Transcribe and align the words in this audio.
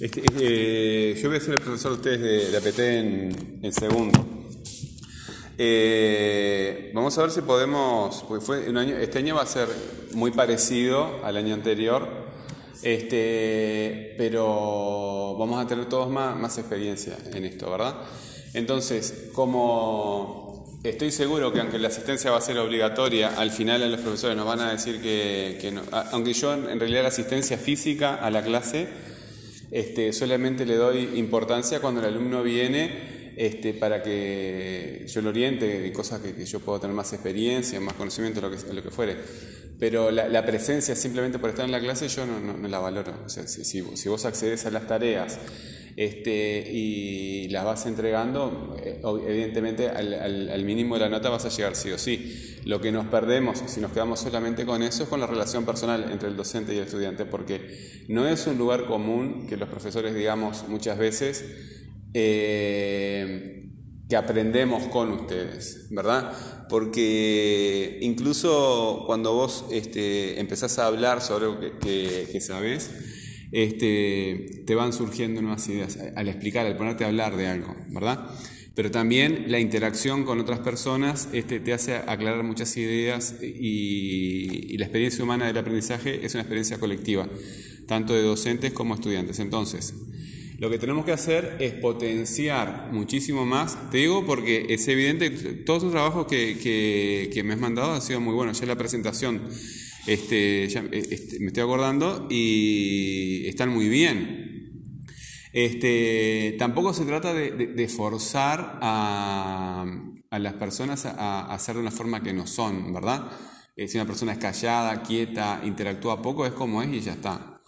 Este, 0.00 0.22
eh, 0.40 1.18
yo 1.20 1.28
voy 1.28 1.38
a 1.38 1.40
ser 1.40 1.54
el 1.54 1.60
profesor 1.60 1.90
de 1.90 1.96
ustedes 1.96 2.20
de, 2.20 2.50
de 2.52 2.56
APT 2.56 2.78
en, 2.78 3.58
en 3.64 3.72
segundo. 3.72 4.24
Eh, 5.58 6.92
vamos 6.94 7.18
a 7.18 7.22
ver 7.22 7.32
si 7.32 7.40
podemos, 7.40 8.24
porque 8.28 8.44
fue 8.44 8.70
un 8.70 8.76
año, 8.76 8.96
este 8.96 9.18
año 9.18 9.34
va 9.34 9.42
a 9.42 9.46
ser 9.46 9.66
muy 10.12 10.30
parecido 10.30 11.24
al 11.24 11.36
año 11.36 11.52
anterior, 11.52 12.06
este, 12.84 14.14
pero 14.16 15.34
vamos 15.36 15.64
a 15.64 15.66
tener 15.66 15.86
todos 15.86 16.08
más, 16.08 16.36
más 16.36 16.56
experiencia 16.58 17.18
en 17.32 17.44
esto, 17.44 17.68
¿verdad? 17.68 17.96
Entonces, 18.54 19.30
como 19.32 20.78
estoy 20.84 21.10
seguro 21.10 21.52
que 21.52 21.58
aunque 21.58 21.80
la 21.80 21.88
asistencia 21.88 22.30
va 22.30 22.38
a 22.38 22.40
ser 22.40 22.56
obligatoria, 22.58 23.36
al 23.36 23.50
final 23.50 23.90
los 23.90 24.00
profesores 24.00 24.36
nos 24.36 24.46
van 24.46 24.60
a 24.60 24.70
decir 24.70 25.02
que, 25.02 25.58
que 25.60 25.72
no, 25.72 25.82
aunque 26.12 26.34
yo 26.34 26.54
en 26.54 26.78
realidad 26.78 27.02
la 27.02 27.08
asistencia 27.08 27.58
física 27.58 28.14
a 28.14 28.30
la 28.30 28.44
clase, 28.44 28.86
este, 29.70 30.12
solamente 30.12 30.64
le 30.64 30.76
doy 30.76 31.10
importancia 31.16 31.80
cuando 31.80 32.00
el 32.00 32.06
alumno 32.06 32.42
viene 32.42 33.18
este, 33.36 33.72
para 33.74 34.02
que 34.02 35.04
yo 35.06 35.22
lo 35.22 35.28
oriente 35.28 35.80
de 35.80 35.92
cosas 35.92 36.20
que, 36.20 36.44
yo 36.44 36.60
puedo 36.60 36.80
tener 36.80 36.94
más 36.94 37.12
experiencia, 37.12 37.78
más 37.80 37.94
conocimiento, 37.94 38.40
lo 38.40 38.50
que, 38.50 38.72
lo 38.72 38.82
que 38.82 38.90
fuere. 38.90 39.16
Pero 39.78 40.10
la, 40.10 40.44
presencia 40.44 40.96
simplemente 40.96 41.38
por 41.38 41.50
estar 41.50 41.64
en 41.64 41.70
la 41.70 41.78
clase 41.78 42.08
yo 42.08 42.26
no 42.26 42.66
la 42.66 42.80
valoro. 42.80 43.14
O 43.24 43.28
sea, 43.28 43.46
si, 43.46 43.64
si, 43.64 43.84
si, 43.96 44.08
vos 44.08 44.24
accedes 44.24 44.66
a 44.66 44.72
las 44.72 44.88
tareas 44.88 45.38
este, 45.98 46.64
y 46.70 47.48
las 47.48 47.64
vas 47.64 47.84
entregando, 47.86 48.76
eh, 48.80 49.00
evidentemente 49.26 49.88
al, 49.88 50.14
al, 50.14 50.48
al, 50.48 50.64
mínimo 50.64 50.94
de 50.94 51.00
la 51.00 51.08
nota 51.08 51.28
vas 51.28 51.44
a 51.44 51.48
llegar 51.48 51.74
sí 51.74 51.90
o 51.90 51.98
sí. 51.98 52.56
Lo 52.64 52.80
que 52.80 52.92
nos 52.92 53.06
perdemos, 53.06 53.64
si 53.66 53.80
nos 53.80 53.90
quedamos 53.90 54.20
solamente 54.20 54.64
con 54.64 54.84
eso, 54.84 55.02
es 55.02 55.08
con 55.08 55.18
la 55.18 55.26
relación 55.26 55.64
personal 55.64 56.08
entre 56.12 56.28
el 56.28 56.36
docente 56.36 56.72
y 56.72 56.76
el 56.76 56.84
estudiante, 56.84 57.24
porque 57.24 58.06
no 58.06 58.28
es 58.28 58.46
un 58.46 58.58
lugar 58.58 58.86
común 58.86 59.48
que 59.48 59.56
los 59.56 59.68
profesores 59.68 60.14
digamos 60.14 60.68
muchas 60.68 60.98
veces 60.98 61.44
eh, 62.14 63.68
que 64.08 64.14
aprendemos 64.16 64.84
con 64.84 65.10
ustedes, 65.10 65.88
¿verdad? 65.90 66.32
Porque 66.68 67.98
incluso 68.02 69.02
cuando 69.04 69.34
vos 69.34 69.66
este, 69.72 70.38
empezás 70.38 70.78
a 70.78 70.86
hablar 70.86 71.22
sobre 71.22 71.46
algo 71.46 71.58
que, 71.58 71.72
que, 71.78 72.28
que 72.30 72.40
sabes, 72.40 73.17
este, 73.52 74.62
te 74.66 74.74
van 74.74 74.92
surgiendo 74.92 75.40
nuevas 75.40 75.68
ideas 75.68 75.98
al 76.14 76.28
explicar, 76.28 76.66
al 76.66 76.76
ponerte 76.76 77.04
a 77.04 77.08
hablar 77.08 77.36
de 77.36 77.46
algo, 77.46 77.74
¿verdad? 77.88 78.30
Pero 78.74 78.90
también 78.90 79.46
la 79.48 79.58
interacción 79.58 80.24
con 80.24 80.38
otras 80.38 80.60
personas 80.60 81.28
este, 81.32 81.58
te 81.58 81.72
hace 81.72 81.96
aclarar 81.96 82.44
muchas 82.44 82.76
ideas 82.76 83.34
y, 83.42 84.72
y, 84.72 84.78
la 84.78 84.84
experiencia 84.84 85.24
humana 85.24 85.46
del 85.46 85.58
aprendizaje 85.58 86.24
es 86.24 86.34
una 86.34 86.42
experiencia 86.42 86.78
colectiva, 86.78 87.28
tanto 87.88 88.14
de 88.14 88.22
docentes 88.22 88.72
como 88.72 88.94
estudiantes. 88.94 89.40
Entonces, 89.40 89.94
lo 90.58 90.70
que 90.70 90.78
tenemos 90.78 91.04
que 91.04 91.12
hacer 91.12 91.56
es 91.58 91.72
potenciar 91.72 92.90
muchísimo 92.92 93.44
más, 93.46 93.90
te 93.90 93.98
digo 93.98 94.24
porque 94.24 94.66
es 94.68 94.86
evidente, 94.86 95.30
todos 95.30 95.84
los 95.84 95.92
trabajos 95.92 96.26
que, 96.26 96.58
que, 96.58 97.30
que 97.32 97.42
me 97.42 97.54
has 97.54 97.60
mandado 97.60 97.94
han 97.94 98.02
sido 98.02 98.20
muy 98.20 98.34
buenos, 98.34 98.60
ya 98.60 98.66
la 98.66 98.76
presentación 98.76 99.40
este, 100.08 100.68
ya, 100.68 100.84
este, 100.90 101.38
me 101.40 101.48
estoy 101.48 101.62
acordando, 101.62 102.26
y 102.30 103.46
están 103.46 103.70
muy 103.70 103.88
bien. 103.88 104.82
Este, 105.52 106.56
tampoco 106.58 106.92
se 106.92 107.04
trata 107.04 107.32
de, 107.32 107.88
forzar 107.88 108.78
a, 108.82 109.86
a, 110.30 110.38
las 110.38 110.54
personas 110.54 111.06
a, 111.06 111.12
a, 111.12 111.54
hacer 111.54 111.76
de 111.76 111.82
una 111.82 111.90
forma 111.90 112.22
que 112.22 112.32
no 112.32 112.46
son, 112.46 112.92
¿verdad? 112.92 113.30
Eh, 113.78 113.86
si 113.86 113.96
una 113.96 114.06
persona 114.06 114.32
es 114.32 114.38
callada, 114.38 115.02
quieta, 115.02 115.60
interactúa 115.64 116.20
poco, 116.20 116.44
es 116.44 116.52
como 116.52 116.82
es 116.82 116.92
y 116.92 117.00
ya 117.00 117.12
está. 117.12 117.60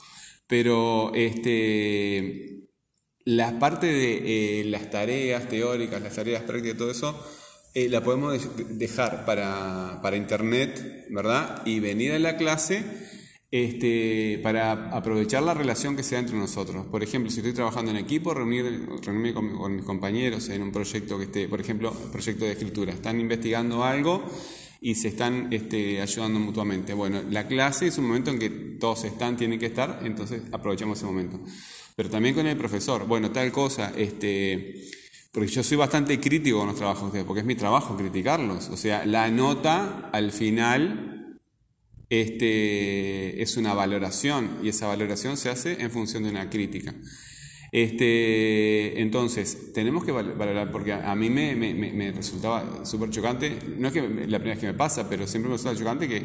Pero 0.47 1.13
este, 1.15 2.69
la 3.25 3.59
parte 3.61 3.87
de 3.87 4.61
eh, 4.61 4.65
las 4.65 4.91
tareas 4.91 5.49
teóricas, 5.49 6.03
las 6.03 6.17
tareas 6.17 6.43
prácticas, 6.43 6.79
todo 6.79 6.91
eso, 6.91 7.27
eh, 7.75 7.89
la 7.89 8.03
podemos 8.03 8.39
dejar 8.79 9.25
para, 9.25 10.01
para, 10.03 10.17
internet, 10.17 11.07
¿verdad? 11.11 11.63
Y 11.65 11.81
venir 11.81 12.13
a 12.13 12.19
la 12.19 12.37
clase 12.37 12.85
este, 13.51 14.41
para 14.43 14.91
aprovechar 14.91 15.43
la 15.43 15.55
relación 15.55 15.97
que 15.97 16.03
se 16.03 16.15
da 16.15 16.21
entre 16.21 16.37
nosotros. 16.37 16.87
Por 16.87 17.03
ejemplo, 17.03 17.31
si 17.31 17.39
estoy 17.39 17.53
trabajando 17.53 17.91
en 17.91 17.99
equipo, 17.99 18.35
reunir, 18.35 18.65
reunirme 19.03 19.35
con, 19.35 19.57
con, 19.57 19.77
mis 19.77 19.85
compañeros 19.85 20.49
en 20.49 20.63
un 20.63 20.73
proyecto 20.73 21.19
que 21.19 21.25
esté, 21.25 21.49
por 21.49 21.61
ejemplo, 21.61 21.93
proyecto 22.13 22.45
de 22.45 22.53
escritura. 22.53 22.93
Están 22.93 23.21
investigando 23.21 23.85
algo 23.85 24.25
y 24.81 24.95
se 24.95 25.09
están 25.09 25.49
este, 25.53 26.01
ayudando 26.01 26.41
mutuamente. 26.41 26.95
Bueno, 26.95 27.23
la 27.31 27.47
clase 27.47 27.89
es 27.89 27.99
un 27.99 28.07
momento 28.07 28.31
en 28.31 28.39
que 28.39 28.51
todos 28.81 29.05
están, 29.05 29.37
tienen 29.37 29.59
que 29.59 29.67
estar, 29.67 30.01
entonces 30.05 30.43
aprovechamos 30.53 30.99
ese 30.99 31.07
momento. 31.07 31.39
Pero 31.95 32.09
también 32.09 32.35
con 32.35 32.47
el 32.47 32.57
profesor, 32.57 33.07
bueno, 33.07 33.31
tal 33.31 33.53
cosa, 33.53 33.93
este 33.97 34.89
porque 35.33 35.49
yo 35.49 35.63
soy 35.63 35.77
bastante 35.77 36.19
crítico 36.19 36.59
con 36.59 36.69
los 36.69 36.77
trabajos 36.77 37.03
de 37.03 37.07
ustedes, 37.07 37.25
porque 37.25 37.41
es 37.41 37.47
mi 37.47 37.55
trabajo 37.55 37.97
criticarlos. 37.97 38.69
O 38.69 38.77
sea, 38.77 39.07
la 39.07 39.31
nota 39.31 40.11
al 40.13 40.33
final 40.33 41.39
este, 42.09 43.41
es 43.41 43.57
una 43.57 43.73
valoración 43.75 44.59
y 44.63 44.69
esa 44.69 44.89
valoración 44.89 45.37
se 45.37 45.49
hace 45.49 45.81
en 45.81 45.91
función 45.91 46.25
de 46.25 46.31
una 46.31 46.51
crítica. 46.51 46.95
Este, 47.73 49.01
entonces, 49.01 49.73
tenemos 49.73 50.05
que 50.05 50.11
valorar, 50.11 50.73
porque 50.73 50.93
a, 50.93 51.15
mí 51.15 51.31
me, 51.31 51.55
me, 51.55 51.73
me 51.75 52.11
resultaba 52.11 52.85
súper 52.85 53.11
chocante, 53.11 53.57
no 53.79 53.87
es 53.87 53.95
que 53.95 54.01
la 54.01 54.39
primera 54.39 54.55
vez 54.55 54.59
que 54.59 54.67
me 54.67 54.75
pasa, 54.75 55.09
pero 55.09 55.29
siempre 55.29 55.49
me 55.49 55.57
resulta 55.57 55.79
chocante 55.79 56.09
que 56.09 56.25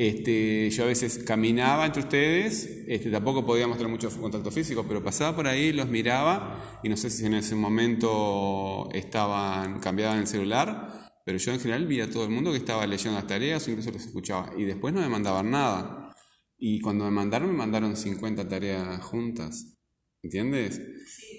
este, 0.00 0.70
yo 0.70 0.84
a 0.84 0.86
veces 0.86 1.18
caminaba 1.18 1.84
entre 1.84 2.00
ustedes, 2.00 2.84
este, 2.88 3.10
tampoco 3.10 3.44
podíamos 3.44 3.76
tener 3.76 3.90
mucho 3.90 4.08
contacto 4.18 4.50
físico, 4.50 4.86
pero 4.88 5.04
pasaba 5.04 5.36
por 5.36 5.46
ahí, 5.46 5.74
los 5.74 5.90
miraba 5.90 6.80
y 6.82 6.88
no 6.88 6.96
sé 6.96 7.10
si 7.10 7.26
en 7.26 7.34
ese 7.34 7.54
momento 7.54 8.88
estaban 8.94 9.78
cambiados 9.78 10.14
en 10.14 10.22
el 10.22 10.26
celular, 10.26 11.10
pero 11.26 11.36
yo 11.36 11.52
en 11.52 11.60
general 11.60 11.86
vi 11.86 12.00
a 12.00 12.10
todo 12.10 12.24
el 12.24 12.30
mundo 12.30 12.50
que 12.50 12.56
estaba 12.56 12.86
leyendo 12.86 13.18
las 13.18 13.26
tareas 13.26 13.66
o 13.66 13.70
incluso 13.72 13.90
los 13.90 14.06
escuchaba 14.06 14.54
y 14.56 14.64
después 14.64 14.94
no 14.94 15.02
me 15.02 15.08
mandaban 15.10 15.50
nada. 15.50 16.16
Y 16.56 16.80
cuando 16.80 17.04
me 17.04 17.10
mandaron, 17.10 17.50
me 17.50 17.58
mandaron 17.58 17.94
50 17.94 18.48
tareas 18.48 19.02
juntas. 19.02 19.76
¿Entiendes? 20.22 20.80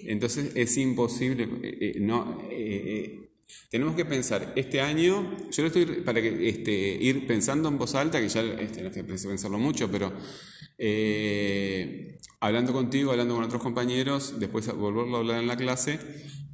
Entonces 0.06 0.52
es 0.54 0.76
imposible, 0.76 1.48
eh, 1.64 1.78
eh, 1.80 2.00
no, 2.00 2.38
eh, 2.48 3.31
tenemos 3.70 3.96
que 3.96 4.04
pensar, 4.04 4.52
este 4.56 4.80
año, 4.80 5.36
yo 5.50 5.62
lo 5.62 5.66
estoy 5.68 5.86
para 6.02 6.20
que, 6.20 6.48
este, 6.48 6.72
ir 6.72 7.26
pensando 7.26 7.68
en 7.68 7.78
voz 7.78 7.94
alta, 7.94 8.20
que 8.20 8.28
ya 8.28 8.42
este, 8.42 8.82
no 8.82 8.90
que 8.90 9.04
pensarlo 9.04 9.58
mucho, 9.58 9.90
pero 9.90 10.12
eh, 10.78 12.18
hablando 12.40 12.72
contigo, 12.72 13.12
hablando 13.12 13.34
con 13.34 13.44
otros 13.44 13.62
compañeros, 13.62 14.38
después 14.38 14.66
volverlo 14.74 15.16
a 15.16 15.20
hablar 15.20 15.40
en 15.40 15.46
la 15.46 15.56
clase, 15.56 15.98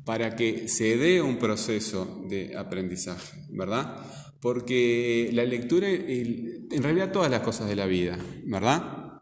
para 0.04 0.36
que 0.36 0.68
se 0.68 0.96
dé 0.96 1.20
un 1.20 1.38
proceso 1.38 2.24
de 2.28 2.56
aprendizaje, 2.56 3.44
¿verdad? 3.50 3.96
Porque 4.40 5.30
la 5.32 5.44
lectura, 5.44 5.88
en 5.88 6.82
realidad 6.82 7.12
todas 7.12 7.30
las 7.30 7.40
cosas 7.40 7.68
de 7.68 7.76
la 7.76 7.86
vida, 7.86 8.18
¿verdad? 8.44 9.20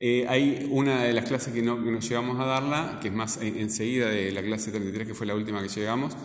Eh, 0.00 0.26
hay 0.28 0.68
una 0.70 1.04
de 1.04 1.12
las 1.12 1.24
clases 1.24 1.52
que, 1.52 1.62
no, 1.62 1.78
nos 1.78 2.08
llegamos 2.08 2.38
a 2.38 2.44
darla, 2.44 2.98
que 3.00 3.08
es 3.08 3.14
más 3.14 3.38
enseguida 3.40 4.08
de 4.08 4.32
la 4.32 4.42
clase 4.42 4.70
33, 4.70 5.08
que 5.08 5.14
fue 5.14 5.26
la 5.26 5.34
última 5.34 5.62
que 5.62 5.68
llegamos, 5.68 6.16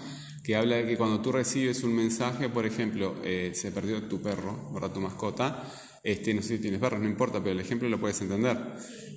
que 0.50 0.56
habla 0.56 0.78
de 0.78 0.88
que 0.88 0.98
cuando 0.98 1.22
tú 1.22 1.32
recibes 1.32 1.84
un 1.84 1.94
mensaje, 1.94 2.50
por 2.50 2.66
ejemplo, 2.66 3.14
eh, 3.24 3.52
se 3.54 3.72
perdió 3.72 4.02
tu 4.02 4.20
perro, 4.20 4.72
¿verdad? 4.74 4.92
tu 4.92 5.00
mascota, 5.00 5.64
este, 6.04 6.34
no 6.34 6.42
sé 6.42 6.56
si 6.56 6.58
tienes 6.64 6.80
perros, 6.80 7.00
no 7.00 7.08
importa, 7.08 7.38
pero 7.38 7.52
el 7.52 7.60
ejemplo 7.60 7.88
lo 7.88 8.00
puedes 8.00 8.20
entender. 8.22 8.58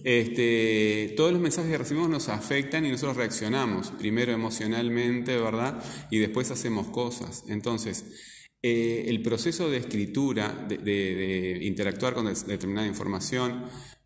Este, 0.05 1.15
todos 1.17 1.33
los 1.33 1.41
mensajes 1.41 1.71
que 1.71 1.79
recibimos 1.79 2.11
nos 2.11 2.29
afectan 2.29 2.85
y 2.85 2.91
nosotros 2.91 3.17
reaccionamos, 3.17 3.93
primero 3.93 4.31
emocionalmente, 4.31 5.39
¿verdad? 5.39 5.83
Y 6.11 6.19
después 6.19 6.51
hacemos 6.51 6.89
cosas. 6.89 7.45
Entonces, 7.49 8.05
eh, 8.63 9.05
el 9.07 9.23
proceso 9.23 9.71
de 9.71 9.79
escritura, 9.79 10.67
de, 10.69 11.61
interactuar 11.63 12.13
con 12.13 12.27
determinada 12.27 12.87
información, 12.87 13.65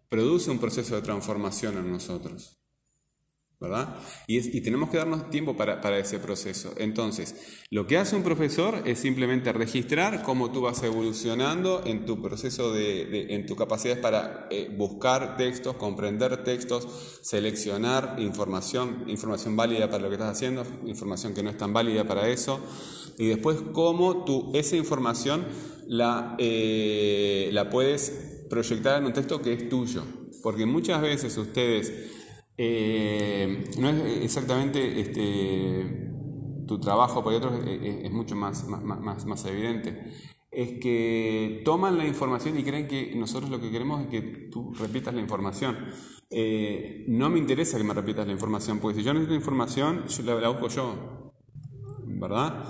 produce 0.09 0.53
un 0.53 0.61
proceso 0.61 0.95
de 0.95 1.03
transformación 1.03 1.77
en 1.77 1.91
nosotros. 1.91 2.57
¿Verdad? 3.59 3.97
Y, 4.27 4.61
tenemos 4.61 4.91
que 4.91 4.99
darnos 4.99 5.31
tiempo 5.31 5.57
para, 5.57 5.81
para, 5.81 5.99
ese 5.99 6.19
proceso. 6.19 6.75
Entonces, 6.77 7.35
lo 7.71 7.87
que 7.87 7.97
hace 7.97 8.15
un 8.15 8.23
profesor 8.23 8.83
es 8.85 8.99
simplemente 8.99 9.53
registrar 9.53 10.23
cómo 10.23 10.53
tú 10.53 10.63
vas 10.63 10.83
evolucionando 10.83 11.83
en 11.87 12.05
tu 12.05 12.21
proceso 12.21 12.73
de, 12.73 13.07
de 13.07 13.35
en 13.35 13.47
tu 13.47 13.57
capacidad 13.57 14.01
para 14.01 14.47
eh, 14.51 14.75
buscar 14.77 15.39
textos, 15.39 15.77
comprender 15.77 16.45
textos, 16.45 16.87
seleccionar 17.23 18.17
información, 18.19 19.05
información 19.07 19.57
válida 19.57 19.89
para 19.89 20.03
lo 20.03 20.09
que 20.11 20.17
estás 20.17 20.37
haciendo, 20.37 20.67
información 20.85 21.33
que 21.33 21.43
no 21.43 21.49
es 21.49 21.57
tan 21.57 21.73
válida 21.73 22.05
para 22.05 22.29
eso, 22.29 22.61
y 23.19 23.29
después 23.29 23.57
cómo 23.73 24.25
tú 24.25 24.51
esa 24.55 24.77
información 24.77 25.47
la, 25.87 26.37
eh, 26.39 27.49
la 27.53 27.71
puedes 27.71 28.45
proyectar 28.51 28.99
en 28.99 29.07
un 29.07 29.13
texto 29.13 29.41
que 29.41 29.53
es 29.53 29.69
tuyo. 29.69 30.03
Porque 30.43 30.67
muchas 30.67 31.01
veces 31.01 31.37
ustedes 31.39 31.93
eh, 32.59 33.65
no 33.79 33.91
es 33.91 34.23
exactamente 34.23 35.01
este, 35.01 36.11
tu 36.67 36.79
trabajo, 36.81 37.23
porque 37.23 37.37
otros 37.37 37.61
es, 37.67 38.05
es 38.05 38.11
mucho 38.13 38.35
más, 38.37 38.67
más, 38.67 38.83
más, 38.83 39.27
más 39.27 39.45
evidente. 39.45 40.13
es 40.51 40.79
que 40.81 41.63
toman 41.65 41.99
la 41.99 42.07
información 42.07 42.59
y 42.59 42.65
creen 42.65 42.89
que 42.89 43.15
nosotros 43.15 43.51
lo 43.51 43.61
que 43.61 43.71
queremos 43.71 44.03
es 44.03 44.09
que 44.09 44.23
tú 44.51 44.73
repitas 44.75 45.15
la 45.15 45.21
información. 45.21 45.77
Eh, 46.31 47.05
no 47.09 47.29
me 47.29 47.39
interesa 47.39 47.79
que 47.79 47.85
me 47.85 47.95
repitas 47.95 48.27
la 48.27 48.33
información, 48.33 48.79
porque 48.81 48.99
si 48.99 49.05
yo 49.05 49.13
necesito 49.13 49.35
información, 49.35 50.07
yo 50.09 50.23
la, 50.23 50.35
la 50.37 50.49
busco 50.49 50.69
yo, 50.69 51.33
¿verdad? 52.07 52.65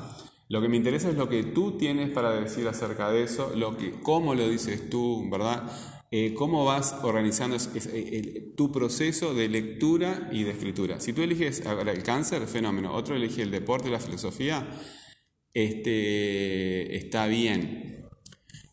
Lo 0.49 0.61
que 0.61 0.69
me 0.69 0.77
interesa 0.77 1.09
es 1.09 1.17
lo 1.17 1.29
que 1.29 1.43
tú 1.45 1.79
tienes 1.79 2.11
para 2.11 2.31
decir 2.33 2.69
acerca 2.69 3.11
de 3.11 3.23
eso, 3.23 3.53
lo 3.57 3.77
que, 3.77 4.01
cómo 4.03 4.35
lo 4.35 4.49
dices 4.49 4.91
tú, 4.91 5.29
¿verdad? 5.31 5.65
Eh, 6.13 6.35
cómo 6.35 6.65
vas 6.65 6.95
organizando 7.03 7.57
eh, 7.57 8.53
tu 8.57 8.71
proceso 8.71 9.35
de 9.35 9.49
lectura 9.49 10.29
y 10.33 10.45
de 10.45 10.53
escritura. 10.53 11.01
Si 11.01 11.13
tú 11.13 11.23
eliges 11.23 11.65
el 11.65 12.03
cáncer, 12.05 12.47
fenómeno, 12.47 12.95
otro 12.95 13.17
elige 13.17 13.43
el 13.43 13.51
deporte, 13.51 13.91
la 13.91 13.99
filosofía, 13.99 14.69
este, 15.53 16.97
está 16.97 17.27
bien. 17.27 18.05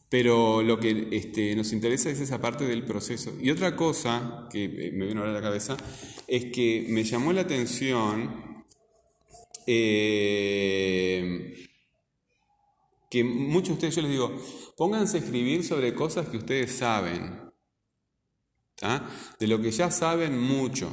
Pero 0.09 0.62
lo 0.62 0.80
que 0.80 1.07
este, 1.12 1.56
nos 1.56 1.74
interesa 1.74 2.12
es 2.12 2.19
esa 2.19 2.39
parte 2.39 2.65
del 2.65 2.85
proceso. 2.85 3.33
Y 3.41 3.50
otra 3.50 3.75
cosa 3.75 4.47
que 4.51 4.65
eh, 4.65 4.91
me 4.94 5.07
vino 5.07 5.21
ahora 5.21 5.31
a 5.31 5.36
la 5.36 5.41
cabeza 5.41 5.75
es 6.27 6.45
que 6.45 6.86
me 6.89 7.03
llamó 7.03 7.33
la 7.33 7.41
atención 7.41 8.63
que 13.13 13.24
muchos 13.24 13.68
de 13.68 13.74
ustedes, 13.74 13.95
yo 13.95 14.01
les 14.01 14.10
digo, 14.10 14.36
pónganse 14.75 15.18
a 15.18 15.19
escribir 15.19 15.63
sobre 15.63 15.94
cosas 15.94 16.27
que 16.30 16.38
ustedes 16.38 16.71
saben, 16.71 17.42
de 19.39 19.48
lo 19.48 19.62
que 19.62 19.69
ya 19.69 19.92
saben 19.92 20.39
mucho, 20.39 20.92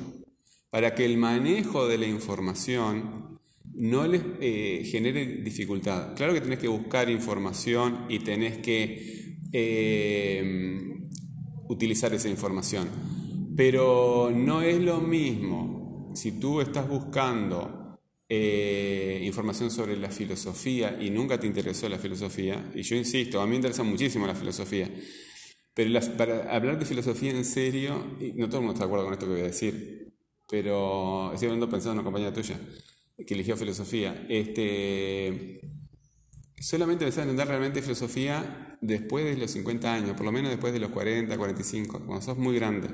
para 0.68 0.94
que 0.94 1.06
el 1.06 1.16
manejo 1.16 1.88
de 1.88 1.96
la 1.96 2.04
información 2.04 3.40
no 3.72 4.06
les 4.06 4.20
eh, 4.38 4.82
genere 4.84 5.24
dificultad. 5.36 6.14
Claro 6.14 6.34
que 6.34 6.42
tenés 6.42 6.58
que 6.58 6.68
buscar 6.68 7.08
información 7.08 8.04
y 8.10 8.18
tenés 8.18 8.58
que 8.58 9.38
eh, 9.50 10.44
utilizar 11.70 12.12
esa 12.12 12.28
información, 12.28 12.90
pero 13.56 14.30
no 14.30 14.60
es 14.60 14.78
lo 14.78 15.00
mismo 15.00 16.12
si 16.14 16.32
tú 16.32 16.60
estás 16.60 16.86
buscando 16.86 17.79
eh, 18.32 19.20
información 19.24 19.72
sobre 19.72 19.96
la 19.96 20.08
filosofía 20.08 20.96
y 21.00 21.10
nunca 21.10 21.40
te 21.40 21.48
interesó 21.48 21.88
la 21.88 21.98
filosofía, 21.98 22.70
y 22.76 22.82
yo 22.82 22.94
insisto, 22.94 23.40
a 23.40 23.44
mí 23.44 23.50
me 23.50 23.56
interesa 23.56 23.82
muchísimo 23.82 24.24
la 24.24 24.36
filosofía, 24.36 24.88
pero 25.74 26.00
para 26.16 26.54
hablar 26.54 26.78
de 26.78 26.84
filosofía 26.84 27.32
en 27.32 27.44
serio, 27.44 28.16
y 28.20 28.32
no 28.34 28.46
todo 28.46 28.58
el 28.58 28.66
mundo 28.66 28.74
está 28.74 28.84
de 28.84 28.86
acuerdo 28.86 29.04
con 29.04 29.14
esto 29.14 29.26
que 29.26 29.32
voy 29.32 29.40
a 29.40 29.46
decir, 29.46 30.14
pero 30.48 31.32
estoy 31.32 31.46
hablando 31.46 31.68
pensando 31.68 31.92
en 31.92 31.98
una 31.98 32.04
compañía 32.04 32.32
tuya 32.32 32.56
que 33.26 33.34
eligió 33.34 33.56
filosofía. 33.56 34.24
Este, 34.28 35.60
solamente 36.60 37.04
empecé 37.04 37.20
a 37.20 37.24
entender 37.24 37.48
realmente 37.48 37.82
filosofía 37.82 38.78
después 38.80 39.24
de 39.24 39.36
los 39.36 39.50
50 39.50 39.92
años, 39.92 40.16
por 40.16 40.24
lo 40.24 40.30
menos 40.30 40.52
después 40.52 40.72
de 40.72 40.78
los 40.78 40.90
40, 40.90 41.36
45, 41.36 41.98
cuando 42.06 42.24
sos 42.24 42.38
muy 42.38 42.54
grande. 42.54 42.88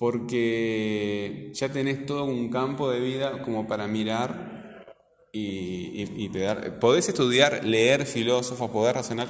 Porque 0.00 1.50
ya 1.52 1.70
tenés 1.70 2.06
todo 2.06 2.24
un 2.24 2.48
campo 2.48 2.90
de 2.90 3.00
vida 3.00 3.42
como 3.42 3.68
para 3.68 3.86
mirar 3.86 4.86
y, 5.30 6.06
y, 6.16 6.30
Podés 6.80 7.10
estudiar, 7.10 7.66
leer 7.66 8.06
filósofos, 8.06 8.70
poder 8.70 8.94
razonar, 8.94 9.28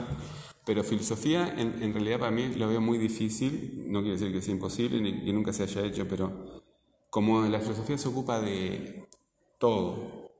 pero 0.64 0.84
filosofía 0.84 1.52
en, 1.58 1.82
en, 1.82 1.92
realidad 1.92 2.20
para 2.20 2.30
mí 2.30 2.54
lo 2.54 2.68
veo 2.68 2.80
muy 2.80 2.98
difícil. 2.98 3.84
No 3.88 4.00
quiere 4.00 4.16
decir 4.16 4.32
que 4.32 4.40
sea 4.40 4.54
imposible 4.54 5.00
ni 5.00 5.24
que 5.24 5.32
nunca 5.32 5.52
se 5.52 5.64
haya 5.64 5.84
hecho, 5.84 6.06
pero 6.06 6.62
como 7.10 7.42
la 7.46 7.58
filosofía 7.58 7.98
se 7.98 8.06
ocupa 8.06 8.40
de 8.40 9.08
todo. 9.58 10.30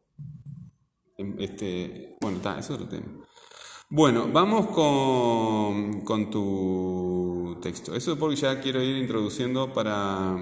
Em, 1.19 1.41
este, 1.41 2.17
bueno, 2.21 2.37
está, 2.37 2.57
es 2.57 2.71
otro 2.71 2.87
tema. 2.87 3.09
Bueno, 3.93 4.29
vamos 4.33 4.69
con, 4.69 6.03
con 6.03 6.31
tu 6.31 7.59
texto. 7.61 7.93
Eso 7.97 8.13
es 8.13 8.19
porque 8.19 8.37
ya 8.37 8.61
quiero 8.61 8.81
ir 8.81 8.97
introduciendo 8.97 9.73
para 9.73 10.37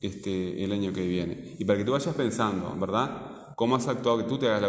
este, 0.00 0.64
el 0.64 0.72
año 0.72 0.92
que 0.92 1.06
viene. 1.06 1.54
Y 1.60 1.64
para 1.64 1.78
que 1.78 1.84
tú 1.84 1.92
vayas 1.92 2.12
pensando, 2.16 2.74
¿verdad? 2.76 3.54
Cómo 3.54 3.76
has 3.76 3.86
actuado, 3.86 4.18
que 4.18 4.24
tú 4.24 4.36
te 4.36 4.48
hagas 4.48 4.62
la 4.62 4.68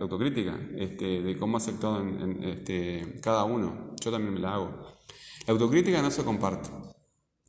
autocrítica 0.00 0.60
este, 0.76 1.22
de 1.22 1.36
cómo 1.36 1.56
has 1.56 1.66
actuado 1.66 2.02
en, 2.02 2.44
este, 2.44 3.18
cada 3.20 3.42
uno. 3.42 3.96
Yo 4.00 4.12
también 4.12 4.34
me 4.34 4.40
la 4.40 4.54
hago. 4.54 4.70
La 5.44 5.54
autocrítica 5.54 6.00
no 6.00 6.12
se 6.12 6.22
comparte. 6.22 6.70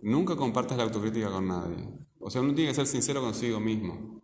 Nunca 0.01 0.35
compartas 0.35 0.79
la 0.79 0.85
autocrítica 0.85 1.29
con 1.29 1.47
nadie. 1.47 1.77
O 2.19 2.31
sea, 2.31 2.41
uno 2.41 2.55
tiene 2.55 2.71
que 2.71 2.75
ser 2.75 2.87
sincero 2.87 3.21
consigo 3.21 3.59
mismo. 3.59 4.23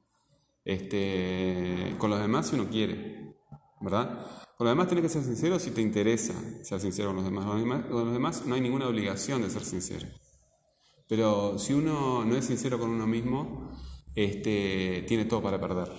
Este, 0.64 1.94
con 2.00 2.10
los 2.10 2.20
demás 2.20 2.48
si 2.48 2.56
uno 2.56 2.68
quiere, 2.68 3.36
¿verdad? 3.80 4.45
Con 4.58 4.66
los 4.66 4.72
demás 4.72 4.88
tienes 4.88 5.04
que 5.04 5.10
ser 5.10 5.24
sincero 5.24 5.60
si 5.60 5.72
te 5.72 5.82
interesa 5.82 6.34
ser 6.62 6.80
sincero 6.80 7.10
con 7.10 7.18
los 7.18 7.26
demás. 7.26 7.46
Con 7.86 8.06
los 8.06 8.14
demás, 8.14 8.46
no 8.46 8.56
hay 8.56 8.62
ninguna 8.62 8.88
obligación 8.88 9.42
de 9.42 9.50
ser 9.50 9.64
sincero. 9.64 10.08
Pero 11.08 11.60
si 11.60 11.74
uno 11.74 12.26
no 12.26 12.36
es 12.36 12.46
sincero 12.46 12.80
con 12.80 12.90
uno 12.90 13.06
mismo, 13.06 13.70
este, 14.16 15.06
tiene 15.08 15.26
todo 15.26 15.42
para 15.42 15.60
perder. 15.60 15.90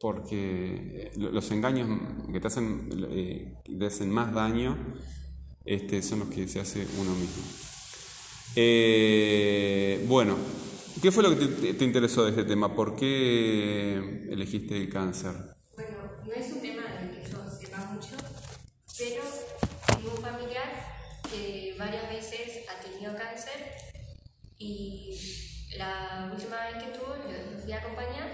Porque 0.00 1.12
los 1.16 1.50
engaños 1.50 1.88
que 2.32 2.40
te 2.40 2.46
hacen, 2.46 2.90
eh, 3.10 3.54
te 3.64 3.86
hacen 3.86 4.10
más 4.10 4.34
daño 4.34 4.76
este, 5.64 6.02
son 6.02 6.20
los 6.20 6.28
que 6.28 6.46
se 6.46 6.60
hace 6.60 6.86
uno 6.98 7.14
mismo. 7.14 7.42
Eh, 8.56 10.04
bueno, 10.08 10.36
¿Qué 11.02 11.12
fue 11.12 11.22
lo 11.22 11.38
que 11.38 11.46
te, 11.74 11.84
interesó 11.84 12.24
de 12.24 12.30
este 12.30 12.44
tema? 12.44 12.74
¿Por 12.74 12.96
qué 12.96 14.26
elegiste 14.30 14.76
el 14.76 14.88
cáncer? 14.88 15.32
Bueno, 15.74 15.98
no 16.24 16.32
es 16.32 16.50
un 16.52 16.62
tema 16.62 16.82
del 16.82 17.10
que 17.10 17.30
yo 17.30 17.38
sepa 17.60 17.78
mucho, 17.92 18.16
pero 18.96 19.22
tengo 19.86 20.14
un 20.16 20.22
familiar 20.22 20.64
que 21.30 21.74
varias 21.78 22.08
veces 22.08 22.64
ha 22.70 22.80
tenido 22.80 23.14
cáncer 23.16 23.74
y 24.56 25.18
la 25.76 26.30
última 26.32 26.56
vez 26.64 26.84
que 26.84 26.98
tuvo 26.98 27.16
lo 27.16 27.62
fui 27.62 27.72
a 27.72 27.78
acompañar 27.78 28.30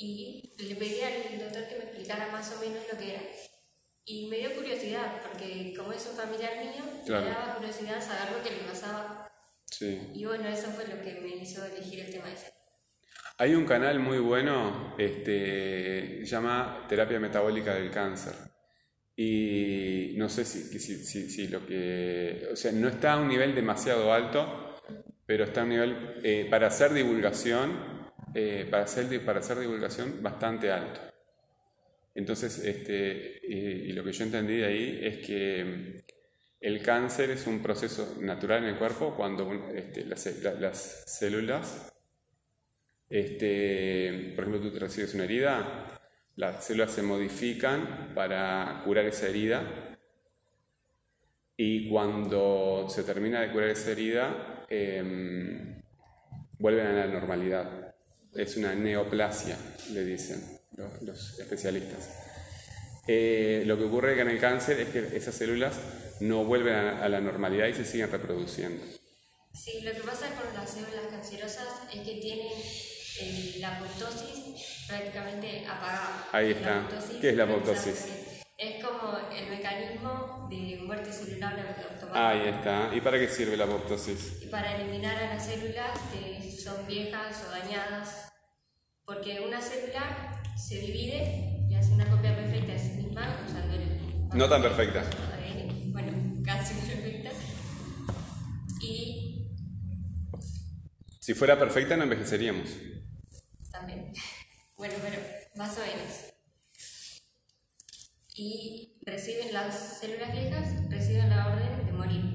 y 0.00 0.54
le 0.58 0.74
pedí 0.74 1.00
al 1.02 1.38
doctor 1.38 1.68
que 1.68 1.76
me 1.76 1.84
explicara 1.84 2.26
más 2.32 2.52
o 2.56 2.60
menos 2.60 2.82
lo 2.90 2.98
que 2.98 3.10
era. 3.14 3.22
Y 4.04 4.26
me 4.26 4.38
dio 4.38 4.56
curiosidad, 4.56 5.22
porque 5.22 5.72
como 5.76 5.92
es 5.92 6.04
un 6.10 6.16
familiar 6.16 6.56
mío, 6.56 6.82
me 7.06 7.30
daba 7.30 7.54
curiosidad 7.54 8.00
saber 8.00 8.32
lo 8.36 8.42
que 8.42 8.50
le 8.50 8.68
pasaba 8.68 9.30
y 9.80 10.24
bueno, 10.26 10.48
eso 10.48 10.68
fue 10.70 10.86
lo 10.88 11.00
que 11.02 11.20
me 11.20 11.42
hizo 11.42 11.64
elegir 11.64 12.00
el 12.00 12.10
tema 12.10 12.30
ese. 12.30 12.52
Hay 13.38 13.54
un 13.54 13.64
canal 13.64 13.98
muy 13.98 14.18
bueno, 14.18 14.94
este, 14.98 16.24
llama 16.26 16.84
Terapia 16.88 17.18
Metabólica 17.18 17.74
del 17.74 17.90
Cáncer. 17.90 18.34
Y 19.16 20.14
no 20.16 20.28
sé 20.28 20.44
si, 20.44 20.78
si, 20.78 21.30
si, 21.30 21.48
lo 21.48 21.66
que. 21.66 22.48
O 22.52 22.56
sea, 22.56 22.72
no 22.72 22.88
está 22.88 23.14
a 23.14 23.20
un 23.20 23.28
nivel 23.28 23.54
demasiado 23.54 24.12
alto, 24.12 24.76
pero 25.24 25.44
está 25.44 25.62
a 25.62 25.64
un 25.64 25.70
nivel 25.70 26.20
eh, 26.22 26.46
para 26.50 26.66
hacer 26.66 26.92
divulgación, 26.92 27.89
eh, 28.34 28.66
para, 28.70 28.84
hacer, 28.84 29.24
para 29.24 29.40
hacer 29.40 29.58
divulgación 29.58 30.22
bastante 30.22 30.70
alto. 30.70 31.00
Entonces, 32.14 32.58
este, 32.64 33.40
y 33.42 33.92
lo 33.92 34.02
que 34.04 34.12
yo 34.12 34.24
entendí 34.24 34.56
de 34.58 34.66
ahí 34.66 35.00
es 35.02 35.26
que 35.26 36.04
el 36.60 36.82
cáncer 36.82 37.30
es 37.30 37.46
un 37.46 37.62
proceso 37.62 38.16
natural 38.20 38.64
en 38.64 38.70
el 38.70 38.76
cuerpo 38.76 39.14
cuando 39.16 39.50
este, 39.74 40.04
las, 40.04 40.20
células, 41.06 41.90
este, 43.08 44.34
por 44.36 44.44
ejemplo, 44.44 44.68
tú 44.68 44.70
te 44.70 44.78
recibes 44.78 45.14
una 45.14 45.24
herida, 45.24 45.98
las 46.36 46.64
células 46.64 46.92
se 46.92 47.02
modifican 47.02 48.12
para 48.14 48.82
curar 48.84 49.06
esa 49.06 49.28
herida 49.28 49.62
y 51.56 51.88
cuando 51.88 52.86
se 52.90 53.04
termina 53.04 53.40
de 53.40 53.52
curar 53.52 53.70
esa 53.70 53.92
herida, 53.92 54.66
em, 54.68 55.80
vuelven 56.58 56.86
a 56.86 56.92
la 56.92 57.06
normalidad. 57.06 57.89
Es 58.34 58.56
una 58.56 58.74
neoplasia, 58.74 59.56
le 59.92 60.04
dicen 60.04 60.60
los 61.02 61.38
especialistas. 61.38 62.08
Eh, 63.06 63.64
lo 63.66 63.76
que 63.76 63.84
ocurre 63.84 64.20
en 64.20 64.28
el 64.28 64.38
cáncer 64.38 64.80
es 64.80 64.88
que 64.90 65.16
esas 65.16 65.34
células 65.34 65.74
no 66.20 66.44
vuelven 66.44 66.74
a, 66.74 67.08
la 67.08 67.20
normalidad 67.20 67.66
y 67.66 67.74
se 67.74 67.84
siguen 67.84 68.10
reproduciendo. 68.10 68.84
Sí, 69.52 69.80
lo 69.80 69.92
que 69.92 70.00
pasa 70.00 70.28
con 70.34 70.54
las 70.54 70.70
células 70.70 71.06
cancerosas 71.10 71.66
es 71.92 72.00
que 72.00 72.20
tienen 72.20 72.52
eh, 73.20 73.56
la 73.58 73.76
apoptosis 73.76 74.86
prácticamente 74.86 75.66
apagada. 75.66 76.28
Ahí 76.32 76.52
está. 76.52 76.88
¿Qué 77.20 77.30
es 77.30 77.36
la 77.36 77.44
apoptosis? 77.44 78.29
El 79.34 79.50
mecanismo 79.50 80.46
de 80.50 80.80
muerte 80.84 81.12
celular 81.12 81.58
automática. 81.58 82.28
Ahí 82.28 82.48
está. 82.48 82.94
¿Y 82.94 83.00
para 83.00 83.18
qué 83.18 83.28
sirve 83.28 83.56
la 83.56 83.64
apoptosis? 83.64 84.48
Para 84.50 84.76
eliminar 84.76 85.16
a 85.16 85.34
las 85.34 85.46
células 85.46 85.98
que 86.12 86.50
son 86.52 86.86
viejas 86.86 87.44
o 87.46 87.50
dañadas. 87.50 88.30
Porque 89.04 89.40
una 89.40 89.60
célula 89.60 90.42
se 90.56 90.76
divide 90.78 91.66
y 91.68 91.74
hace 91.74 91.92
una 91.92 92.08
copia 92.08 92.36
perfecta 92.36 92.72
de 92.72 92.78
sí 92.78 92.90
misma 92.90 93.36
usando 93.46 93.74
el... 93.74 94.28
No 94.34 94.48
tan 94.48 94.62
perfecta. 94.62 95.04
Bueno, 95.92 96.42
casi 96.44 96.74
perfecta. 96.74 97.30
Y... 98.80 99.48
Si 101.20 101.34
fuera 101.34 101.58
perfecta 101.58 101.96
no 101.96 102.04
envejeceríamos. 102.04 102.70
También. 103.72 104.12
Bueno, 104.80 104.94
pero 105.02 105.20
más 105.56 105.76
o 105.76 105.80
menos. 105.82 106.32
Y 108.34 108.99
reciben 109.10 109.52
las 109.52 109.98
células 109.98 110.32
viejas 110.32 110.88
reciben 110.88 111.30
la 111.30 111.48
orden 111.48 111.86
de 111.86 111.92
morir. 111.92 112.34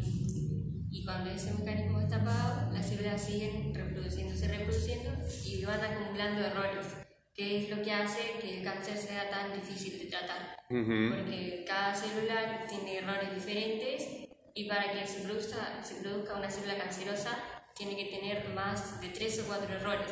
Y 0.92 1.06
cuando 1.06 1.32
ese 1.32 1.54
mecanismo 1.54 2.02
está 2.02 2.18
apagado, 2.18 2.72
las 2.74 2.88
células 2.88 3.22
siguen 3.22 3.74
reproduciéndose, 3.74 4.48
reproduciendo 4.48 5.12
y 5.46 5.64
van 5.64 5.80
acumulando 5.80 6.46
errores, 6.46 6.86
que 7.34 7.64
es 7.64 7.70
lo 7.70 7.82
que 7.82 7.92
hace 7.92 8.40
que 8.42 8.58
el 8.58 8.64
cáncer 8.64 8.98
sea 8.98 9.30
tan 9.30 9.54
difícil 9.54 10.00
de 10.00 10.06
tratar. 10.06 10.58
Porque 10.68 11.64
cada 11.66 11.96
célula 11.96 12.66
tiene 12.70 12.98
errores 12.98 13.34
diferentes 13.34 14.28
y 14.54 14.68
para 14.68 14.92
que 14.92 15.08
se 15.08 15.22
produzca, 15.22 15.82
se 15.84 15.96
produzca 15.96 16.36
una 16.36 16.50
célula 16.50 16.78
cancerosa 16.78 17.38
tiene 17.76 17.98
que 17.98 18.06
tener 18.06 18.50
más 18.54 19.02
de 19.02 19.10
tres 19.10 19.40
o 19.40 19.48
cuatro 19.48 19.74
errores. 19.76 20.12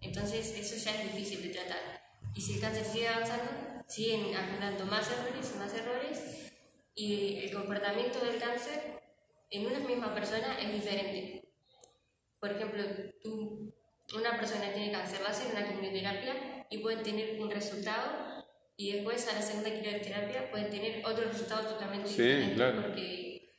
Entonces 0.00 0.54
eso 0.56 0.76
ya 0.76 1.02
es 1.02 1.12
difícil 1.12 1.42
de 1.42 1.48
tratar. 1.48 2.00
Y 2.34 2.40
si 2.40 2.54
el 2.54 2.60
cáncer 2.60 2.84
sigue 2.84 3.08
avanzando, 3.08 3.50
siguen 3.90 4.34
acumulando 4.36 4.86
más 4.86 5.10
errores 5.10 5.52
y 5.52 5.58
más 5.58 5.74
errores 5.74 6.52
y 6.94 7.38
el 7.44 7.52
comportamiento 7.52 8.24
del 8.24 8.38
cáncer 8.38 9.00
en 9.50 9.66
una 9.66 9.80
misma 9.80 10.14
persona 10.14 10.56
es 10.60 10.72
diferente. 10.72 11.42
Por 12.38 12.52
ejemplo, 12.52 12.84
tú, 13.20 13.74
una 14.14 14.38
persona 14.38 14.72
tiene 14.72 14.92
cáncer, 14.92 15.22
va 15.22 15.28
a 15.28 15.30
hacer 15.30 15.52
una 15.52 15.66
quimioterapia 15.66 16.66
y 16.70 16.78
puede 16.78 17.02
tener 17.02 17.40
un 17.40 17.50
resultado 17.50 18.46
y 18.76 18.92
después 18.92 19.26
a 19.28 19.34
la 19.34 19.42
segunda 19.42 19.70
quimioterapia 19.70 20.50
puede 20.50 20.66
tener 20.66 21.04
otro 21.04 21.24
resultado 21.24 21.68
totalmente 21.70 22.08
diferente 22.08 22.72
porque 22.80 23.52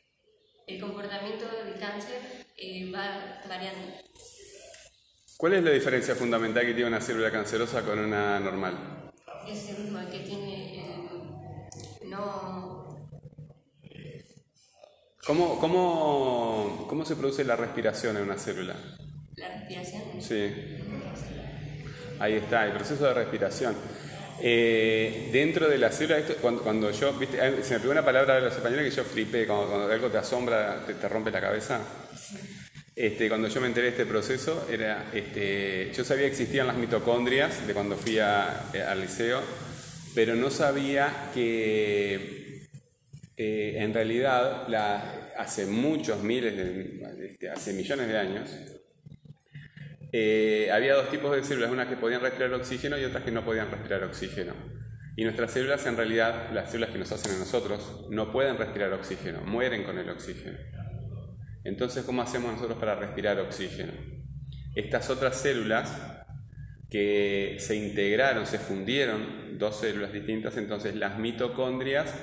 el 0.65 0.79
comportamiento 0.79 1.45
del 1.65 1.77
cáncer 1.77 2.45
eh, 2.55 2.89
va 2.89 3.41
variando. 3.49 3.97
¿Cuál 5.35 5.53
es 5.53 5.63
la 5.63 5.71
diferencia 5.71 6.15
fundamental 6.15 6.65
que 6.65 6.73
tiene 6.73 6.87
una 6.87 7.01
célula 7.01 7.31
cancerosa 7.31 7.81
con 7.81 7.99
una 7.99 8.39
normal? 8.39 9.10
Es 9.47 9.69
el 9.69 9.83
mismo, 9.83 9.99
que 10.09 10.19
tiene 10.19 10.83
no 12.05 12.81
¿Cómo, 15.25 15.59
cómo, 15.59 16.87
cómo 16.89 17.05
se 17.05 17.15
produce 17.15 17.43
la 17.43 17.55
respiración 17.55 18.17
en 18.17 18.23
una 18.23 18.37
célula? 18.37 18.75
¿La 19.35 19.49
respiración? 19.49 20.03
Sí. 20.19 20.51
Ahí 22.19 22.33
está, 22.33 22.65
el 22.65 22.73
proceso 22.73 23.05
de 23.05 23.13
respiración. 23.13 23.75
Eh, 24.41 25.29
dentro 25.31 25.69
de 25.69 25.77
la 25.77 25.91
célula, 25.91 26.21
cuando, 26.41 26.63
cuando, 26.63 26.91
yo, 26.91 27.13
viste, 27.13 27.37
se 27.63 27.75
me 27.75 27.79
pegó 27.79 27.91
una 27.91 28.03
palabra 28.03 28.35
de 28.35 28.41
los 28.41 28.55
españoles 28.55 28.89
que 28.89 28.97
yo 28.97 29.03
flipé, 29.03 29.45
cuando, 29.45 29.91
algo 29.91 30.09
te 30.09 30.17
asombra, 30.17 30.83
te, 30.85 31.07
rompe 31.07 31.29
la 31.29 31.41
cabeza. 31.41 31.79
Este, 32.95 33.29
cuando 33.29 33.47
yo 33.47 33.61
me 33.61 33.67
enteré 33.67 33.87
de 33.87 33.91
este 33.91 34.05
proceso, 34.05 34.67
era, 34.69 35.09
este, 35.13 35.91
yo 35.93 36.03
sabía 36.03 36.25
que 36.25 36.31
existían 36.31 36.67
las 36.67 36.75
mitocondrias 36.75 37.65
de 37.65 37.73
cuando 37.73 37.95
fui 37.95 38.19
al 38.19 38.99
liceo, 38.99 39.41
pero 40.13 40.35
no 40.35 40.49
sabía 40.49 41.31
que 41.33 42.41
eh, 43.37 43.81
en 43.81 43.93
realidad, 43.93 44.67
hace 45.37 45.65
muchos 45.65 46.21
miles, 46.21 46.55
de, 46.55 47.27
este, 47.27 47.49
hace 47.49 47.73
millones 47.73 48.07
de 48.07 48.17
años, 48.17 48.49
eh, 50.11 50.69
había 50.71 50.93
dos 50.93 51.09
tipos 51.09 51.35
de 51.35 51.43
células, 51.43 51.71
unas 51.71 51.87
que 51.87 51.95
podían 51.95 52.21
respirar 52.21 52.53
oxígeno 52.53 52.99
y 52.99 53.05
otras 53.05 53.23
que 53.23 53.31
no 53.31 53.45
podían 53.45 53.71
respirar 53.71 54.03
oxígeno. 54.03 54.53
Y 55.15 55.23
nuestras 55.23 55.51
células, 55.51 55.85
en 55.85 55.97
realidad, 55.97 56.51
las 56.53 56.69
células 56.69 56.91
que 56.91 56.99
nos 56.99 57.11
hacen 57.11 57.33
a 57.35 57.39
nosotros, 57.39 58.07
no 58.09 58.31
pueden 58.31 58.57
respirar 58.57 58.93
oxígeno, 58.93 59.41
mueren 59.41 59.85
con 59.85 59.97
el 59.97 60.09
oxígeno. 60.09 60.59
Entonces, 61.63 62.03
¿cómo 62.03 62.21
hacemos 62.21 62.53
nosotros 62.53 62.77
para 62.77 62.95
respirar 62.95 63.39
oxígeno? 63.39 63.93
Estas 64.75 65.09
otras 65.09 65.37
células 65.37 65.91
que 66.89 67.57
se 67.59 67.75
integraron, 67.75 68.45
se 68.45 68.59
fundieron, 68.59 69.57
dos 69.57 69.79
células 69.79 70.11
distintas, 70.11 70.57
entonces 70.57 70.95
las 70.95 71.19
mitocondrias 71.19 72.13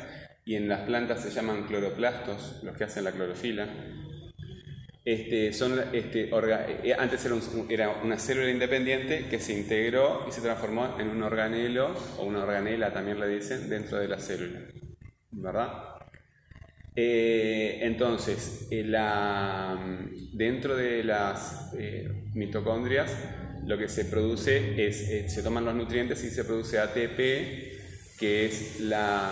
y 0.44 0.56
en 0.56 0.68
las 0.68 0.80
plantas 0.80 1.22
se 1.22 1.30
llaman 1.30 1.66
cloroplastos, 1.66 2.60
los 2.62 2.76
que 2.76 2.84
hacen 2.84 3.04
la 3.04 3.12
clorofila. 3.12 3.68
Este, 5.04 5.54
son, 5.54 5.78
este, 5.92 6.28
eh, 6.28 6.96
antes 6.98 7.26
era, 7.70 7.88
una 8.02 8.18
célula 8.18 8.50
independiente 8.50 9.26
que 9.30 9.38
se 9.40 9.54
integró 9.54 10.26
y 10.28 10.32
se 10.32 10.42
transformó 10.42 10.98
en 10.98 11.08
un 11.08 11.22
organelo, 11.22 11.94
o 12.18 12.24
una 12.24 12.42
organela 12.42 12.92
también 12.92 13.18
le 13.20 13.28
dicen, 13.28 13.70
dentro 13.70 13.98
de 13.98 14.08
la 14.08 14.18
célula. 14.18 14.60
¿Verdad? 15.30 15.97
Eh, 17.00 17.78
entonces, 17.82 18.66
eh, 18.72 18.82
dentro 20.32 20.74
de 20.74 21.04
las 21.04 21.70
mitocondrias, 22.34 23.14
lo 23.64 23.78
que 23.78 23.88
se 23.88 24.04
produce 24.04 24.84
es, 24.84 25.32
se 25.32 25.42
toman 25.44 25.64
los 25.64 25.76
nutrientes 25.76 26.24
y 26.24 26.30
se 26.30 26.42
produce 26.42 26.80
ATP, 26.80 28.18
que 28.18 28.46
es 28.46 28.80
la, 28.80 29.30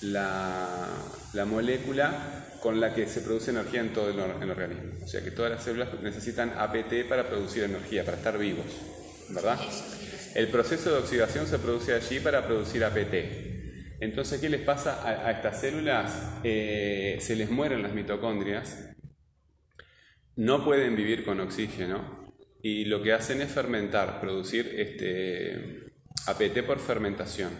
la, 0.00 0.88
la, 1.32 1.44
molécula 1.44 2.58
con 2.60 2.80
la 2.80 2.92
que 2.92 3.06
se 3.06 3.20
produce 3.20 3.52
energía 3.52 3.82
en 3.82 3.92
todo 3.92 4.10
el, 4.10 4.18
organismo. 4.18 4.94
O 5.04 5.06
sea 5.06 5.22
que 5.22 5.30
todas 5.30 5.52
las 5.52 5.62
células 5.62 5.90
necesitan 6.02 6.54
APT 6.58 7.08
para 7.08 7.28
producir 7.28 7.62
energía, 7.62 8.04
para 8.04 8.16
estar 8.16 8.36
vivos, 8.36 8.66
¿verdad? 9.28 9.60
El 10.34 10.48
proceso 10.48 10.90
de 10.90 10.98
oxidación 10.98 11.46
se 11.46 11.60
produce 11.60 11.94
allí 11.94 12.18
para 12.18 12.44
producir 12.44 12.82
APT. 12.82 13.51
Entonces, 14.02 14.40
¿qué 14.40 14.48
les 14.48 14.62
pasa 14.62 15.06
a, 15.06 15.30
estas 15.30 15.60
células? 15.60 16.40
Eh, 16.42 17.18
se 17.20 17.36
les 17.36 17.48
mueren 17.48 17.84
las 17.84 17.92
mitocondrias, 17.92 18.88
no 20.34 20.64
pueden 20.64 20.96
vivir 20.96 21.24
con 21.24 21.38
oxígeno 21.38 22.34
y 22.60 22.86
lo 22.86 23.00
que 23.00 23.12
hacen 23.12 23.40
es 23.42 23.52
fermentar, 23.52 24.20
producir 24.20 24.74
este, 24.76 25.92
APT 26.26 26.66
por 26.66 26.80
fermentación. 26.80 27.52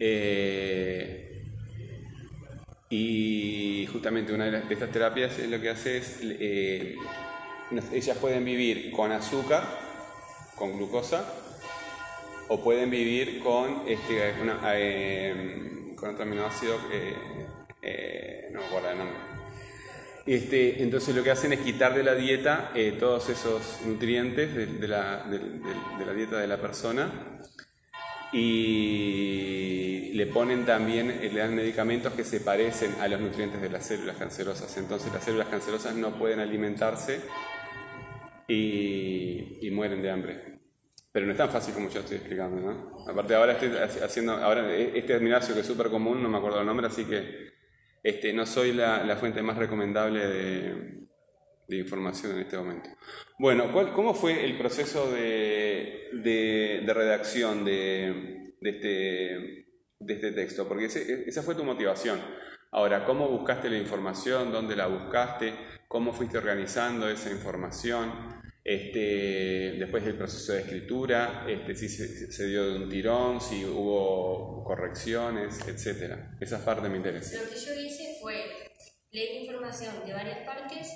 Eh, 0.00 1.44
y 2.88 3.86
justamente 3.92 4.32
una 4.32 4.50
de, 4.50 4.64
estas 4.68 4.90
terapias 4.90 5.38
lo 5.38 5.60
que 5.60 5.70
hace 5.70 5.98
es, 5.98 6.18
eh, 6.22 6.96
ellas 7.92 8.18
pueden 8.18 8.44
vivir 8.44 8.90
con 8.90 9.12
azúcar, 9.12 9.62
con 10.56 10.76
glucosa, 10.76 11.39
o 12.50 12.62
pueden 12.62 12.90
vivir 12.90 13.40
con, 13.40 13.88
este, 13.88 14.34
eh, 14.74 15.94
con 15.96 16.10
otro 16.10 16.24
aminoácido, 16.24 16.76
no 18.52 18.60
me 18.60 18.66
acuerdo 18.66 18.90
el 18.90 18.98
nombre. 18.98 19.16
Este, 20.26 20.82
entonces 20.82 21.14
lo 21.14 21.22
que 21.22 21.30
hacen 21.30 21.52
es 21.52 21.60
quitar 21.60 21.94
de 21.94 22.02
la 22.02 22.14
dieta 22.14 22.72
todos 22.98 23.30
esos 23.30 23.80
nutrientes 23.86 24.54
de, 24.54 24.88
la, 24.88 25.24
de, 25.24 26.04
la, 26.04 26.12
dieta 26.12 26.38
de 26.38 26.46
la 26.46 26.60
persona 26.60 27.10
y 28.32 30.12
le 30.14 30.26
ponen 30.26 30.64
también, 30.64 31.10
eh, 31.10 31.30
le 31.32 31.40
dan 31.40 31.54
medicamentos 31.54 32.12
que 32.12 32.24
se 32.24 32.40
parecen 32.40 32.94
a 33.00 33.08
los 33.08 33.20
nutrientes 33.20 33.60
de 33.60 33.70
las 33.70 33.86
células 33.86 34.16
cancerosas. 34.16 34.76
Entonces 34.76 35.12
las 35.12 35.24
células 35.24 35.48
cancerosas 35.48 35.94
no 35.94 36.18
pueden 36.18 36.40
alimentarse 36.40 37.20
y, 38.46 39.68
mueren 39.72 40.02
de 40.02 40.10
hambre. 40.10 40.49
Pero 41.12 41.26
no 41.26 41.32
es 41.32 41.38
tan 41.38 41.50
fácil 41.50 41.74
como 41.74 41.88
yo 41.90 42.00
estoy 42.00 42.18
explicando, 42.18 42.60
¿no? 42.60 43.04
Aparte 43.08 43.34
ahora 43.34 43.52
estoy 43.52 43.70
haciendo, 44.02 44.32
ahora 44.32 44.72
e, 44.72 44.96
este 44.96 45.14
aminoácido 45.14 45.54
que 45.54 45.62
es 45.62 45.66
súper 45.66 45.88
común, 45.88 46.22
no 46.22 46.28
me 46.28 46.38
acuerdo 46.38 46.60
el 46.60 46.66
nombre, 46.66 46.86
así 46.86 47.04
que 47.04 47.50
este, 48.02 48.32
no 48.32 48.46
soy 48.46 48.72
la, 48.72 49.16
fuente 49.16 49.42
más 49.42 49.58
recomendable 49.58 50.26
de, 50.26 51.08
de 51.70 51.76
información 51.76 52.32
en 52.32 52.40
este 52.40 52.58
momento. 52.58 52.90
Bueno, 53.38 53.72
¿cómo 53.94 54.12
fue 54.12 54.44
el 54.44 54.58
proceso 54.58 55.10
de, 55.10 56.82
redacción 56.86 57.64
de, 57.64 58.54
este, 58.60 59.66
de, 59.98 60.14
este, 60.14 60.32
texto? 60.32 60.68
Porque 60.68 60.86
esa 60.86 61.42
fue 61.42 61.54
tu 61.54 61.64
motivación. 61.64 62.20
Ahora, 62.72 63.04
¿cómo 63.04 63.28
buscaste 63.28 63.70
la 63.70 63.78
información? 63.78 64.52
¿Dónde 64.52 64.76
la 64.76 64.86
buscaste? 64.88 65.54
¿Cómo 65.88 66.12
fuiste 66.12 66.38
organizando 66.38 67.08
esa 67.08 67.30
información? 67.30 68.12
Este, 68.62 69.76
después 69.78 70.04
del 70.04 70.16
proceso 70.16 70.52
de 70.52 70.60
escritura, 70.60 71.46
este, 71.48 71.74
si 71.74 71.88
se, 71.88 72.46
dio 72.46 72.72
de 72.72 72.78
un 72.84 72.88
tirón, 72.90 73.40
si 73.40 73.64
hubo 73.64 74.62
correcciones, 74.64 75.58
etcétera. 75.66 76.36
Esa 76.40 76.64
parte 76.64 76.88
me 76.88 76.98
interesa. 76.98 77.42
Lo 77.42 77.50
que 77.50 77.56
yo 77.56 77.74
hice 77.74 78.18
fue 78.20 78.44
leer 79.10 79.42
información 79.42 79.94
de 80.06 80.12
varias 80.12 80.38
partes 80.40 80.88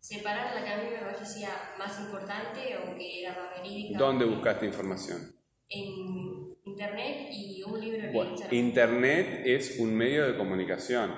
separar 0.00 0.54
la 0.54 0.64
que 0.64 0.70
a 0.70 0.76
mí 0.78 0.90
me 0.90 0.98
parecía 0.98 1.50
más 1.78 2.00
importante 2.00 2.76
o 2.78 2.96
que 2.96 3.22
era 3.22 3.36
más 3.36 3.62
verídica. 3.62 3.98
¿Dónde 3.98 4.24
buscaste 4.24 4.66
información? 4.66 5.34
En 5.68 6.56
internet 6.64 7.28
y 7.30 7.62
un 7.62 7.80
libro 7.80 8.02
de 8.02 8.12
bueno, 8.12 8.36
Internet 8.50 9.42
es 9.44 9.78
un 9.78 9.94
medio 9.94 10.26
de 10.26 10.36
comunicación, 10.36 11.14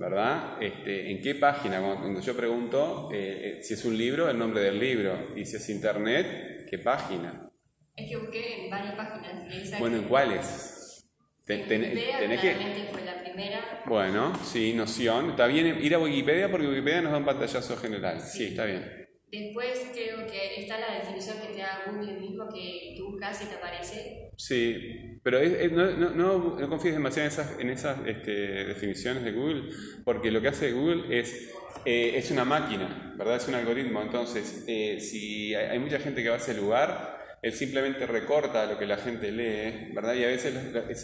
¿verdad? 0.00 0.56
Este, 0.62 1.10
¿En 1.10 1.20
qué 1.20 1.34
página? 1.34 1.78
Cuando, 1.82 2.20
yo 2.20 2.34
pregunto 2.34 3.10
eh, 3.12 3.58
eh, 3.58 3.62
si 3.62 3.74
es 3.74 3.84
un 3.84 3.98
libro, 3.98 4.30
el 4.30 4.38
nombre 4.38 4.62
del 4.62 4.80
libro, 4.80 5.36
y 5.36 5.44
si 5.44 5.56
es 5.56 5.68
internet, 5.68 6.66
¿qué 6.70 6.78
página? 6.78 7.50
Es 7.94 8.08
que 8.08 8.16
busqué 8.16 8.64
en 8.64 8.70
varias 8.70 8.94
páginas. 8.94 9.78
Bueno, 9.78 9.98
¿en 9.98 10.04
cuáles? 10.04 11.04
tenés 11.44 12.40
que... 12.40 12.88
fue 12.90 13.02
la 13.02 13.22
primera. 13.22 13.82
Bueno, 13.84 14.32
sí, 14.42 14.72
noción. 14.72 15.30
Está 15.30 15.46
bien 15.46 15.78
ir 15.82 15.94
a 15.94 15.98
Wikipedia 15.98 16.50
porque 16.50 16.66
Wikipedia 16.66 17.02
nos 17.02 17.12
da 17.12 17.18
un 17.18 17.26
pantallazo 17.26 17.76
general. 17.76 18.22
Sí, 18.22 18.46
está 18.46 18.64
bien. 18.64 18.99
Después 19.30 19.90
creo 19.92 20.26
que 20.26 20.60
está 20.60 20.78
la 20.80 20.94
definición 20.94 21.38
que 21.40 21.54
te 21.54 21.58
da 21.60 21.84
Google 21.86 22.14
mismo 22.14 22.48
que 22.48 22.94
tú 22.96 23.12
buscas 23.12 23.40
y 23.42 23.46
te 23.46 23.54
aparece. 23.54 24.30
Sí, 24.36 25.20
pero 25.22 25.38
no, 25.70 26.10
no, 26.10 26.58
no, 26.58 26.68
confíes 26.68 26.94
demasiado 26.94 27.26
en 27.26 27.32
esas, 27.32 27.60
en 27.60 27.70
esas 27.70 28.06
este, 28.06 28.32
definiciones 28.64 29.22
de 29.22 29.32
Google, 29.32 29.70
porque 30.04 30.32
lo 30.32 30.40
que 30.40 30.48
hace 30.48 30.72
Google 30.72 31.16
es, 31.16 31.52
eh, 31.84 32.12
es 32.16 32.30
una 32.32 32.44
máquina, 32.44 33.14
¿verdad? 33.16 33.36
Es 33.36 33.46
un 33.46 33.54
algoritmo. 33.54 34.02
Entonces, 34.02 34.64
eh, 34.66 34.98
si 35.00 35.54
hay, 35.54 35.78
mucha 35.78 36.00
gente 36.00 36.22
que 36.24 36.28
va 36.28 36.34
a 36.34 36.38
ese 36.38 36.54
lugar, 36.54 37.38
él 37.40 37.52
simplemente 37.52 38.06
recorta 38.06 38.66
lo 38.66 38.78
que 38.78 38.86
la 38.86 38.96
gente 38.96 39.30
lee, 39.30 39.92
¿verdad? 39.94 40.14
Y 40.14 40.24
a 40.24 40.28
veces 40.28 40.54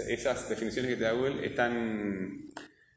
esas 0.09 0.49
definiciones 0.49 0.91
que 0.91 0.97
te 0.97 1.05
da 1.05 1.13
Google 1.13 1.47
están 1.47 2.51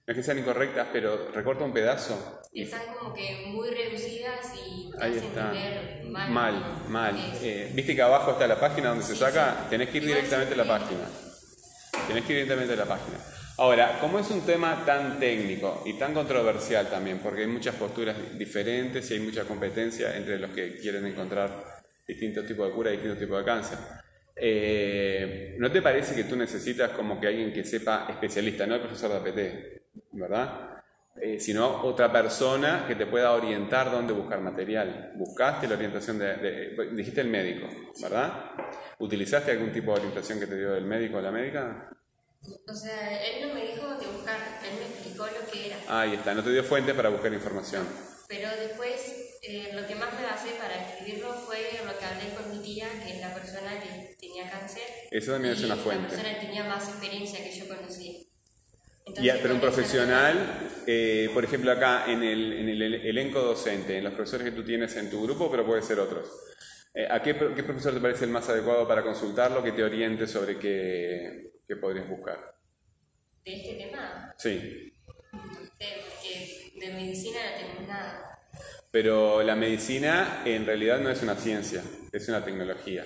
no 0.10 0.14
es 0.14 0.18
que 0.18 0.24
sean 0.24 0.40
incorrectas, 0.40 0.88
pero 0.92 1.30
recorta 1.32 1.64
un 1.64 1.72
pedazo. 1.72 2.42
Están 2.52 2.82
como 2.98 3.14
que 3.14 3.46
muy 3.50 3.70
reducidas 3.70 4.09
y 4.09 4.09
Ahí 5.00 5.18
está. 5.18 5.54
mal. 6.10 6.30
Mal, 6.32 6.84
mal. 6.90 7.16
Eh, 7.42 7.72
Viste 7.74 7.96
que 7.96 8.02
abajo 8.02 8.32
está 8.32 8.48
la 8.48 8.60
página 8.60 8.90
donde 8.90 9.04
se 9.04 9.16
saca, 9.16 9.68
tenés 9.70 9.90
que 9.90 9.98
ir 9.98 10.06
directamente 10.06 10.54
a 10.54 10.58
la 10.58 10.66
página. 10.66 11.02
Tenés 12.08 12.24
que 12.26 12.34
ir 12.34 12.40
directamente 12.40 12.74
a 12.74 12.78
la 12.78 12.86
página. 12.86 13.18
Ahora, 13.58 14.00
como 14.00 14.20
es 14.20 14.30
un 14.32 14.46
tema 14.46 14.86
tan 14.86 15.20
técnico 15.20 15.84
y 15.86 15.94
tan 16.00 16.14
controversial 16.14 16.90
también, 16.90 17.20
porque 17.20 17.42
hay 17.42 17.48
muchas 17.48 17.76
posturas 17.76 18.16
diferentes 18.38 19.10
y 19.12 19.16
hay 19.16 19.20
mucha 19.20 19.44
competencia 19.44 20.16
entre 20.16 20.40
los 20.40 20.52
que 20.52 20.78
quieren 20.78 21.06
encontrar 21.06 21.50
distintos 22.08 22.46
tipos 22.48 22.68
de 22.68 22.74
cura 22.74 22.90
y 22.90 22.94
distintos 22.94 23.20
tipos 23.20 23.40
de 23.40 23.46
cáncer. 23.46 23.78
Eh, 24.36 25.56
¿No 25.60 25.70
te 25.70 25.82
parece 25.82 26.16
que 26.16 26.24
tú 26.24 26.38
necesitas 26.38 26.92
como 26.92 27.20
que 27.20 27.28
alguien 27.28 27.52
que 27.52 27.66
sepa 27.66 28.08
especialista, 28.10 28.66
no 28.66 28.76
el 28.76 28.82
profesor 28.82 29.12
de 29.12 29.18
APT, 29.18 30.14
¿verdad? 30.14 30.69
Eh, 31.22 31.40
sino 31.40 31.84
otra 31.84 32.12
persona 32.12 32.86
que 32.88 32.96
te 32.96 33.06
pueda 33.06 33.34
orientar 33.34 33.92
dónde 33.92 34.14
buscar 34.14 34.40
material. 34.40 35.12
Buscaste 35.16 35.68
la 35.68 35.76
orientación 35.76 36.18
de, 36.18 36.76
dijiste 36.94 37.22
el 37.22 37.28
médico, 37.28 37.68
¿verdad? 38.02 38.52
¿Utilizaste 39.00 39.52
algún 39.52 39.72
tipo 39.74 39.92
de 39.92 40.00
orientación 40.00 40.40
que 40.40 40.48
te 40.48 40.58
dio 40.58 40.76
el 40.76 40.86
médico 40.86 41.18
o 41.18 41.22
la 41.22 41.32
médica? 41.32 41.90
O 42.42 42.74
sea, 42.74 43.22
él 43.22 43.48
no 43.48 43.54
me 43.54 43.66
dijo 43.66 43.86
dónde 43.86 44.08
buscar, 44.08 44.38
él 44.64 44.80
me 44.80 44.86
explicó 44.86 45.26
lo 45.26 45.52
que 45.52 45.68
era. 45.68 45.78
Ahí 45.90 46.14
está, 46.14 46.34
no 46.34 46.42
te 46.42 46.52
dio 46.52 46.64
fuentes 46.64 46.96
para 46.96 47.10
buscar 47.10 47.34
información. 47.34 47.86
Pero 48.30 48.48
después, 48.58 49.40
eh, 49.42 49.72
lo 49.74 49.86
que 49.88 49.96
más 49.96 50.14
me 50.14 50.24
basé 50.24 50.52
para 50.52 50.88
escribirlo 50.88 51.34
fue 51.34 51.82
lo 51.86 52.00
que 52.00 52.06
hablé 52.06 52.34
con 52.34 52.50
mi 52.50 52.64
tía, 52.64 52.88
que 53.04 53.16
es 53.16 53.20
la 53.20 53.34
persona 53.34 53.72
que 53.82 54.16
tenía 54.22 54.50
cáncer. 54.50 54.84
Eso 55.12 55.34
también 55.34 55.56
es 55.56 55.64
una 55.64 55.76
fuente. 55.76 56.16
La 56.16 56.22
persona 56.22 56.40
tenía 56.40 56.64
más 56.64 56.88
experiencia 56.88 57.44
que 57.44 57.52
yo 57.52 57.68
conocía 57.68 58.29
pero 59.42 59.54
un 59.54 59.60
profesional, 59.60 60.72
eh, 60.86 61.30
por 61.34 61.44
ejemplo 61.44 61.72
acá 61.72 62.06
en 62.08 62.24
el, 62.24 62.54
en 62.54 62.70
el, 62.70 62.94
elenco 62.94 63.42
docente, 63.42 63.98
en 63.98 64.04
los 64.04 64.14
profesores 64.14 64.46
que 64.46 64.56
tú 64.56 64.64
tienes 64.64 64.96
en 64.96 65.10
tu 65.10 65.24
grupo, 65.24 65.50
pero 65.50 65.66
puede 65.66 65.82
ser 65.82 66.00
otros. 66.00 66.28
Eh, 66.94 67.08
¿A 67.10 67.22
qué, 67.22 67.36
qué, 67.56 67.64
profesor 67.64 67.94
te 67.94 68.00
parece 68.00 68.26
el 68.26 68.32
más 68.32 68.50
adecuado 68.50 68.88
para 68.88 69.04
consultarlo, 69.04 69.64
que 69.64 69.72
te 69.72 69.84
oriente 69.84 70.28
sobre 70.28 70.58
qué, 70.58 71.52
qué 71.68 71.76
podrías 71.76 72.08
buscar? 72.10 72.40
¿De 73.46 73.56
este 73.56 73.86
tema? 73.86 74.34
Sí. 74.38 74.94
de 76.80 76.94
medicina 76.94 77.40
no 77.52 77.58
tenemos 77.58 77.88
nada. 77.88 78.40
Pero 78.92 79.44
la 79.44 79.56
medicina 79.56 80.42
en 80.46 80.66
realidad 80.66 81.00
no 81.00 81.12
es 81.12 81.22
una 81.22 81.36
ciencia, 81.36 81.84
es 82.12 82.28
una 82.28 82.44
tecnología. 82.44 83.06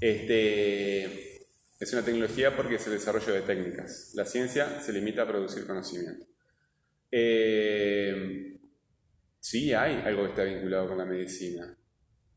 Este, 0.00 1.37
es 1.78 1.92
una 1.92 2.04
tecnología 2.04 2.56
porque 2.56 2.74
es 2.74 2.86
el 2.86 2.94
desarrollo 2.94 3.34
de 3.34 3.42
técnicas. 3.42 4.12
La 4.14 4.24
ciencia 4.24 4.80
se 4.80 4.92
limita 4.92 5.22
a 5.22 5.28
producir 5.28 5.66
conocimiento. 5.66 6.26
Eh, 7.10 8.58
sí 9.38 9.72
hay 9.72 10.02
algo 10.04 10.24
que 10.24 10.30
está 10.30 10.44
vinculado 10.44 10.88
con 10.88 10.98
la 10.98 11.04
medicina. 11.04 11.76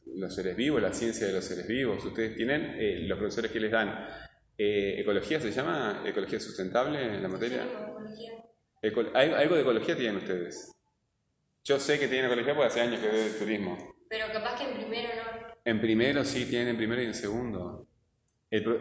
Los 0.06 0.36
seres 0.36 0.56
vivos, 0.56 0.82
la 0.82 0.94
ciencia 0.94 1.26
de 1.26 1.34
los 1.34 1.44
seres 1.44 1.68
vivos. 1.68 2.04
Ustedes 2.06 2.36
tienen, 2.36 2.76
eh, 2.78 3.00
los 3.08 3.18
profesores 3.18 3.52
que 3.52 3.60
les 3.60 3.72
dan 3.72 4.08
eh, 4.58 5.00
ecología, 5.00 5.40
¿se 5.40 5.52
llama 5.52 6.04
ecología 6.06 6.40
sustentable 6.40 7.16
en 7.16 7.24
la 7.24 7.28
materia? 7.28 7.68
¿Hay, 9.14 9.30
¿Algo 9.32 9.56
de 9.56 9.62
ecología 9.62 9.98
tienen 9.98 10.18
ustedes? 10.18 10.72
Yo 11.64 11.80
sé 11.80 12.00
que 12.00 12.08
tienen 12.08 12.26
ecología 12.28 12.54
porque 12.54 12.68
hace 12.68 12.82
años 12.82 13.00
que 13.00 13.08
veo 13.08 13.28
turismo. 13.40 13.96
Pero 14.08 14.26
capaz 14.32 14.60
que 14.60 14.70
en 14.70 14.78
primero 14.78 15.10
no. 15.16 15.56
En 15.64 15.82
primero 15.82 16.24
sí, 16.26 16.46
tienen 16.46 16.70
en 16.70 16.78
primero 16.78 17.02
y 17.02 17.06
en 17.06 17.14
segundo 17.14 17.88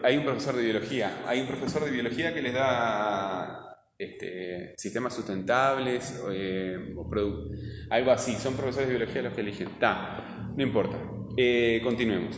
hay 0.03 0.17
un 0.17 0.23
profesor 0.23 0.55
de 0.55 0.63
biología, 0.63 1.23
hay 1.25 1.39
un 1.39 1.47
profesor 1.47 1.85
de 1.85 1.91
biología 1.91 2.33
que 2.33 2.41
les 2.41 2.53
da 2.53 3.71
este, 3.97 4.73
sistemas 4.77 5.15
sustentables, 5.15 6.21
eh, 6.31 6.93
algo 7.89 8.11
así, 8.11 8.33
son 8.33 8.55
profesores 8.55 8.89
de 8.89 8.97
biología 8.97 9.21
los 9.21 9.33
que 9.33 9.41
eligen. 9.41 9.67
Está, 9.67 10.51
no 10.55 10.61
importa. 10.61 10.97
Eh, 11.37 11.79
continuemos. 11.83 12.37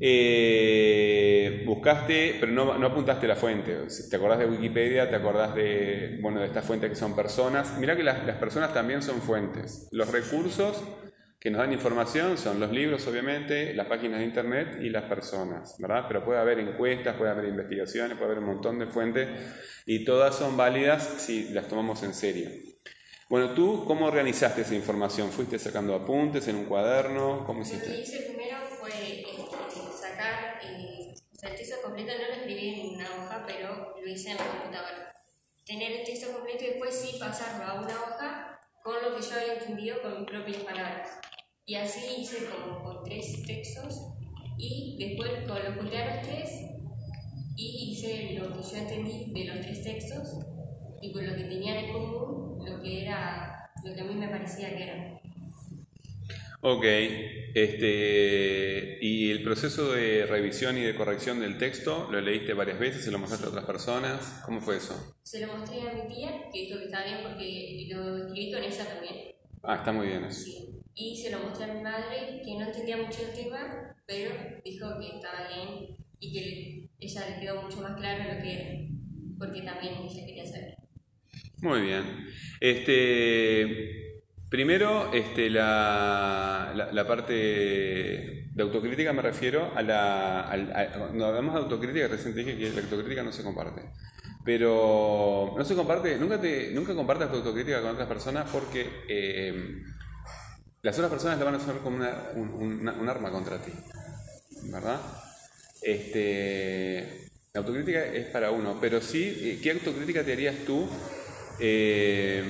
Eh, 0.00 1.62
buscaste, 1.64 2.38
pero 2.40 2.50
no, 2.50 2.76
no, 2.76 2.86
apuntaste 2.88 3.28
la 3.28 3.36
fuente. 3.36 3.86
Te 4.10 4.16
acordás 4.16 4.40
de 4.40 4.46
Wikipedia, 4.46 5.08
te 5.08 5.14
acordás 5.14 5.54
de, 5.54 6.18
bueno, 6.20 6.40
de 6.40 6.46
estas 6.46 6.64
fuentes 6.64 6.90
que 6.90 6.96
son 6.96 7.14
personas. 7.14 7.78
Mira 7.78 7.96
que 7.96 8.02
las, 8.02 8.26
las 8.26 8.36
personas 8.36 8.74
también 8.74 9.02
son 9.02 9.20
fuentes. 9.20 9.88
Los 9.92 10.10
recursos 10.10 10.82
que 11.44 11.50
nos 11.50 11.60
dan 11.60 11.74
información 11.74 12.38
son 12.38 12.58
los 12.58 12.72
libros, 12.72 13.06
obviamente, 13.06 13.74
las 13.74 13.86
páginas 13.86 14.20
de 14.20 14.24
internet 14.24 14.78
y 14.80 14.88
las 14.88 15.04
personas, 15.04 15.76
¿verdad? 15.78 16.06
Pero 16.08 16.24
puede 16.24 16.40
haber 16.40 16.58
encuestas, 16.58 17.16
puede 17.16 17.32
haber 17.32 17.44
investigaciones, 17.44 18.16
puede 18.16 18.30
haber 18.30 18.38
un 18.38 18.46
montón 18.46 18.78
de 18.78 18.86
fuentes 18.86 19.28
y 19.84 20.06
todas 20.06 20.34
son 20.34 20.56
válidas 20.56 21.06
si 21.18 21.50
las 21.50 21.68
tomamos 21.68 22.02
en 22.02 22.14
serio. 22.14 22.48
Bueno, 23.28 23.52
¿tú 23.52 23.84
cómo 23.84 24.06
organizaste 24.06 24.62
esa 24.62 24.74
información? 24.74 25.30
¿Fuiste 25.30 25.58
sacando 25.58 25.94
apuntes 25.94 26.48
en 26.48 26.56
un 26.56 26.64
cuaderno? 26.64 27.44
¿Cómo 27.44 27.60
hiciste? 27.60 27.88
Lo 27.88 27.94
que 27.94 28.00
hice 28.00 28.20
primero 28.22 28.56
fue 28.80 28.90
este, 28.90 30.00
sacar 30.00 30.60
eh, 30.62 31.14
el 31.42 31.56
texto 31.56 31.76
completo, 31.82 32.12
no 32.22 32.26
lo 32.26 32.40
escribí 32.40 32.68
en 32.68 32.94
una 32.94 33.04
hoja, 33.04 33.44
pero 33.46 33.94
lo 34.00 34.10
hice 34.10 34.30
en 34.30 34.38
la 34.38 34.46
computadora. 34.46 35.12
Tener 35.66 35.92
el 35.92 36.06
texto 36.06 36.32
completo 36.32 36.64
y 36.64 36.68
después 36.68 36.98
sí 36.98 37.18
pasarlo 37.18 37.66
a 37.66 37.82
una 37.82 37.92
hoja 38.00 38.60
con 38.82 38.94
lo 39.02 39.14
que 39.14 39.22
yo 39.22 39.34
había 39.34 39.54
entendido 39.54 40.00
con 40.00 40.20
mis 40.20 40.30
propias 40.30 40.62
palabras. 40.62 41.10
Y 41.66 41.76
así 41.76 42.00
hice 42.20 42.46
como 42.50 42.82
con 42.82 43.04
tres 43.04 43.42
textos 43.46 43.98
y 44.58 44.96
después 44.98 45.30
con 45.48 45.64
lo 45.64 45.80
junté 45.80 45.96
a 45.96 46.16
los 46.16 46.28
tres 46.28 46.50
y 47.56 47.92
hice 47.92 48.38
lo 48.38 48.52
que 48.52 48.62
yo 48.62 48.76
entendí 48.76 49.32
de 49.32 49.44
los 49.46 49.60
tres 49.64 49.82
textos 49.82 50.40
y 51.00 51.10
con 51.10 51.26
lo 51.26 51.34
que 51.34 51.44
tenían 51.44 51.78
en 51.78 51.92
común 51.92 52.58
lo 52.66 52.82
que 52.82 53.02
era 53.02 53.70
lo 53.82 53.94
que 53.94 54.00
a 54.00 54.04
mí 54.04 54.14
me 54.14 54.28
parecía 54.28 54.76
que 54.76 54.82
era. 54.82 55.20
Ok, 56.60 56.84
este, 57.54 58.98
y 59.00 59.30
el 59.30 59.42
proceso 59.42 59.92
de 59.92 60.26
revisión 60.26 60.78
y 60.78 60.82
de 60.82 60.94
corrección 60.94 61.40
del 61.40 61.58
texto, 61.58 62.08
¿lo 62.10 62.20
leíste 62.20 62.54
varias 62.54 62.78
veces? 62.78 63.04
¿Se 63.04 63.10
lo 63.10 63.18
mostraste 63.18 63.46
a 63.46 63.50
otras 63.50 63.66
personas? 63.66 64.40
¿Cómo 64.44 64.62
fue 64.62 64.78
eso? 64.78 65.14
Se 65.22 65.46
lo 65.46 65.54
mostré 65.54 65.80
a 65.82 65.92
mi 65.92 66.14
tía, 66.14 66.48
que 66.50 66.60
dijo 66.60 66.78
que 66.78 66.84
estaba 66.86 67.04
bien 67.04 67.18
porque 67.22 67.86
lo 67.90 68.26
escribí 68.26 68.52
con 68.52 68.62
ella 68.62 68.84
también. 68.86 69.34
Ah, 69.62 69.76
está 69.76 69.92
muy 69.92 70.06
bien 70.06 70.24
eso. 70.24 70.40
Sí 70.40 70.83
y 70.94 71.16
se 71.16 71.30
lo 71.30 71.40
mostré 71.40 71.64
a 71.70 71.74
mi 71.74 71.82
madre, 71.82 72.42
que 72.44 72.54
no 72.54 72.66
entendía 72.66 72.96
mucho 72.96 73.22
el 73.22 73.34
tema, 73.34 73.94
pero 74.06 74.30
dijo 74.64 74.98
que 74.98 75.16
estaba 75.16 75.48
bien 75.48 75.96
y 76.20 76.32
que 76.32 76.88
ella 77.00 77.28
le 77.30 77.40
quedó 77.40 77.62
mucho 77.62 77.80
más 77.80 77.96
claro 77.96 78.34
lo 78.34 78.42
que 78.42 78.52
era, 78.52 78.88
porque 79.38 79.62
también 79.62 79.94
ella 79.94 80.26
quería 80.26 80.46
saber. 80.46 80.76
Muy 81.58 81.80
bien. 81.80 82.04
Este, 82.60 84.22
primero, 84.48 85.12
este, 85.12 85.50
la, 85.50 86.90
la, 86.92 87.06
parte 87.06 87.32
de 88.52 88.62
autocrítica 88.62 89.12
me 89.12 89.22
refiero 89.22 89.72
a 89.74 89.82
la... 89.82 90.92
cuando 90.96 91.26
hablamos 91.26 91.54
de 91.54 91.60
autocrítica, 91.60 92.08
recién 92.08 92.34
dije 92.34 92.56
que 92.56 92.70
la 92.70 92.82
autocrítica 92.82 93.22
no 93.22 93.32
se 93.32 93.42
comparte. 93.42 93.82
Pero 94.44 95.54
no 95.56 95.64
se 95.64 95.74
comparte, 95.74 96.18
nunca, 96.18 96.38
nunca 96.72 96.94
compartas 96.94 97.30
tu 97.30 97.36
autocrítica 97.36 97.80
con 97.80 97.90
otras 97.90 98.08
personas 98.08 98.48
porque... 98.52 98.86
Eh, 99.08 99.82
las 100.84 100.94
otras 100.96 101.10
personas 101.10 101.38
la 101.38 101.46
van 101.46 101.54
a 101.54 101.56
usar 101.56 101.78
como 101.78 101.96
una, 101.96 102.30
un, 102.34 103.08
arma 103.08 103.30
contra 103.30 103.56
ti, 103.56 103.72
¿verdad? 104.64 105.00
Este, 105.80 107.30
la 107.54 107.60
autocrítica 107.60 108.04
es 108.04 108.26
para 108.26 108.50
uno, 108.50 108.76
pero 108.78 109.00
sí, 109.00 109.34
eh, 109.44 109.60
¿qué 109.62 109.70
autocrítica 109.70 110.22
te 110.22 110.34
harías 110.34 110.56
tú 110.66 110.86
eh, 111.58 112.44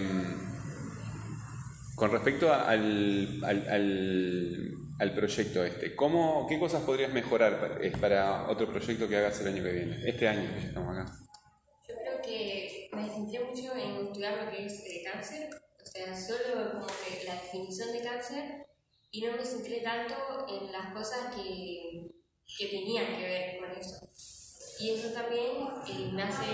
con 1.94 2.10
respecto 2.10 2.52
al, 2.52 3.40
al, 3.44 5.14
proyecto 5.14 5.64
este? 5.64 5.94
¿Cómo, 5.94 6.48
¿Qué 6.48 6.58
cosas 6.58 6.82
podrías 6.82 7.12
mejorar 7.12 7.78
para, 8.00 8.48
otro 8.48 8.66
proyecto 8.66 9.06
que 9.06 9.16
hagas 9.16 9.40
el 9.42 9.46
año 9.46 9.62
que 9.62 9.72
viene? 9.72 10.02
Este 10.08 10.26
año 10.26 10.50
que 10.58 10.66
estamos 10.66 10.98
acá. 10.98 11.12
Yo 11.88 11.94
creo 11.94 12.20
que 12.20 12.90
me 12.92 13.08
centré 13.08 13.44
mucho 13.44 13.76
en 13.76 14.06
estudiar 14.06 14.44
lo 14.44 14.50
que 14.50 14.66
es 14.66 14.84
el 14.86 15.04
cáncer 15.04 15.63
o 15.84 15.86
sea, 15.86 16.16
solo 16.16 16.72
como 16.72 16.86
que 16.86 17.24
la 17.24 17.34
definición 17.34 17.92
de 17.92 18.02
cáncer 18.02 18.66
y 19.10 19.22
no 19.22 19.36
me 19.36 19.44
centré 19.44 19.80
tanto 19.80 20.14
en 20.48 20.72
las 20.72 20.92
cosas 20.94 21.34
que, 21.34 22.10
que 22.58 22.66
tenían 22.66 23.16
que 23.16 23.22
ver 23.22 23.58
con 23.58 23.70
eso. 23.72 24.08
Y 24.80 24.90
eso 24.90 25.12
también 25.12 25.68
eh, 25.88 26.10
me 26.12 26.22
hace 26.22 26.44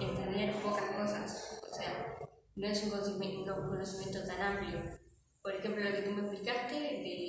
entender 0.00 0.62
pocas 0.62 0.90
cosas, 0.96 1.60
o 1.70 1.74
sea, 1.74 2.18
no 2.56 2.66
es 2.66 2.82
un 2.84 2.90
conocimiento, 2.90 4.26
tan 4.26 4.40
amplio. 4.40 4.80
Por 5.42 5.54
ejemplo, 5.54 5.84
lo 5.84 5.94
que 5.94 6.02
tú 6.02 6.10
me 6.10 6.22
explicaste 6.22 6.74
de 6.74 7.28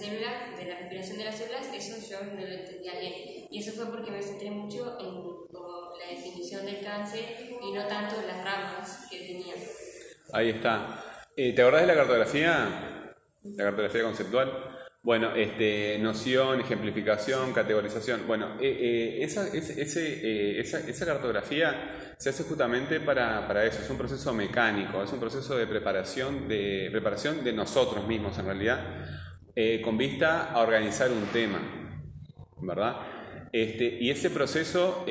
células, 0.00 0.56
de 0.56 0.64
la 0.66 0.78
respiración 0.78 1.18
de 1.18 1.24
las 1.24 1.36
células, 1.36 1.66
eso 1.74 1.96
yo 2.08 2.24
no 2.24 2.40
lo 2.40 2.54
entendía 2.54 2.98
bien. 2.98 3.48
Y 3.50 3.60
eso 3.60 3.72
fue 3.72 3.86
porque 3.86 4.10
me 4.10 4.22
centré 4.22 4.50
mucho 4.50 4.98
en 5.00 5.22
como, 5.48 5.96
la 5.98 6.06
definición 6.06 6.64
del 6.64 6.82
cáncer 6.82 7.50
y 7.62 7.72
no 7.72 7.86
tanto 7.86 8.20
en 8.20 8.26
las 8.26 8.44
ramas 8.44 9.06
que 9.10 9.18
tenía. 9.18 9.54
Ahí 10.32 10.50
está. 10.50 11.02
Eh, 11.36 11.52
¿Te 11.52 11.62
acordás 11.62 11.82
de 11.82 11.86
la 11.88 11.94
cartografía? 11.94 13.14
La 13.42 13.64
cartografía 13.64 14.02
conceptual. 14.02 14.52
Bueno, 15.02 15.34
este, 15.34 15.98
noción, 15.98 16.60
ejemplificación, 16.60 17.52
categorización. 17.52 18.26
Bueno, 18.26 18.58
eh, 18.60 19.18
eh, 19.20 19.24
esa, 19.24 19.46
ese, 19.48 20.60
esa, 20.60 20.78
esa, 20.78 21.06
cartografía 21.06 22.14
se 22.18 22.28
hace 22.28 22.44
justamente 22.44 23.00
para, 23.00 23.48
para, 23.48 23.64
eso, 23.64 23.80
es 23.82 23.88
un 23.88 23.96
proceso 23.96 24.34
mecánico, 24.34 25.02
es 25.02 25.10
un 25.12 25.20
proceso 25.20 25.56
de 25.56 25.66
preparación 25.66 26.46
de, 26.46 26.88
preparación 26.92 27.42
de 27.42 27.54
nosotros 27.54 28.06
mismos 28.06 28.38
en 28.38 28.44
realidad, 28.44 29.06
con 29.82 29.96
vista 29.96 30.52
a 30.52 30.60
organizar 30.60 31.10
un 31.10 31.24
tema, 31.32 31.60
¿verdad? 32.60 32.96
Este, 33.52 33.96
y 34.00 34.10
ese 34.10 34.28
proceso, 34.28 35.06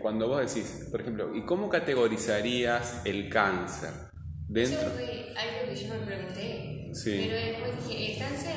cuando 0.00 0.26
vos 0.26 0.40
decís, 0.40 0.88
por 0.90 1.00
ejemplo, 1.00 1.36
¿y 1.36 1.44
cómo 1.44 1.68
categorizarías 1.68 3.02
el 3.04 3.28
cáncer? 3.28 4.09
Dentro? 4.50 4.80
Eso 4.80 4.90
fue 4.90 5.32
algo 5.36 5.72
que 5.72 5.76
yo 5.76 5.94
me 5.94 6.06
pregunté, 6.06 6.90
pero 7.04 7.34
después 7.34 7.88
dije, 7.88 8.12
el 8.12 8.18
cáncer 8.18 8.56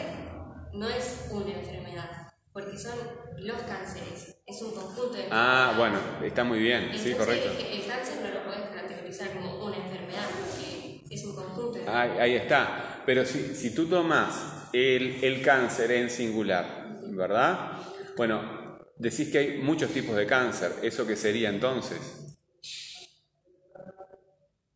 no 0.73 0.89
es 0.89 1.27
una 1.29 1.51
enfermedad, 1.51 2.09
porque 2.51 2.79
son 2.79 2.97
los 3.37 3.61
cánceres, 3.61 4.37
es 4.43 4.61
un 4.63 4.71
conjunto 4.71 5.13
de 5.13 5.25
ah. 5.29 5.69
Ah, 5.69 5.75
bueno, 5.77 5.99
está 6.25 6.43
muy 6.43 6.57
bien, 6.57 6.89
sí, 6.97 7.13
correcto. 7.13 7.51
El 7.59 7.85
cáncer 7.85 8.21
no 8.23 8.29
lo 8.31 8.43
puedes 8.43 8.71
categorizar 8.71 9.33
como 9.33 9.63
una 9.63 9.77
enfermedad, 9.77 10.25
porque 10.39 11.03
es 11.11 11.25
un 11.25 11.35
conjunto 11.35 11.73
de 11.73 11.79
enfermedades. 11.81 12.19
Ahí, 12.21 12.35
está, 12.37 13.03
pero 13.05 13.23
si, 13.23 13.53
si 13.53 13.75
tú 13.75 13.85
tomas 13.85 14.69
el, 14.73 15.23
el 15.23 15.43
cáncer 15.43 15.91
en 15.91 16.09
singular, 16.09 17.01
¿verdad? 17.11 17.73
Bueno, 18.17 18.79
decís 18.97 19.29
que 19.31 19.37
hay 19.37 19.57
muchos 19.59 19.91
tipos 19.91 20.15
de 20.15 20.25
cáncer, 20.25 20.71
¿eso 20.81 21.05
qué 21.05 21.15
sería 21.15 21.49
entonces? 21.49 22.22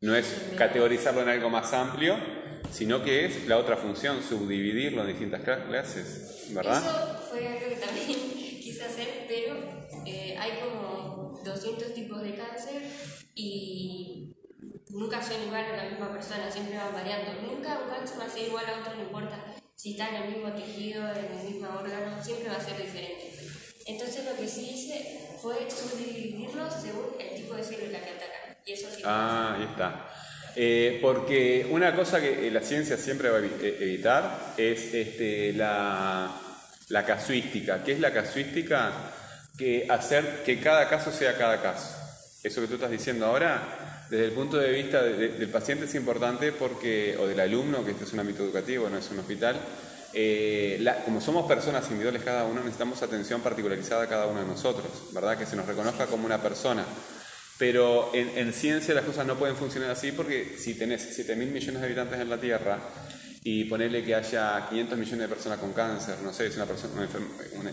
No 0.01 0.15
es 0.15 0.27
categorizarlo 0.55 1.23
en 1.23 1.29
algo 1.29 1.49
más 1.49 1.73
amplio, 1.73 2.17
sino 2.71 3.03
que 3.03 3.25
es 3.25 3.47
la 3.47 3.57
otra 3.57 3.77
función, 3.77 4.21
subdividirlo 4.21 5.01
en 5.01 5.07
distintas 5.07 5.41
clases, 5.41 6.49
¿verdad? 6.51 6.77
Eso 6.77 7.29
fue 7.29 7.47
algo 7.47 7.69
que 7.69 7.75
también 7.77 8.07
quise 8.61 8.83
hacer, 8.83 9.25
pero 9.27 9.55
eh, 10.05 10.37
hay 10.39 10.51
como 10.59 11.41
200 11.43 11.95
tipos 11.95 12.21
de 12.21 12.35
cáncer 12.35 12.83
y 13.33 14.35
nunca 14.89 15.19
son 15.21 15.41
igual 15.41 15.65
a 15.65 15.77
la 15.77 15.89
misma 15.89 16.13
persona, 16.13 16.51
siempre 16.51 16.77
van 16.77 16.93
variando. 16.93 17.41
Nunca 17.41 17.79
un 17.83 17.89
cáncer 17.89 18.19
va 18.19 18.25
a 18.25 18.29
ser 18.29 18.47
igual 18.47 18.65
a 18.67 18.79
otro, 18.81 18.95
no 18.95 19.01
importa 19.01 19.55
si 19.75 19.91
está 19.91 20.09
en 20.09 20.23
el 20.23 20.33
mismo 20.33 20.51
tejido, 20.53 21.07
en 21.09 21.39
el 21.39 21.43
mismo 21.43 21.69
órgano, 21.69 22.23
siempre 22.23 22.49
va 22.49 22.57
a 22.57 22.63
ser 22.63 22.77
diferente. 22.77 23.31
Entonces 23.85 24.25
lo 24.25 24.35
que 24.35 24.47
sí 24.47 24.69
hice 24.69 25.37
fue 25.41 25.69
subdividirlo 25.71 26.69
según 26.69 27.15
el 27.19 27.35
tipo 27.35 27.55
de 27.55 27.63
célula 27.63 27.99
que 27.99 28.09
atacan. 28.09 28.36
Y 28.67 28.73
eso 28.73 28.87
sí 28.93 29.01
ah, 29.05 29.55
ahí 29.57 29.63
está. 29.63 30.09
Eh, 30.55 30.99
porque 31.01 31.67
una 31.69 31.95
cosa 31.95 32.19
que 32.19 32.51
la 32.51 32.61
ciencia 32.61 32.97
siempre 32.97 33.29
va 33.29 33.37
a 33.37 33.41
eh, 33.41 33.77
evitar 33.79 34.53
es 34.57 34.93
este, 34.93 35.53
la, 35.53 36.33
casuística. 37.05 37.83
¿Qué 37.83 37.93
es 37.93 37.99
la 37.99 38.11
casuística? 38.11 38.91
Que 39.57 39.87
hacer 39.89 40.43
que 40.43 40.59
cada 40.59 40.89
caso 40.89 41.11
sea 41.11 41.37
cada 41.37 41.61
caso. 41.61 41.95
Eso 42.43 42.61
que 42.61 42.67
tú 42.67 42.73
estás 42.75 42.91
diciendo 42.91 43.25
ahora, 43.25 44.05
desde 44.09 44.25
el 44.25 44.31
punto 44.31 44.57
de 44.57 44.71
vista 44.71 45.01
del 45.01 45.49
paciente 45.49 45.85
es 45.85 45.95
importante 45.95 46.51
porque, 46.51 47.15
o 47.19 47.25
del 47.25 47.39
alumno, 47.39 47.85
que 47.85 47.91
este 47.91 48.03
es 48.03 48.13
un 48.13 48.19
ámbito 48.19 48.43
educativo, 48.43 48.89
no 48.89 48.97
es 48.97 49.09
un 49.09 49.19
hospital, 49.19 49.55
eh, 50.13 50.83
como 51.05 51.21
somos 51.21 51.47
personas 51.47 51.85
individuales 51.85 52.23
cada 52.23 52.45
uno, 52.45 52.61
necesitamos 52.61 53.01
atención 53.01 53.41
particularizada 53.41 54.03
a 54.03 54.07
cada 54.07 54.25
uno 54.27 54.41
de 54.41 54.47
nosotros, 54.47 54.87
¿verdad? 55.11 55.37
Que 55.37 55.45
se 55.45 55.55
nos 55.55 55.65
reconozca 55.65 56.07
como 56.07 56.25
una 56.25 56.41
persona. 56.41 56.83
Pero 57.57 58.11
en, 58.13 58.53
ciencia 58.53 58.93
las 58.93 59.03
cosas 59.03 59.25
no 59.25 59.35
pueden 59.35 59.55
funcionar 59.55 59.89
así 59.89 60.11
porque 60.11 60.55
si 60.57 60.75
tenés 60.75 61.07
7 61.11 61.35
mil 61.35 61.49
millones 61.49 61.81
de 61.81 61.87
habitantes 61.87 62.19
en 62.19 62.29
la 62.29 62.37
Tierra 62.37 62.77
y 63.43 63.63
ponerle 63.63 64.03
que 64.03 64.13
haya 64.13 64.67
500 64.69 64.97
millones 64.97 65.21
de 65.21 65.27
personas 65.27 65.59
con 65.59 65.73
cáncer, 65.73 66.17
no 66.23 66.31
sé, 66.33 66.47
es 66.47 66.55
una 66.55 66.65
persona, 66.65 67.07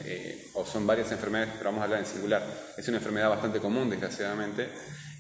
eh, 0.04 0.48
o 0.54 0.64
son 0.64 0.86
varias 0.86 1.10
enfermedades, 1.12 1.54
pero 1.58 1.70
vamos 1.70 1.80
a 1.82 1.84
hablar 1.84 1.98
en 1.98 2.06
singular, 2.06 2.42
es 2.76 2.88
una 2.88 2.98
enfermedad 2.98 3.28
bastante 3.28 3.58
común, 3.58 3.90
desgraciadamente, 3.90 4.68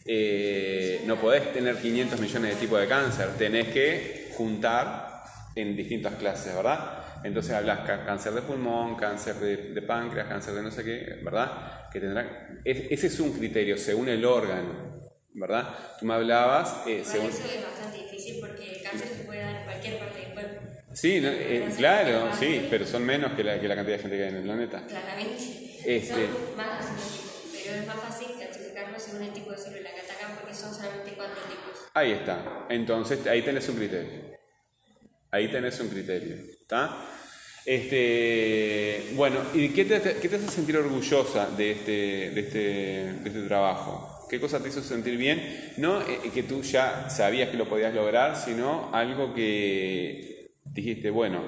eh, 0.06 1.02
no 1.06 1.20
podés 1.20 1.52
tener 1.52 1.76
500 1.76 2.20
millones 2.20 2.54
de 2.54 2.60
tipos 2.60 2.80
de 2.80 2.86
cáncer, 2.86 3.30
tenés 3.36 3.68
que 3.68 4.32
juntar 4.36 5.24
en 5.56 5.76
distintas 5.76 6.14
clases, 6.14 6.54
¿verdad? 6.54 7.04
Entonces 7.24 7.54
hablas 7.54 7.80
cáncer 8.04 8.34
de 8.34 8.42
pulmón, 8.42 8.96
cáncer 8.96 9.36
de, 9.36 9.82
páncreas, 9.82 10.28
cáncer 10.28 10.54
de 10.54 10.62
no 10.62 10.70
sé 10.70 10.84
qué, 10.84 11.20
¿verdad? 11.22 11.50
Que 11.94 12.00
tendrá, 12.00 12.58
ese 12.64 13.06
es 13.06 13.20
un 13.20 13.32
criterio 13.32 13.78
según 13.78 14.08
el 14.08 14.24
órgano, 14.24 14.72
¿verdad? 15.34 15.78
Tú 16.00 16.06
me 16.06 16.14
hablaba... 16.14 16.82
Eh, 16.88 17.02
según... 17.04 17.28
Eso 17.30 17.44
es 17.44 17.62
bastante 17.62 17.98
difícil 17.98 18.40
porque 18.40 18.78
el 18.78 18.82
cáncer 18.82 19.08
se 19.16 19.22
puede 19.22 19.38
dar 19.38 19.54
en 19.54 19.64
cualquier 19.64 19.98
parte 20.00 20.18
del 20.18 20.32
cuerpo. 20.32 20.60
Sí, 20.92 21.20
eh, 21.22 21.68
claro, 21.76 22.34
sí, 22.36 22.66
pero 22.68 22.84
son 22.84 23.06
menos 23.06 23.34
que 23.34 23.44
la, 23.44 23.60
que 23.60 23.68
la, 23.68 23.76
cantidad 23.76 23.96
de 23.96 24.02
gente 24.02 24.16
que 24.16 24.22
hay 24.24 24.28
en 24.30 24.36
el 24.38 24.42
planeta. 24.42 24.84
Claramente. 24.88 25.80
Este... 25.86 26.08
Son 26.08 26.56
más 26.56 26.84
pero 27.64 27.76
es 27.76 27.86
más 27.86 27.96
fácil 27.96 28.26
clasificarlo 28.36 28.98
según 28.98 29.22
el 29.22 29.32
tipo 29.32 29.52
de 29.52 29.56
célula 29.56 29.94
que 29.94 30.00
atacan 30.00 30.36
porque 30.40 30.52
son 30.52 30.74
solamente 30.74 31.12
cuatro 31.14 31.42
tipos. 31.44 31.90
Ahí 31.94 32.10
está. 32.10 32.66
Entonces, 32.70 33.24
ahí 33.28 33.42
tenés 33.42 33.68
un 33.68 33.76
criterio. 33.76 34.36
Ahí 35.30 35.48
tenés 35.48 35.78
un 35.78 35.90
criterio. 35.90 36.34
¿Está? 36.60 37.06
Este, 37.64 39.10
bueno, 39.14 39.40
¿y 39.54 39.70
qué 39.70 39.84
te, 39.86 40.00
qué 40.20 40.28
te 40.28 40.36
hace 40.36 40.48
sentir 40.48 40.76
orgullosa 40.76 41.48
de 41.50 41.70
este, 41.72 41.92
de, 42.30 42.40
este, 42.40 42.58
de 42.58 43.28
este 43.28 43.42
trabajo? 43.42 44.26
¿Qué 44.28 44.38
cosa 44.38 44.62
te 44.62 44.68
hizo 44.68 44.82
sentir 44.82 45.16
bien? 45.16 45.72
No 45.78 46.02
eh, 46.02 46.30
que 46.32 46.42
tú 46.42 46.62
ya 46.62 47.08
sabías 47.08 47.48
que 47.50 47.56
lo 47.56 47.68
podías 47.68 47.94
lograr, 47.94 48.36
sino 48.36 48.90
algo 48.92 49.32
que 49.34 50.50
dijiste, 50.64 51.08
bueno, 51.10 51.40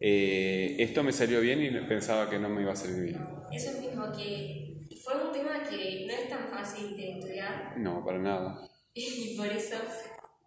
eh, 0.00 0.76
esto 0.78 1.02
me 1.02 1.12
salió 1.12 1.40
bien 1.40 1.62
y 1.62 1.70
pensaba 1.86 2.30
que 2.30 2.38
no 2.38 2.48
me 2.48 2.62
iba 2.62 2.72
a 2.72 2.76
salir 2.76 3.02
bien. 3.02 3.44
Eso 3.50 3.72
mismo, 3.78 4.10
que 4.12 4.88
fue 5.04 5.22
un 5.26 5.32
tema 5.32 5.62
que 5.68 6.04
no 6.06 6.14
es 6.14 6.28
tan 6.28 6.48
fácil 6.48 6.96
de 6.96 7.10
estudiar. 7.18 7.78
No, 7.78 8.04
para 8.04 8.18
nada. 8.18 8.62
y 8.94 9.36
por 9.36 9.48
eso 9.52 9.76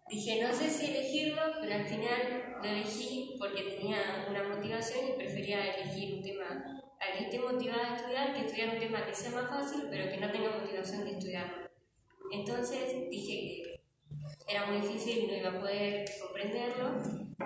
dije, 0.08 0.42
no 0.42 0.52
sé 0.52 0.70
si 0.70 0.86
elegirlo, 0.86 1.42
pero 1.60 1.74
al 1.74 1.86
final 1.86 2.56
lo 2.62 2.68
elegí 2.68 3.36
porque 3.38 3.62
tenía 3.62 4.26
una 4.28 4.42
motivación 4.44 5.08
y 5.08 5.16
prefería 5.16 5.76
elegir 5.76 6.14
un 6.14 6.22
tema 6.22 6.82
al 7.00 7.18
que 7.18 7.24
esté 7.24 7.38
motivada 7.38 7.94
a 7.94 7.96
estudiar 7.96 8.34
que 8.34 8.46
estudiar 8.46 8.74
un 8.74 8.80
tema 8.80 9.06
que 9.06 9.14
sea 9.14 9.30
más 9.30 9.48
fácil, 9.48 9.88
pero 9.90 10.10
que 10.10 10.18
no 10.18 10.30
tenga 10.30 10.58
motivación 10.58 11.04
de 11.04 11.10
estudiarlo. 11.12 11.70
Entonces 12.30 13.10
dije 13.10 13.32
que 13.42 13.82
era 14.48 14.66
muy 14.66 14.80
difícil 14.80 15.24
y 15.24 15.26
no 15.26 15.36
iba 15.36 15.50
a 15.50 15.60
poder 15.60 16.04
comprenderlo, 16.20 17.02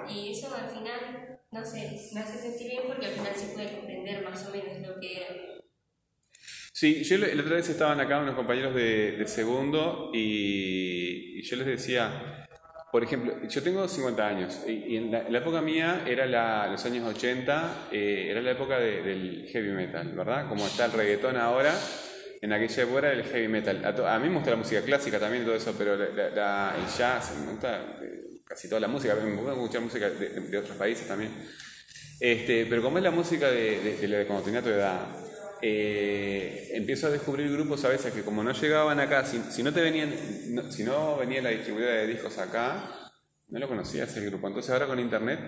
y 0.09 0.33
eso 0.33 0.55
al 0.55 0.69
final, 0.69 1.41
no 1.51 1.65
sé, 1.65 2.11
me 2.13 2.21
hace 2.21 2.39
sentir 2.39 2.71
bien 2.71 2.83
porque 2.87 3.07
al 3.07 3.13
final 3.13 3.35
se 3.35 3.55
puede 3.55 3.73
comprender 3.77 4.23
más 4.23 4.47
o 4.47 4.51
menos 4.51 4.87
lo 4.87 5.01
que 5.01 5.17
era. 5.17 5.27
Sí, 6.73 7.03
yo 7.05 7.17
la 7.17 7.29
otra 7.41 7.57
vez 7.57 7.69
estaban 7.71 8.01
acá 8.01 8.21
unos 8.21 8.35
compañeros 8.35 8.75
de, 8.75 9.25
segundo 9.27 10.11
y, 10.13 11.43
yo 11.43 11.57
les 11.57 11.67
decía, 11.67 12.36
por 12.91 13.03
ejemplo, 13.03 13.35
yo 13.49 13.63
tengo 13.63 13.87
50 13.87 14.27
años 14.27 14.61
y, 14.67 14.97
en, 14.97 15.11
la, 15.11 15.39
época 15.39 15.61
mía 15.61 16.05
era 16.07 16.25
la, 16.25 16.69
los 16.69 16.85
años 16.85 17.05
80, 17.05 17.89
eh, 17.91 18.29
era 18.31 18.41
la 18.41 18.53
época 18.53 18.79
del 18.79 19.49
heavy 19.51 19.71
metal, 19.71 20.13
¿verdad? 20.13 20.49
Como 20.49 20.67
está 20.67 20.87
el 20.87 20.93
reggaetón 20.93 21.37
ahora, 21.37 21.75
en 22.41 22.53
aquella 22.53 22.83
época 22.85 22.99
era 22.99 23.13
el 23.13 23.25
heavy 23.25 23.49
metal. 23.49 23.85
A, 23.85 24.19
mí 24.19 24.29
me 24.29 24.37
gusta 24.37 24.51
la 24.51 24.57
música 24.57 24.83
clásica 24.83 25.19
también 25.19 25.43
y 25.43 25.47
todo 25.47 25.57
eso, 25.57 25.75
pero 25.77 25.97
la, 25.97 26.77
el 26.79 26.87
jazz, 26.97 27.35
me 27.45 27.51
gusta 27.51 27.99
eh, 28.01 28.41
casi 28.45 28.69
toda 28.69 28.81
la 28.81 28.89
música, 28.89 29.15
me 29.17 29.35
gusta 29.35 29.53
escuchar 29.53 29.81
música 29.83 30.09
de, 30.09 30.59
otros 30.59 30.77
países 30.77 31.09
también. 31.09 31.33
Este, 32.21 32.67
pero 32.67 32.83
como 32.83 32.99
es 32.99 33.05
la 33.05 33.11
música 33.11 33.51
de, 33.51 33.99
de, 34.01 34.27
cuando 34.27 34.45
tenía 34.45 34.63
tu 34.63 34.71
edad, 34.71 35.07
eh, 35.63 36.71
empiezo 36.75 37.07
a 37.07 37.11
descubrir 37.11 37.51
grupos 37.51 37.85
a 37.85 37.89
veces 37.89 38.13
que 38.13 38.23
como 38.23 38.43
no 38.43 38.53
llegaban 38.53 39.01
acá, 39.01 39.25
si, 39.25 39.63
no 39.63 39.73
te 39.73 39.81
venían, 39.81 40.13
si 40.71 40.85
no 40.85 41.17
venía 41.17 41.41
la 41.41 41.51
distribuidora 41.51 41.95
de 41.95 42.07
discos 42.07 42.37
acá, 42.39 43.11
no 43.49 43.59
lo 43.59 43.69
conocías 43.69 44.15
el 44.17 44.27
grupo. 44.27 44.49
Entonces 44.49 44.71
ahora 44.71 44.87
con 44.87 45.01
internet, 45.01 45.41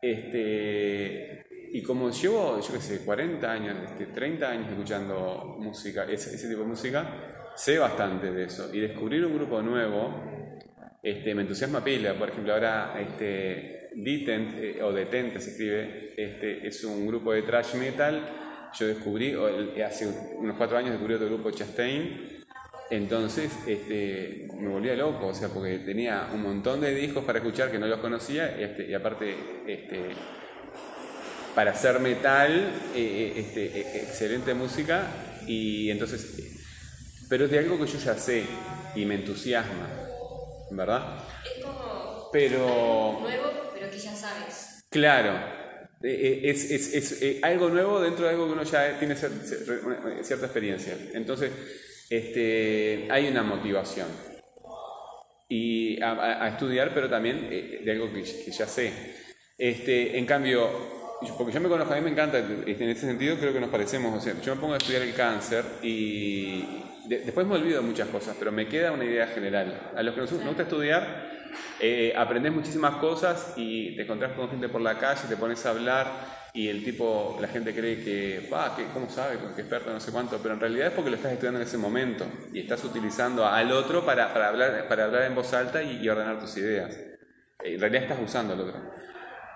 este, 0.00 1.46
y 1.72 1.82
como 1.82 2.10
llevo, 2.10 2.60
yo 2.60 2.72
qué 2.72 2.80
sé, 2.80 3.04
40 3.04 3.50
años, 3.50 3.76
este, 3.90 4.06
30 4.06 4.48
años 4.48 4.70
escuchando 4.70 5.56
música, 5.60 6.04
ese, 6.04 6.36
tipo 6.48 6.62
de 6.62 6.66
música, 6.66 7.52
sé 7.54 7.78
bastante 7.78 8.32
de 8.32 8.44
eso. 8.44 8.74
Y 8.74 8.80
descubrir 8.80 9.24
un 9.24 9.34
grupo 9.34 9.62
nuevo, 9.62 10.22
este, 11.02 11.34
me 11.34 11.42
entusiasma 11.42 11.84
pila. 11.84 12.14
Por 12.14 12.30
ejemplo, 12.30 12.52
ahora 12.52 12.98
este, 13.00 13.90
Detent, 13.94 14.54
eh, 14.56 14.82
o 14.82 14.92
Detente 14.92 15.40
se 15.40 15.50
escribe, 15.50 16.14
este, 16.16 16.66
es 16.66 16.82
un 16.82 17.06
grupo 17.06 17.32
de 17.32 17.42
thrash 17.42 17.74
metal 17.74 18.47
yo 18.74 18.86
descubrí, 18.86 19.34
hace 19.84 20.06
unos 20.36 20.56
cuatro 20.56 20.76
años 20.76 20.90
descubrí 20.92 21.14
otro 21.14 21.26
grupo 21.26 21.50
Chastain, 21.50 22.38
entonces 22.90 23.52
este, 23.66 24.48
me 24.54 24.68
volvía 24.68 24.94
loco, 24.94 25.26
o 25.28 25.34
sea, 25.34 25.48
porque 25.48 25.78
tenía 25.78 26.28
un 26.32 26.42
montón 26.42 26.80
de 26.80 26.94
discos 26.94 27.24
para 27.24 27.38
escuchar 27.38 27.70
que 27.70 27.78
no 27.78 27.86
los 27.86 28.00
conocía, 28.00 28.58
este, 28.58 28.88
y 28.88 28.94
aparte 28.94 29.34
este, 29.66 30.14
para 31.54 31.72
hacer 31.72 32.00
metal, 32.00 32.72
eh, 32.94 33.34
este, 33.36 34.00
excelente 34.02 34.54
música, 34.54 35.06
y 35.46 35.90
entonces, 35.90 36.56
pero 37.28 37.44
es 37.44 37.50
de 37.50 37.58
algo 37.58 37.78
que 37.78 37.86
yo 37.86 37.98
ya 37.98 38.14
sé 38.14 38.44
y 38.94 39.04
me 39.04 39.16
entusiasma, 39.16 39.88
¿verdad? 40.70 41.24
Es 41.44 41.64
como 41.64 42.30
Pero... 42.32 43.18
nuevo, 43.20 43.50
pero 43.74 43.90
que 43.90 43.98
ya 43.98 44.14
sabes. 44.14 44.84
Claro, 44.90 45.57
es, 46.02 46.70
es, 46.70 47.22
es, 47.22 47.42
algo 47.42 47.68
nuevo 47.68 48.00
dentro 48.00 48.24
de 48.24 48.30
algo 48.30 48.46
que 48.46 48.52
uno 48.52 48.62
ya 48.62 48.98
tiene 48.98 49.16
cierta 49.16 50.46
experiencia. 50.46 50.96
Entonces, 51.12 51.50
este, 52.08 53.08
hay 53.10 53.28
una 53.28 53.42
motivación. 53.42 54.08
Y 55.48 56.00
a, 56.02 56.48
estudiar, 56.48 56.92
pero 56.92 57.08
también 57.08 57.48
de 57.48 57.90
algo 57.90 58.12
que, 58.12 58.22
que 58.22 58.50
ya 58.50 58.66
sé. 58.66 58.92
Este, 59.56 60.18
en 60.18 60.26
cambio, 60.26 60.68
porque 61.36 61.52
yo 61.52 61.60
me 61.60 61.68
conozco, 61.68 61.92
a 61.92 61.96
mí 61.96 62.02
me 62.02 62.10
encanta, 62.10 62.38
este, 62.38 62.84
en 62.84 62.90
ese 62.90 63.06
sentido 63.06 63.36
creo 63.38 63.52
que 63.52 63.60
nos 63.60 63.70
parecemos, 63.70 64.16
o 64.16 64.20
sea, 64.20 64.40
yo 64.40 64.54
me 64.54 64.60
pongo 64.60 64.74
a 64.74 64.76
estudiar 64.76 65.02
el 65.02 65.14
cáncer 65.14 65.64
y 65.82 66.64
después 67.08 67.46
me 67.46 67.54
olvido 67.54 67.80
de 67.80 67.86
muchas 67.86 68.08
cosas, 68.08 68.36
pero 68.38 68.52
me 68.52 68.68
queda 68.68 68.92
una 68.92 69.04
idea 69.04 69.26
general. 69.28 69.92
A 69.96 70.02
los 70.02 70.14
que 70.14 70.20
nos, 70.20 70.32
gusta 70.32 70.62
estudiar, 70.62 71.30
eh, 71.80 72.12
aprendes 72.16 72.52
muchísimas 72.52 72.96
cosas 72.96 73.54
y 73.56 73.96
te 73.96 74.02
encontrás 74.02 74.32
con 74.32 74.50
gente 74.50 74.68
por 74.68 74.80
la 74.80 74.98
calle, 74.98 75.22
te 75.28 75.36
pones 75.36 75.64
a 75.66 75.70
hablar 75.70 76.06
y 76.54 76.68
el 76.68 76.84
tipo, 76.84 77.38
la 77.40 77.48
gente 77.48 77.74
cree 77.74 78.02
que, 78.02 78.48
va, 78.52 78.76
¿cómo 78.92 79.08
sabe? 79.08 79.36
Que 79.54 79.62
experto, 79.62 79.92
no 79.92 80.00
sé 80.00 80.12
cuánto, 80.12 80.38
pero 80.38 80.54
en 80.54 80.60
realidad 80.60 80.88
es 80.88 80.92
porque 80.92 81.10
lo 81.10 81.16
estás 81.16 81.32
estudiando 81.32 81.60
en 81.60 81.66
ese 81.66 81.78
momento 81.78 82.26
y 82.52 82.60
estás 82.60 82.84
utilizando 82.84 83.46
al 83.46 83.70
otro 83.72 84.04
para, 84.04 84.32
para 84.32 84.48
hablar, 84.48 84.88
para 84.88 85.04
hablar 85.04 85.22
en 85.22 85.34
voz 85.34 85.52
alta 85.54 85.82
y, 85.82 85.98
y 86.02 86.08
ordenar 86.08 86.38
tus 86.40 86.56
ideas. 86.56 86.98
En 87.64 87.80
realidad 87.80 88.04
estás 88.04 88.18
usando 88.22 88.54
al 88.54 88.60
otro. 88.60 88.74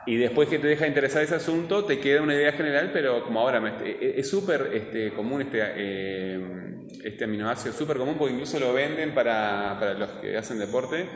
Y 0.04 0.16
después 0.16 0.48
que 0.48 0.58
te 0.58 0.66
deja 0.66 0.86
interesar 0.86 1.22
ese 1.22 1.36
asunto, 1.36 1.84
te 1.84 2.00
queda 2.00 2.22
una 2.22 2.34
idea 2.34 2.52
general, 2.52 2.90
pero 2.92 3.24
como 3.24 3.40
ahora 3.40 3.78
e, 3.84 4.14
es 4.18 4.28
súper 4.28 4.70
este, 4.72 5.12
común 5.12 5.42
este, 5.42 5.60
eh, 5.60 6.81
este 7.04 7.24
aminoácido, 7.24 7.72
súper 7.74 7.96
común 7.96 8.16
porque 8.18 8.34
incluso 8.34 8.58
lo 8.58 8.72
venden 8.72 9.14
para, 9.14 9.76
para, 9.78 9.94
los 9.94 10.08
que 10.20 10.36
hacen 10.36 10.58
deporte 10.58 11.06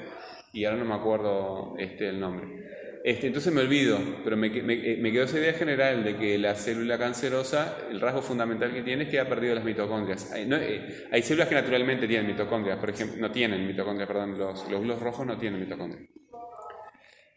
y 0.53 0.65
ahora 0.65 0.79
no 0.79 0.85
me 0.85 0.95
acuerdo 0.95 1.75
este, 1.79 2.09
el 2.09 2.21
nombre. 2.21 2.67
Este, 3.05 3.29
entonces 3.29 3.53
me 3.53 3.61
olvido, 3.61 3.99
pero 4.25 4.37
me, 4.37 4.49
eh, 4.49 4.99
me, 5.01 5.13
quedó 5.13 5.25
esa 5.25 5.39
idea 5.39 5.53
general 5.53 6.03
de 6.03 6.17
que 6.17 6.39
la 6.39 6.57
célula 6.57 6.99
cancerosa, 6.99 7.79
el 7.89 8.01
rasgo 8.01 8.21
fundamental 8.21 8.73
que 8.73 8.83
tiene 8.83 9.05
es 9.05 9.11
que 9.11 9.21
ha 9.21 9.29
perdido 9.29 9.55
las 9.55 9.63
mitocondrias. 9.63 10.33
Hay, 10.33 10.49
eh, 10.51 11.23
células 11.23 11.49
que 11.49 11.55
naturalmente 11.55 12.09
tienen 12.09 12.27
mitocondrias, 12.27 12.79
por 12.79 12.91
ejemplo, 12.91 13.17
no 13.21 13.31
tienen 13.31 13.65
mitocondrias, 13.65 14.09
perdón, 14.09 14.37
los, 14.37 14.39
los 14.39 14.69
glóbulos 14.69 15.01
rojos 15.01 15.25
no 15.25 15.39
tienen 15.39 15.61
mitocondrias. 15.61 16.11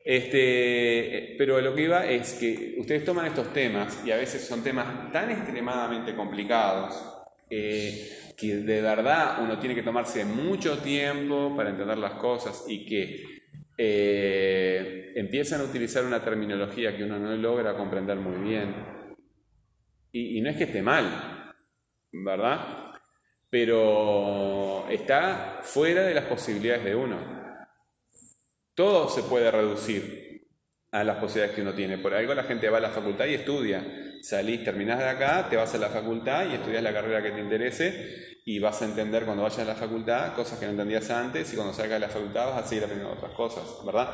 Este, 0.03 1.35
pero 1.37 1.61
lo 1.61 1.75
que 1.75 1.83
iba 1.83 2.03
es 2.07 2.33
que 2.33 2.75
ustedes 2.79 3.05
toman 3.05 3.27
estos 3.27 3.53
temas 3.53 4.01
y 4.03 4.09
a 4.09 4.17
veces 4.17 4.41
son 4.43 4.63
temas 4.63 5.11
tan 5.11 5.29
extremadamente 5.29 6.15
complicados 6.15 7.18
eh, 7.49 8.33
que 8.37 8.57
de 8.57 8.81
verdad 8.81 9.43
uno 9.43 9.57
tiene 9.59 9.75
que 9.75 9.83
tomarse 9.83 10.23
mucho 10.25 10.77
tiempo 10.79 11.55
para 11.55 11.71
entender 11.71 11.97
las 11.97 12.13
cosas 12.13 12.65
y 12.67 12.85
que 12.85 13.23
eh, 13.77 15.13
empiezan 15.15 15.61
a 15.61 15.65
utilizar 15.65 16.05
una 16.05 16.23
terminología 16.23 16.95
que 16.95 17.03
uno 17.03 17.17
no 17.17 17.35
logra 17.35 17.75
comprender 17.75 18.17
muy 18.17 18.49
bien. 18.49 18.75
Y, 20.11 20.37
y 20.37 20.41
no 20.41 20.49
es 20.49 20.57
que 20.57 20.65
esté 20.65 20.81
mal, 20.81 21.53
¿verdad? 22.11 22.93
Pero 23.49 24.87
está 24.89 25.59
fuera 25.63 26.03
de 26.03 26.13
las 26.13 26.25
posibilidades 26.25 26.85
de 26.85 26.95
uno. 26.95 27.17
Todo 28.73 29.09
se 29.09 29.23
puede 29.23 29.49
reducir 29.51 30.28
a 30.91 31.03
las 31.03 31.17
posibilidades 31.17 31.55
que 31.55 31.61
uno 31.61 31.73
tiene. 31.73 31.97
Por 31.97 32.13
algo 32.13 32.33
la 32.33 32.43
gente 32.43 32.69
va 32.69 32.77
a 32.77 32.81
la 32.81 32.89
facultad 32.89 33.25
y 33.25 33.35
estudia. 33.35 33.83
Salís, 34.21 34.63
terminás 34.63 34.99
de 34.99 35.07
acá, 35.07 35.47
te 35.49 35.55
vas 35.55 35.73
a 35.73 35.77
la 35.77 35.89
facultad 35.89 36.45
y 36.49 36.55
estudias 36.55 36.83
la 36.83 36.93
carrera 36.93 37.23
que 37.23 37.31
te 37.31 37.39
interese 37.39 38.39
y 38.45 38.59
vas 38.59 38.81
a 38.81 38.85
entender 38.85 39.23
cuando 39.23 39.43
vayas 39.43 39.59
a 39.59 39.65
la 39.65 39.75
facultad 39.75 40.33
cosas 40.33 40.59
que 40.59 40.65
no 40.65 40.71
entendías 40.71 41.09
antes 41.09 41.51
y 41.53 41.55
cuando 41.55 41.73
salgas 41.73 42.01
de 42.01 42.07
la 42.07 42.11
facultad 42.11 42.47
vas 42.47 42.63
a 42.63 42.67
seguir 42.67 42.83
aprendiendo 42.83 43.15
otras 43.15 43.31
cosas, 43.33 43.63
¿verdad? 43.85 44.09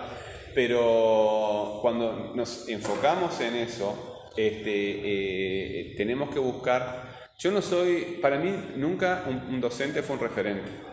Pero 0.54 1.80
cuando 1.82 2.34
nos 2.36 2.70
enfocamos 2.70 3.40
en 3.42 3.56
eso, 3.56 4.30
este, 4.36 4.72
eh, 4.72 5.94
tenemos 5.98 6.30
que 6.30 6.40
buscar... 6.40 7.16
Yo 7.38 7.52
no 7.52 7.62
soy, 7.62 8.20
para 8.22 8.38
mí 8.38 8.54
nunca 8.78 9.26
un 9.28 9.60
docente 9.60 10.02
fue 10.04 10.16
un 10.16 10.22
referente 10.22 10.85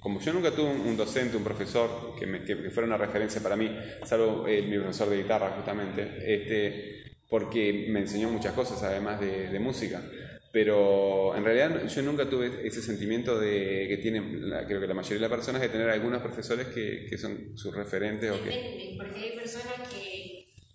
como 0.00 0.20
yo 0.20 0.32
nunca 0.32 0.50
tuve 0.50 0.70
un, 0.70 0.96
docente, 0.96 1.36
un 1.36 1.44
profesor 1.44 2.14
que, 2.18 2.26
me, 2.26 2.42
que, 2.42 2.56
fuera 2.70 2.86
una 2.86 2.96
referencia 2.96 3.42
para 3.42 3.54
mí, 3.54 3.70
salvo 4.04 4.46
eh, 4.48 4.62
mi 4.62 4.78
profesor 4.78 5.10
de 5.10 5.18
guitarra 5.18 5.50
justamente, 5.50 6.02
este, 6.24 7.14
porque 7.28 7.86
me 7.90 8.00
enseñó 8.00 8.30
muchas 8.30 8.54
cosas 8.54 8.82
además 8.82 9.20
de, 9.20 9.58
música. 9.60 10.02
Pero 10.52 11.36
en 11.36 11.44
realidad 11.44 11.86
yo 11.86 12.02
nunca 12.02 12.28
tuve 12.28 12.66
ese 12.66 12.82
sentimiento 12.82 13.38
de 13.38 13.86
que 13.88 13.98
tienen, 13.98 14.50
creo 14.66 14.80
que 14.80 14.86
la 14.88 14.94
mayoría 14.94 15.18
de 15.18 15.28
las 15.28 15.30
personas, 15.30 15.60
de 15.60 15.68
tener 15.68 15.88
algunos 15.88 16.20
profesores 16.20 16.66
que, 16.68 17.06
que 17.08 17.16
son 17.16 17.56
sus 17.56 17.72
referentes. 17.72 18.32
O 18.32 18.42
que... 18.42 18.96
porque 18.96 19.20
hay 19.20 19.38
personas 19.38 19.88
que 19.88 19.99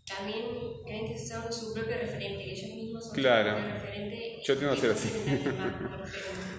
también 0.08 0.46
creen 0.86 1.08
que 1.08 1.18
son 1.18 1.52
su 1.52 1.74
propio 1.74 1.98
referente, 1.98 2.44
que 2.44 2.52
ellos 2.52 2.76
mismos 2.76 3.06
son 3.06 3.16
claro. 3.16 3.50
su 3.50 3.56
propio 3.56 3.74
referente. 3.74 4.40
Yo 4.44 4.58
tengo 4.58 4.74
que 4.74 4.82
ser 4.82 4.92
así. 4.92 5.10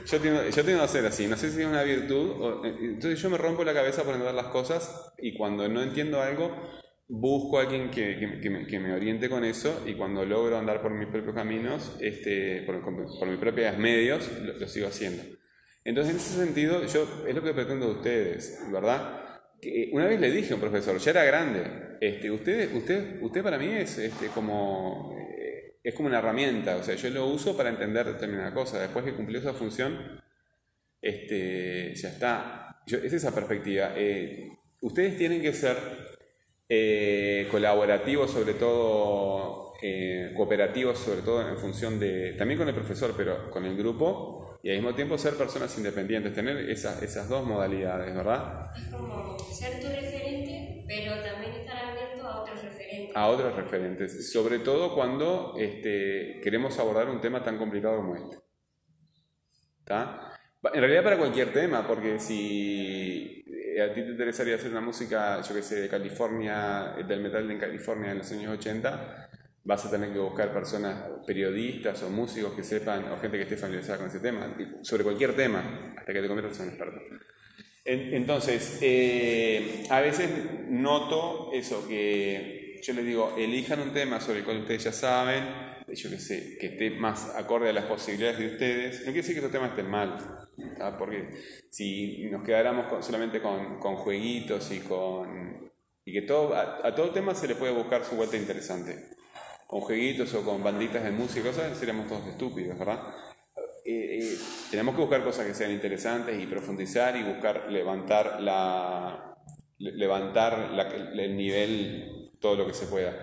Yo 0.07 0.21
tiendo, 0.21 0.49
yo 0.51 0.65
tengo 0.65 0.83
a 0.83 0.89
ser 0.89 1.07
así, 1.07 1.27
no 1.27 1.37
sé 1.37 1.51
si 1.51 1.61
es 1.61 1.67
una 1.67 1.83
virtud. 1.83 2.65
Eh, 2.65 2.77
entonces 2.81 3.21
yo 3.21 3.31
me 3.31 3.39
rompo 3.39 3.63
la 3.65 3.73
cabeza 3.75 4.03
por 4.03 4.15
entender 4.15 4.35
las 4.35 4.49
cosas 4.49 5.13
y 5.19 5.37
cuando 5.37 5.69
no 5.69 5.83
entiendo 5.83 6.21
algo, 6.21 6.51
busco 7.09 7.59
a 7.59 7.63
alguien 7.63 7.91
que, 7.91 8.19
que, 8.19 8.51
me, 8.51 8.67
que 8.67 8.81
me, 8.81 8.93
oriente 8.93 9.29
con 9.29 9.45
eso 9.45 9.83
y 9.87 9.95
cuando 9.95 10.25
logro 10.25 10.59
andar 10.59 10.83
por 10.83 10.91
mis 10.93 11.09
propios 11.09 11.35
caminos, 11.35 11.97
este, 12.01 12.63
por, 12.63 12.83
por 12.83 13.29
mis 13.29 13.39
propios 13.39 13.79
medios, 13.79 14.29
lo, 14.43 14.69
sigo 14.69 14.89
haciendo. 14.89 15.23
Entonces 15.85 16.15
en 16.15 16.21
ese 16.21 16.45
sentido, 16.45 16.85
yo 16.87 17.25
es 17.29 17.35
lo 17.35 17.43
que 17.45 17.55
pretendo 17.55 17.87
de 17.87 17.93
ustedes, 17.93 18.61
¿verdad? 18.73 19.26
Una 19.92 20.07
vez 20.07 20.21
le 20.21 20.31
dije 20.31 20.53
a 20.53 20.57
un 20.57 20.61
profesor, 20.61 20.99
ya 20.99 21.11
era 21.11 21.25
grande, 21.25 21.99
este, 22.01 22.31
usted, 22.31 22.73
usted, 22.75 23.42
para 23.42 23.59
mí 23.59 23.69
es 23.69 23.99
este, 23.99 24.29
como 24.29 25.16
es 25.87 25.95
como 25.95 26.09
una 26.09 26.19
herramienta, 26.19 26.77
o 26.77 26.83
sea, 26.83 26.97
yo 26.97 27.09
lo 27.11 27.27
uso 27.27 27.57
para 27.57 27.71
entender 27.71 28.05
determinada 28.07 28.53
cosa. 28.53 28.81
Después 28.81 29.05
que 29.05 29.14
cumplió 29.14 29.38
esa 29.38 29.55
función, 29.55 30.21
este, 31.01 31.95
ya 31.95 32.09
está. 32.09 32.83
es 32.88 33.12
esa 33.12 33.33
perspectiva. 33.33 33.92
Eh, 33.97 34.49
ustedes 34.81 35.16
tienen 35.16 35.40
que 35.40 35.53
ser 35.53 35.77
eh, 36.69 37.47
colaborativos, 37.53 38.33
sobre 38.33 38.55
todo, 38.55 39.75
eh, 39.81 40.33
cooperativos, 40.37 40.99
sobre 40.99 41.23
todo 41.23 41.49
en 41.49 41.57
función 41.57 42.01
de, 42.01 42.33
también 42.33 42.59
con 42.59 42.69
el 42.69 42.75
profesor, 42.75 43.14
pero 43.16 43.49
con 43.51 43.64
el 43.64 43.77
grupo, 43.77 44.46
y 44.66 44.70
al 44.70 44.79
mismo 44.79 44.96
tiempo 44.96 45.16
ser 45.16 45.35
personas 45.35 45.79
independientes, 45.79 46.35
tener 46.35 46.68
esas 46.68 47.29
dos 47.29 47.46
modalidades, 47.46 48.12
¿verdad? 48.12 48.72
Es 48.76 48.88
como 48.88 49.38
ser 49.38 49.81
tu 49.81 49.87
referente, 49.87 50.83
pero 50.88 51.22
también 51.22 51.52
estar 51.52 51.85
abierto 51.85 52.26
a 52.26 52.42
otros 52.42 52.64
referentes. 52.64 53.16
A 53.16 53.29
otros 53.29 53.55
referentes, 53.55 54.33
sobre 54.33 54.59
todo 54.59 54.92
cuando 54.92 55.55
este, 55.57 56.40
queremos 56.42 56.76
abordar 56.81 57.09
un 57.09 57.20
tema 57.20 57.44
tan 57.44 57.59
complicado 57.59 57.98
como 57.98 58.16
este. 58.16 58.38
¿Está? 59.79 60.37
En 60.74 60.81
realidad 60.81 61.05
para 61.05 61.18
cualquier 61.18 61.52
tema, 61.52 61.87
porque 61.87 62.18
si 62.18 63.44
eh, 63.46 63.81
a 63.81 63.92
ti 63.92 64.02
te 64.02 64.11
interesaría 64.11 64.57
hacer 64.57 64.72
una 64.72 64.81
música, 64.81 65.40
yo 65.42 65.55
que 65.55 65.62
sé, 65.62 65.83
de 65.83 65.88
California, 65.88 66.96
del 67.07 67.20
metal 67.20 67.48
en 67.48 67.61
California 67.61 68.11
en 68.11 68.18
los 68.18 68.33
años 68.33 68.59
80, 68.59 69.31
vas 69.66 69.85
a 69.85 69.90
tener 69.90 70.12
que 70.12 70.20
buscar 70.20 70.52
personas, 70.52 70.94
periodistas 71.26 72.00
o 72.05 72.09
músicos 72.09 72.55
que 72.55 72.62
sepan, 72.62 73.11
o 73.11 73.18
gente 73.18 73.37
que 73.37 73.42
esté 73.42 73.57
familiarizada 73.57 73.98
con 73.98 74.07
ese 74.07 74.20
tema, 74.20 74.57
sobre 74.83 75.02
cualquier 75.02 75.35
tema, 75.35 75.92
hasta 75.98 76.12
que 76.12 76.22
te 76.22 76.29
conviertas 76.29 76.61
en 76.61 76.68
experto. 76.68 77.00
Entonces, 77.85 78.79
eh, 78.81 79.85
a 79.90 80.00
veces 80.00 80.31
noto 80.68 81.50
eso, 81.52 81.87
que 81.88 82.81
yo 82.83 82.92
les 82.94 83.05
digo, 83.05 83.35
elijan 83.37 83.81
un 83.81 83.92
tema 83.92 84.20
sobre 84.20 84.38
el 84.38 84.44
cual 84.44 84.59
ustedes 84.59 84.85
ya 84.85 84.92
saben, 84.92 85.44
yo 85.92 86.11
que 86.11 86.18
sé, 86.18 86.57
que 86.61 86.66
esté 86.66 86.90
más 86.90 87.35
acorde 87.35 87.70
a 87.70 87.72
las 87.72 87.87
posibilidades 87.87 88.38
de 88.38 88.46
ustedes. 88.46 88.98
No 88.98 89.07
quiere 89.07 89.18
decir 89.18 89.35
que 89.35 89.40
esos 89.40 89.52
temas 89.52 89.70
estén 89.70 89.90
mal, 89.90 90.16
porque 90.96 91.26
si 91.70 92.29
nos 92.31 92.44
quedáramos 92.44 93.05
solamente 93.05 93.42
con, 93.42 93.81
con, 93.81 93.96
jueguitos 93.96 94.70
y 94.70 94.79
con... 94.81 95.72
y 96.05 96.12
que 96.12 96.22
todo, 96.22 96.55
a, 96.55 96.87
a 96.87 96.94
todo 96.94 97.11
tema 97.11 97.35
se 97.35 97.48
le 97.48 97.57
puede 97.57 97.72
buscar 97.72 98.05
su 98.05 98.14
vuelta 98.14 98.37
interesante 98.37 99.15
con 99.66 99.81
jueguitos 99.81 100.33
o 100.35 100.44
con 100.44 100.62
banditas 100.62 101.02
de 101.02 101.11
música, 101.11 101.48
cosas, 101.48 101.76
seríamos 101.76 102.07
todos 102.09 102.26
estúpidos, 102.26 102.79
¿verdad? 102.79 103.00
Eh, 103.85 104.18
eh, 104.20 104.38
tenemos 104.70 104.94
que 104.94 105.00
buscar 105.00 105.22
cosas 105.22 105.46
que 105.46 105.55
sean 105.55 105.70
interesantes 105.70 106.40
y 106.40 106.46
profundizar 106.46 107.16
y 107.16 107.22
buscar 107.22 107.70
levantar 107.70 108.40
la 108.40 109.37
levantar 109.79 110.70
el 111.14 111.37
nivel 111.37 112.31
todo 112.40 112.57
lo 112.57 112.66
que 112.66 112.74
se 112.74 112.87
pueda. 112.87 113.14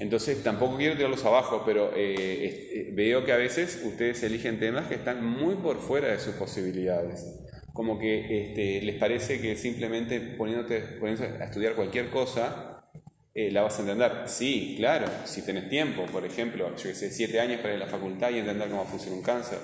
Entonces 0.00 0.42
tampoco 0.42 0.76
quiero 0.76 0.96
tirarlos 0.96 1.24
abajo, 1.24 1.62
pero 1.64 1.92
eh, 1.94 2.90
veo 2.92 3.24
que 3.24 3.32
a 3.32 3.36
veces 3.36 3.82
ustedes 3.84 4.22
eligen 4.22 4.58
temas 4.58 4.88
que 4.88 4.96
están 4.96 5.24
muy 5.24 5.54
por 5.54 5.78
fuera 5.78 6.08
de 6.08 6.18
sus 6.18 6.34
posibilidades. 6.34 7.24
Como 7.72 7.98
que 7.98 8.48
este, 8.48 8.82
les 8.82 8.96
parece 8.98 9.40
que 9.40 9.56
simplemente 9.56 10.20
poniéndote, 10.20 10.80
poniéndose 10.98 11.40
a 11.40 11.44
estudiar 11.44 11.74
cualquier 11.74 12.10
cosa 12.10 12.75
eh, 13.36 13.50
la 13.52 13.60
vas 13.60 13.76
a 13.78 13.82
entender. 13.82 14.12
Sí, 14.24 14.76
claro, 14.78 15.06
si 15.26 15.42
tenés 15.42 15.68
tiempo, 15.68 16.06
por 16.06 16.24
ejemplo, 16.24 16.74
yo 16.74 16.82
que 16.82 16.94
sé, 16.94 17.10
siete 17.10 17.38
años 17.38 17.60
para 17.60 17.74
ir 17.74 17.82
a 17.82 17.84
la 17.84 17.90
facultad 17.90 18.30
y 18.30 18.38
entender 18.38 18.70
cómo 18.70 18.86
funciona 18.86 19.14
un 19.14 19.22
cáncer, 19.22 19.58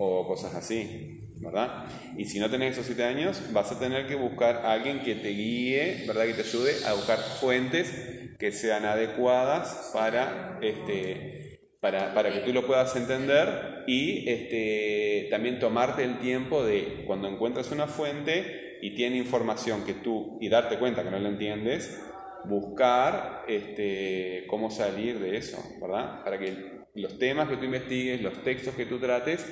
o 0.00 0.26
cosas 0.26 0.56
así, 0.56 1.20
¿verdad? 1.40 1.84
Y 2.16 2.24
si 2.24 2.40
no 2.40 2.50
tenés 2.50 2.72
esos 2.72 2.86
siete 2.86 3.04
años, 3.04 3.40
vas 3.52 3.70
a 3.70 3.78
tener 3.78 4.08
que 4.08 4.16
buscar 4.16 4.56
a 4.64 4.72
alguien 4.72 5.04
que 5.04 5.14
te 5.14 5.28
guíe, 5.28 6.02
¿verdad? 6.08 6.24
Que 6.24 6.34
te 6.34 6.40
ayude 6.40 6.84
a 6.84 6.94
buscar 6.94 7.20
fuentes 7.20 7.94
que 8.40 8.50
sean 8.50 8.84
adecuadas 8.84 9.92
para, 9.94 10.58
este, 10.60 11.76
para, 11.80 12.12
para 12.12 12.32
que 12.32 12.40
tú 12.40 12.52
lo 12.52 12.66
puedas 12.66 12.96
entender 12.96 13.84
y 13.86 14.28
este, 14.28 15.28
también 15.30 15.60
tomarte 15.60 16.02
el 16.02 16.18
tiempo 16.18 16.64
de 16.64 17.04
cuando 17.06 17.28
encuentras 17.28 17.70
una 17.70 17.86
fuente 17.86 18.78
y 18.82 18.96
tiene 18.96 19.16
información 19.16 19.84
que 19.84 19.94
tú, 19.94 20.38
y 20.40 20.48
darte 20.48 20.76
cuenta 20.78 21.04
que 21.04 21.10
no 21.10 21.20
la 21.20 21.28
entiendes, 21.28 22.00
buscar 22.44 23.44
este, 23.48 24.44
cómo 24.48 24.70
salir 24.70 25.18
de 25.18 25.36
eso, 25.36 25.62
¿verdad? 25.80 26.24
Para 26.24 26.38
que 26.38 26.80
los 26.94 27.18
temas 27.18 27.48
que 27.48 27.56
tú 27.56 27.64
investigues, 27.64 28.22
los 28.22 28.42
textos 28.42 28.74
que 28.74 28.86
tú 28.86 28.98
trates, 28.98 29.46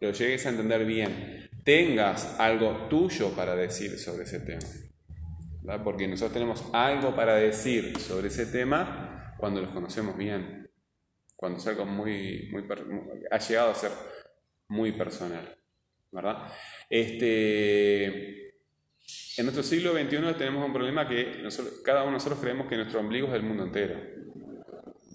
lo 0.00 0.10
llegues 0.12 0.46
a 0.46 0.50
entender 0.50 0.84
bien, 0.84 1.48
tengas 1.64 2.38
algo 2.38 2.88
tuyo 2.88 3.30
para 3.30 3.54
decir 3.56 3.98
sobre 3.98 4.24
ese 4.24 4.40
tema. 4.40 4.66
¿verdad? 5.62 5.82
Porque 5.82 6.06
nosotros 6.06 6.34
tenemos 6.34 6.64
algo 6.72 7.16
para 7.16 7.36
decir 7.36 7.98
sobre 7.98 8.28
ese 8.28 8.46
tema 8.46 9.34
cuando 9.38 9.60
los 9.60 9.70
conocemos 9.70 10.16
bien, 10.16 10.70
cuando 11.36 11.58
es 11.58 11.66
algo 11.66 11.86
muy, 11.86 12.50
muy, 12.52 12.64
ha 13.30 13.38
llegado 13.38 13.70
a 13.70 13.74
ser 13.74 13.90
muy 14.68 14.92
personal. 14.92 15.56
¿verdad? 16.14 16.46
Este, 16.88 18.43
en 19.36 19.46
nuestro 19.46 19.62
siglo 19.64 19.92
XXI 19.92 20.38
tenemos 20.38 20.64
un 20.64 20.72
problema 20.72 21.08
que 21.08 21.42
cada 21.84 22.02
uno 22.02 22.12
de 22.12 22.14
nosotros 22.14 22.40
creemos 22.40 22.68
que 22.68 22.76
nuestro 22.76 23.00
ombligo 23.00 23.28
es 23.28 23.34
el 23.34 23.42
mundo 23.42 23.64
entero. 23.64 24.00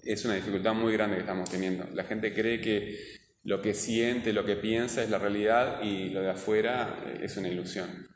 Es 0.04 0.24
una 0.24 0.34
dificultad 0.34 0.74
muy 0.74 0.92
grande 0.92 1.16
que 1.16 1.22
estamos 1.22 1.50
teniendo. 1.50 1.86
La 1.94 2.04
gente 2.04 2.34
cree 2.34 2.60
que 2.60 2.98
lo 3.44 3.62
que 3.62 3.74
siente, 3.74 4.32
lo 4.32 4.44
que 4.44 4.56
piensa 4.56 5.02
es 5.02 5.10
la 5.10 5.18
realidad 5.18 5.82
y 5.82 6.10
lo 6.10 6.20
de 6.20 6.30
afuera 6.30 7.02
eh, 7.06 7.20
es 7.22 7.36
una 7.36 7.48
ilusión. 7.48 8.08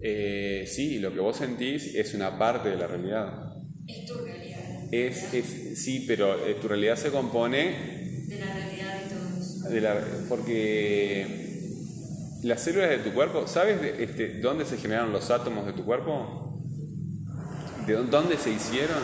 Eh, 0.00 0.64
sí, 0.66 0.98
lo 0.98 1.12
que 1.12 1.20
vos 1.20 1.36
sentís 1.36 1.94
es 1.94 2.14
una 2.14 2.38
parte 2.38 2.68
de 2.70 2.76
la 2.76 2.86
realidad. 2.86 3.54
Es 3.88 4.06
tu 4.06 4.14
realidad. 4.18 4.88
Es, 4.92 5.34
es, 5.34 5.82
sí, 5.82 6.04
pero 6.06 6.46
eh, 6.46 6.54
tu 6.60 6.68
realidad 6.68 6.96
se 6.96 7.10
compone... 7.10 8.26
De 8.28 8.38
la 8.38 8.54
realidad 8.54 9.02
de 9.02 9.14
todos. 9.14 9.62
De 9.64 9.80
la, 9.80 10.26
porque 10.28 11.49
las 12.42 12.62
células 12.62 12.90
de 12.90 12.98
tu 12.98 13.12
cuerpo, 13.12 13.46
¿sabes 13.46 13.80
de, 13.80 14.02
este, 14.02 14.40
dónde 14.40 14.64
se 14.64 14.76
generaron 14.76 15.12
los 15.12 15.30
átomos 15.30 15.66
de 15.66 15.72
tu 15.72 15.84
cuerpo? 15.84 16.58
¿De 17.86 17.94
dónde 17.94 18.36
se 18.36 18.50
hicieron? 18.50 18.98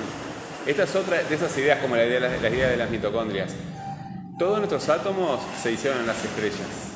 Esta 0.67 0.85
es 0.85 0.95
otra 0.97 1.23
de 1.23 1.35
esas 1.35 1.57
ideas 1.59 1.81
como 1.81 1.97
la 1.97 2.07
idea, 2.07 2.21
la, 2.21 2.37
la 2.37 2.49
idea 2.49 2.69
de 2.69 2.77
las 2.77 2.91
mitocondrias. 2.91 3.55
Todos 4.39 4.59
nuestros 4.59 4.89
átomos 4.89 5.41
se 5.63 5.73
hicieron 5.73 6.01
en 6.01 6.07
las 6.07 6.25
estrellas. 6.25 6.87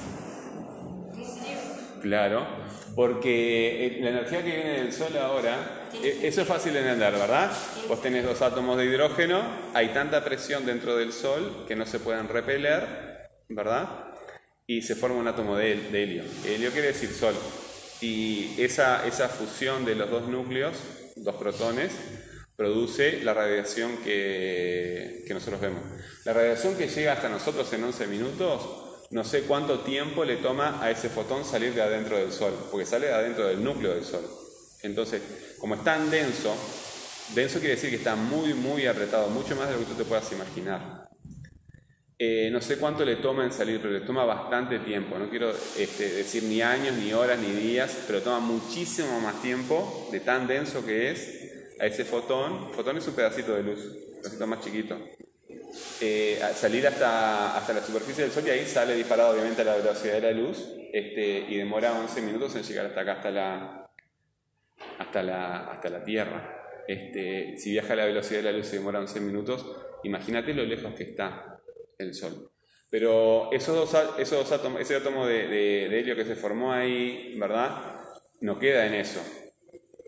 Claro, 2.03 2.46
porque 2.94 3.87
eh, 3.87 3.98
la 4.00 4.11
energía 4.11 4.42
que 4.42 4.50
viene 4.50 4.79
del 4.81 4.92
Sol 4.92 5.16
ahora, 5.18 5.88
eh, 6.03 6.20
eso 6.22 6.42
es 6.42 6.48
fácil 6.48 6.72
de 6.72 6.81
entender, 6.81 7.12
¿verdad? 7.12 7.50
Vos 7.88 8.00
tenés 8.03 8.24
dos 8.24 8.40
átomos 8.42 8.76
de 8.79 8.87
hidrógeno, 8.87 9.42
hay 9.74 9.88
tanta 9.88 10.24
presión 10.24 10.66
dentro 10.66 10.96
del 10.96 11.12
Sol 11.12 11.64
que 11.68 11.76
no 11.76 11.87
se 11.87 12.00
pueden 12.00 12.29
repeler, 12.29 13.29
¿verdad? 13.48 14.10
Y 14.70 14.83
se 14.83 14.94
forma 14.94 15.16
un 15.16 15.26
átomo 15.26 15.56
de, 15.56 15.72
helio. 15.72 16.22
Helio 16.46 16.70
quiere 16.70 16.92
decir 16.92 17.11
Sol. 17.12 17.35
Y 18.00 18.54
esa, 18.56 19.04
esa 19.04 19.28
fusión 19.28 19.85
de 19.85 19.96
los 19.96 20.09
dos 20.09 20.28
núcleos, 20.28 20.76
dos 21.16 21.35
protones, 21.35 21.90
produce 22.54 23.20
la 23.24 23.35
radiación 23.35 23.96
que, 24.04 25.24
que, 25.26 25.35
nosotros 25.35 25.61
vemos. 25.61 25.83
La 26.24 26.35
radiación 26.35 26.76
que 26.76 26.87
llega 26.87 27.14
hasta 27.14 27.28
nosotros 27.28 27.72
en 27.72 27.83
11 27.83 28.06
minutos, 28.06 29.09
no 29.11 29.24
sé 29.24 29.42
cuánto 29.42 29.80
tiempo 29.80 30.24
le 30.24 30.37
toma 30.37 30.80
a 30.80 30.88
ese 30.92 31.09
fotón 31.09 31.44
salir 31.44 31.74
de 31.74 31.83
adentro 31.83 32.16
del 32.16 32.30
Sol, 32.30 32.54
porque 32.70 32.87
sale 32.87 33.09
de 33.09 33.14
adentro 33.14 33.48
del 33.48 33.64
núcleo 33.64 33.92
del 33.92 34.04
Sol. 34.04 34.24
Entonces, 34.85 35.20
como 35.59 35.74
es 35.74 35.83
tan 35.83 36.12
denso, 36.12 36.54
denso 37.35 37.59
quiere 37.59 37.74
decir 37.74 37.90
que 37.90 37.96
está 37.96 38.14
muy, 38.14 38.54
muy 38.54 38.87
apretado, 38.87 39.30
mucho 39.30 39.56
más 39.56 39.66
de 39.66 39.74
lo 39.74 39.80
que 39.80 39.87
tú 39.87 39.94
te 39.94 40.04
puedas 40.04 40.30
imaginar. 40.30 40.99
Eh, 42.22 42.50
no 42.52 42.61
sé 42.61 42.76
cuánto 42.76 43.02
le 43.02 43.16
toma 43.16 43.44
en 43.44 43.50
salir, 43.50 43.80
pero 43.80 43.94
le 43.94 44.00
toma 44.02 44.26
bastante 44.26 44.78
tiempo. 44.80 45.18
No 45.18 45.30
quiero 45.30 45.52
este, 45.78 46.06
decir 46.11 46.42
ni 46.42 46.61
años, 46.61 46.94
ni 46.98 47.14
horas, 47.14 47.38
ni 47.38 47.50
días, 47.50 48.04
pero 48.06 48.20
toma 48.20 48.40
muchísimo 48.40 49.18
más 49.20 49.40
tiempo 49.40 50.06
de 50.12 50.20
tan 50.20 50.46
denso 50.46 50.85
que 50.85 51.11
es 51.11 51.78
a 51.80 51.87
ese 51.87 52.04
fotón, 52.04 52.74
fotón 52.74 52.98
es 52.98 53.09
un 53.09 53.14
pedacito 53.14 53.54
de 53.54 53.62
luz, 53.62 53.87
un 53.87 54.20
pedacito 54.20 54.46
más 54.46 54.61
chiquito, 54.61 54.98
eh, 56.02 56.38
salir 56.54 56.87
hasta, 56.87 57.56
hasta 57.56 57.72
la 57.72 57.83
superficie 57.83 58.24
del 58.24 58.33
Sol 58.33 58.44
y 58.46 58.50
ahí 58.50 58.66
sale 58.66 58.94
disparado 58.96 59.33
obviamente 59.33 59.62
a 59.62 59.64
la 59.64 59.76
velocidad 59.76 60.12
de 60.12 60.20
la 60.20 60.33
luz 60.33 60.62
este, 60.92 61.46
y 61.48 61.56
demora 61.56 61.98
11 62.00 62.20
minutos 62.20 62.54
en 62.54 62.64
llegar 62.64 62.85
hasta 62.85 63.00
acá, 63.00 63.12
hasta 63.12 63.30
la, 63.30 63.90
hasta 64.98 65.22
la, 65.22 65.70
hasta 65.70 65.88
la 65.88 66.04
Tierra. 66.04 66.83
Este, 66.87 67.56
si 67.56 67.70
viaja 67.70 67.94
a 67.94 67.96
la 67.96 68.04
velocidad 68.04 68.40
de 68.40 68.52
la 68.52 68.59
luz 68.59 68.68
y 68.74 68.76
demora 68.76 68.98
11 68.98 69.20
minutos, 69.20 69.64
imagínate 70.04 70.52
lo 70.52 70.66
lejos 70.66 70.92
que 70.92 71.04
está 71.04 71.60
el 72.00 72.14
Sol. 72.14 72.50
Pero 72.90 73.52
esos 73.52 73.74
dos, 73.74 74.18
esos 74.18 74.50
átomos, 74.50 74.80
ese 74.80 74.96
átomo 74.96 75.26
de, 75.26 75.46
de, 75.46 75.88
de 75.88 76.00
helio 76.00 76.16
que 76.16 76.24
se 76.24 76.34
formó 76.34 76.72
ahí, 76.72 77.36
¿verdad? 77.38 78.00
No 78.40 78.58
queda 78.58 78.86
en 78.86 78.94
eso 78.94 79.20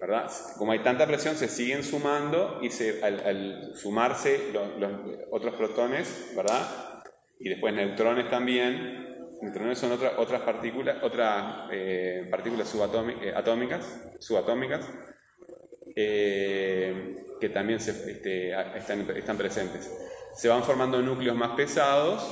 ¿verdad? 0.02 0.28
Como 0.58 0.72
hay 0.72 0.80
tanta 0.80 1.06
presión, 1.06 1.36
se 1.36 1.46
siguen 1.46 1.84
sumando 1.84 2.58
y 2.60 2.70
se, 2.70 3.04
al, 3.04 3.72
sumarse 3.76 4.50
los, 4.52 4.90
otros 5.30 5.54
protones, 5.54 6.32
¿verdad? 6.34 7.04
Y 7.38 7.48
después 7.48 7.72
neutrones 7.72 8.28
también. 8.28 9.06
Neutrones 9.42 9.78
son 9.78 9.92
otra, 9.92 10.14
otras 10.18 10.42
partículas, 10.42 11.00
otras 11.04 11.70
eh, 11.70 12.26
partículas 12.28 12.68
subatómicas, 12.68 13.22
eh, 13.22 14.16
subatómicas 14.18 14.88
eh, 15.94 17.14
que 17.40 17.48
también 17.50 17.78
se, 17.78 17.92
este, 17.92 18.50
están, 18.76 19.08
están 19.16 19.38
presentes. 19.38 19.88
Se 20.34 20.48
van 20.48 20.62
formando 20.62 21.00
núcleos 21.02 21.36
más 21.36 21.50
pesados 21.50 22.22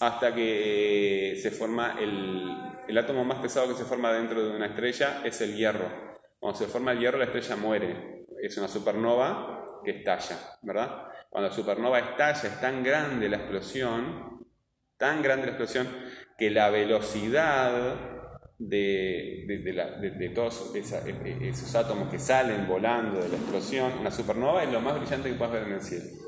hasta 0.00 0.34
que 0.34 1.38
se 1.40 1.50
forma 1.50 1.96
el, 2.00 2.56
el 2.88 2.98
átomo 2.98 3.24
más 3.24 3.38
pesado 3.38 3.68
que 3.68 3.74
se 3.74 3.84
forma 3.84 4.12
dentro 4.12 4.44
de 4.44 4.56
una 4.56 4.66
estrella 4.66 5.22
es 5.24 5.40
el 5.40 5.56
hierro. 5.56 5.86
Cuando 6.38 6.58
se 6.58 6.66
forma 6.66 6.92
el 6.92 7.00
hierro, 7.00 7.18
la 7.18 7.24
estrella 7.24 7.56
muere. 7.56 8.26
Es 8.42 8.56
una 8.58 8.68
supernova 8.68 9.66
que 9.84 9.92
estalla, 9.92 10.38
¿verdad? 10.62 11.08
Cuando 11.30 11.48
la 11.48 11.54
supernova 11.54 11.98
estalla, 11.98 12.48
es 12.48 12.60
tan 12.60 12.82
grande 12.82 13.28
la 13.28 13.38
explosión, 13.38 14.46
tan 14.96 15.22
grande 15.22 15.46
la 15.46 15.52
explosión, 15.52 15.88
que 16.36 16.50
la 16.50 16.70
velocidad 16.70 17.94
de, 18.58 19.44
de, 19.46 20.10
de, 20.10 20.28
todos 20.30 20.72
e, 20.74 20.78
e, 20.78 21.48
esos 21.48 21.74
átomos 21.74 22.08
que 22.10 22.18
salen 22.18 22.68
volando 22.68 23.20
de 23.20 23.28
la 23.28 23.36
explosión, 23.36 23.92
una 23.98 24.10
supernova 24.10 24.62
es 24.62 24.72
lo 24.72 24.80
más 24.80 24.98
brillante 24.98 25.30
que 25.30 25.34
puedas 25.34 25.54
ver 25.54 25.62
en 25.64 25.72
el 25.72 25.82
cielo. 25.82 26.23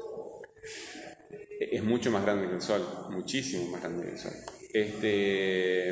Es 1.76 1.84
mucho 1.84 2.10
más 2.10 2.24
grande 2.24 2.48
que 2.48 2.54
el 2.54 2.62
Sol, 2.62 2.82
muchísimo 3.10 3.70
más 3.70 3.82
grande 3.82 4.06
que 4.06 4.12
el 4.12 4.18
Sol. 4.18 4.32
Este, 4.72 5.90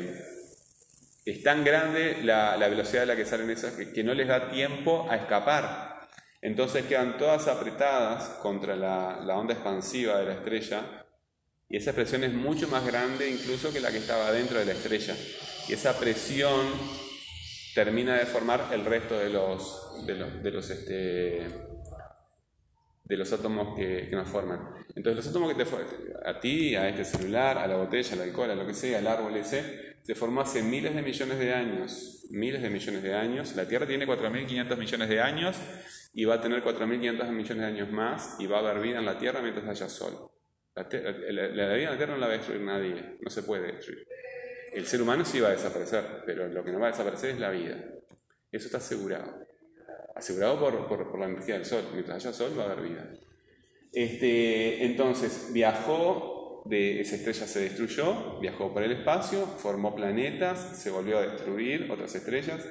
es 1.25 1.43
tan 1.43 1.63
grande 1.63 2.23
la, 2.23 2.57
velocidad 2.57 3.03
a 3.03 3.05
la 3.05 3.15
que 3.15 3.23
salen 3.23 3.51
esas 3.51 3.73
que, 3.73 4.03
no 4.03 4.15
les 4.15 4.27
da 4.27 4.49
tiempo 4.49 5.05
a 5.11 5.15
escapar. 5.15 6.07
Entonces 6.41 6.85
quedan 6.85 7.19
todas 7.19 7.47
apretadas 7.47 8.29
contra 8.41 8.75
la, 8.75 9.37
onda 9.37 9.53
expansiva 9.53 10.17
de 10.17 10.25
la 10.25 10.33
estrella 10.33 11.05
y 11.69 11.77
esa 11.77 11.93
presión 11.93 12.23
es 12.23 12.33
mucho 12.33 12.67
más 12.67 12.83
grande 12.83 13.29
incluso 13.29 13.71
que 13.71 13.79
la 13.79 13.91
que 13.91 13.99
estaba 13.99 14.31
dentro 14.31 14.57
de 14.57 14.65
la 14.65 14.71
estrella. 14.71 15.15
Y 15.67 15.73
esa 15.73 15.99
presión 15.99 16.65
termina 17.75 18.15
de 18.17 18.25
formar 18.25 18.69
el 18.71 18.85
resto 18.85 19.19
de 19.19 19.29
los, 19.29 20.03
de 20.07 20.51
los, 20.51 20.67
este, 20.71 21.74
de 23.05 23.17
los 23.17 23.31
átomos 23.31 23.75
que, 23.75 24.07
que, 24.09 24.15
nos 24.15 24.27
forman. 24.27 24.59
Entonces 24.95 25.17
los 25.17 25.27
átomos 25.27 25.53
que 25.53 25.63
te 25.63 25.69
a 26.25 26.39
ti, 26.39 26.75
a 26.75 26.89
este 26.89 27.05
celular, 27.05 27.57
a 27.57 27.67
la 27.67 27.77
botella, 27.77 28.13
al 28.13 28.21
alcohol, 28.21 28.51
a 28.51 28.55
lo 28.55 28.65
que 28.65 28.73
sea, 28.73 28.97
al 28.97 29.07
árbol 29.07 29.37
ese, 29.37 29.95
se 30.01 30.15
formó 30.15 30.41
hace 30.41 30.61
miles 30.61 30.95
de 30.95 31.01
millones 31.01 31.39
de 31.39 31.53
años, 31.53 32.25
miles 32.31 32.61
de 32.61 32.69
millones 32.69 33.03
de 33.03 33.13
años. 33.13 33.55
La 33.55 33.67
Tierra 33.67 33.85
tiene 33.85 34.07
4.500 34.07 34.77
millones 34.77 35.09
de 35.09 35.21
años 35.21 35.57
y 36.13 36.25
va 36.25 36.35
a 36.35 36.41
tener 36.41 36.63
4.500 36.63 37.29
millones 37.29 37.57
de 37.57 37.65
años 37.65 37.91
más 37.91 38.35
y 38.39 38.47
va 38.47 38.57
a 38.57 38.59
haber 38.61 38.81
vida 38.81 38.99
en 38.99 39.05
la 39.05 39.17
Tierra 39.17 39.41
mientras 39.41 39.67
haya 39.67 39.87
sol. 39.87 40.31
La, 40.75 40.87
la, 40.91 41.47
la, 41.47 41.73
vida 41.73 41.85
en 41.85 41.91
la 41.91 41.97
Tierra 41.97 42.13
no 42.13 42.19
la 42.19 42.27
va 42.27 42.33
a 42.33 42.37
destruir 42.37 42.61
nadie, 42.61 43.17
no 43.21 43.29
se 43.29 43.43
puede 43.43 43.71
destruir. 43.71 44.07
El 44.73 44.85
ser 44.85 45.01
humano 45.01 45.23
sí 45.23 45.39
va 45.39 45.49
a 45.49 45.51
desaparecer, 45.51 46.03
pero 46.25 46.47
lo 46.47 46.63
que 46.63 46.71
no 46.71 46.79
va 46.79 46.87
a 46.87 46.91
desaparecer 46.91 47.31
es 47.31 47.39
la 47.39 47.49
vida. 47.49 47.77
Eso 48.51 48.65
está 48.65 48.77
asegurado. 48.77 49.45
Asegurado 50.15 50.59
por, 50.59 50.87
por, 50.87 51.11
por 51.11 51.19
la 51.19 51.27
energía 51.27 51.55
del 51.55 51.65
sol. 51.65 51.83
Mientras 51.93 52.25
haya 52.25 52.33
sol 52.33 52.57
va 52.57 52.63
a 52.63 52.71
haber 52.71 52.89
vida. 52.89 53.13
Este, 53.91 54.85
entonces, 54.85 55.51
viajó 55.53 56.35
de 56.65 56.99
esa 56.99 57.15
estrella 57.15 57.45
se 57.45 57.59
destruyó, 57.61 58.39
viajó 58.39 58.73
por 58.73 58.83
el 58.83 58.91
espacio, 58.91 59.45
formó 59.45 59.95
planetas, 59.95 60.59
se 60.59 60.89
volvió 60.89 61.19
a 61.19 61.21
destruir 61.21 61.89
otras 61.91 62.13
estrellas, 62.15 62.61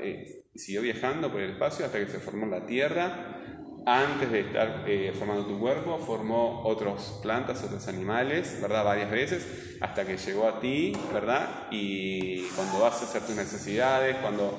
eh, 0.00 0.44
siguió 0.54 0.82
viajando 0.82 1.30
por 1.30 1.40
el 1.40 1.52
espacio 1.52 1.84
hasta 1.84 1.98
que 1.98 2.06
se 2.06 2.20
formó 2.20 2.46
la 2.46 2.64
Tierra. 2.64 3.44
antes 3.86 4.30
de 4.30 4.40
estar 4.40 4.84
eh, 4.86 5.12
formando 5.18 5.46
tu 5.46 5.58
cuerpo, 5.58 5.98
formó 5.98 6.62
otras 6.64 7.20
plantas, 7.22 7.64
otros 7.64 7.88
animales, 7.88 8.58
¿verdad? 8.60 8.84
Varias 8.84 9.10
veces, 9.10 9.78
hasta 9.80 10.04
que 10.06 10.18
llegó 10.18 10.46
a 10.46 10.60
ti, 10.60 10.92
¿verdad? 11.12 11.68
Y 11.70 12.42
cuando 12.54 12.80
vas 12.80 13.00
a 13.00 13.04
hacer 13.06 13.22
tus 13.22 13.34
necesidades, 13.34 14.16
cuando, 14.16 14.58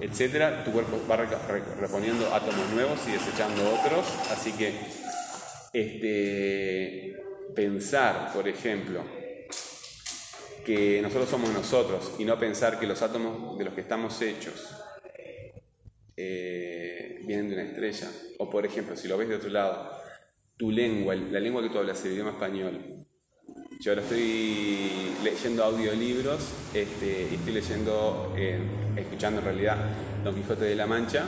etcétera, 0.00 0.64
tu 0.64 0.72
cuerpo 0.72 1.00
va 1.08 1.16
reponiendo 1.16 2.34
átomos 2.34 2.70
nuevos 2.70 3.00
y 3.08 3.12
desechando 3.12 3.62
otros. 3.74 4.06
Así 4.30 4.52
que, 4.52 4.74
este, 5.72 7.16
pensar, 7.54 8.32
por 8.32 8.48
ejemplo, 8.48 9.02
que 10.64 11.00
nosotros 11.02 11.28
somos 11.28 11.50
nosotros 11.50 12.12
y 12.18 12.24
no 12.24 12.38
pensar 12.38 12.78
que 12.78 12.86
los 12.86 13.02
átomos 13.02 13.58
de 13.58 13.64
los 13.64 13.74
que 13.74 13.80
estamos 13.80 14.20
hechos 14.22 14.70
eh, 16.16 17.20
vienen 17.24 17.48
de 17.48 17.54
una 17.54 17.64
estrella. 17.64 18.10
O 18.38 18.50
por 18.50 18.66
ejemplo, 18.66 18.96
si 18.96 19.08
lo 19.08 19.16
ves 19.16 19.28
de 19.28 19.36
otro 19.36 19.50
lado, 19.50 19.90
tu 20.56 20.70
lengua, 20.70 21.14
la 21.14 21.40
lengua 21.40 21.62
que 21.62 21.70
tú 21.70 21.78
hablas, 21.78 22.04
el 22.04 22.12
idioma 22.12 22.32
español. 22.32 23.06
Yo 23.80 23.92
ahora 23.92 24.02
estoy 24.02 24.90
leyendo 25.24 25.64
audiolibros 25.64 26.40
este, 26.74 27.28
y 27.30 27.36
estoy 27.36 27.54
leyendo, 27.54 28.34
eh, 28.36 28.58
escuchando 28.94 29.40
en 29.40 29.46
realidad 29.46 29.78
Don 30.22 30.34
Quijote 30.34 30.66
de 30.66 30.74
la 30.74 30.86
Mancha. 30.86 31.24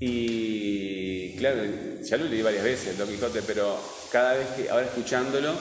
Y 0.00 1.36
claro, 1.36 1.62
ya 2.02 2.16
lo 2.16 2.24
leí 2.24 2.42
varias 2.42 2.64
veces, 2.64 2.98
Don 2.98 3.08
Quijote, 3.08 3.42
pero 3.42 3.78
cada 4.10 4.34
vez 4.34 4.48
que, 4.56 4.70
ahora 4.70 4.86
escuchándolo, 4.86 5.54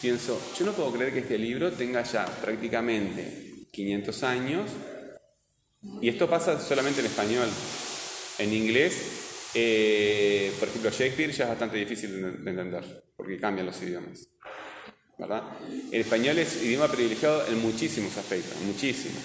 pienso, 0.00 0.40
yo 0.58 0.64
no 0.64 0.72
puedo 0.72 0.90
creer 0.92 1.12
que 1.12 1.18
este 1.18 1.36
libro 1.36 1.70
tenga 1.72 2.02
ya 2.04 2.24
prácticamente 2.24 3.66
500 3.70 4.22
años 4.22 4.70
y 6.00 6.08
esto 6.08 6.26
pasa 6.26 6.58
solamente 6.58 7.00
en 7.00 7.06
español. 7.06 7.48
En 8.38 8.50
inglés, 8.50 9.50
eh, 9.54 10.54
por 10.58 10.68
ejemplo, 10.68 10.90
Shakespeare 10.90 11.32
ya 11.32 11.44
es 11.44 11.50
bastante 11.50 11.76
difícil 11.76 12.42
de, 12.42 12.50
entender, 12.50 13.04
porque 13.14 13.36
cambian 13.36 13.66
los 13.66 13.82
idiomas. 13.82 14.26
El 15.90 16.00
español 16.00 16.38
es 16.38 16.62
idioma 16.62 16.88
privilegiado 16.88 17.46
en 17.46 17.60
muchísimos 17.60 18.16
aspectos, 18.16 18.56
muchísimos. 18.62 19.22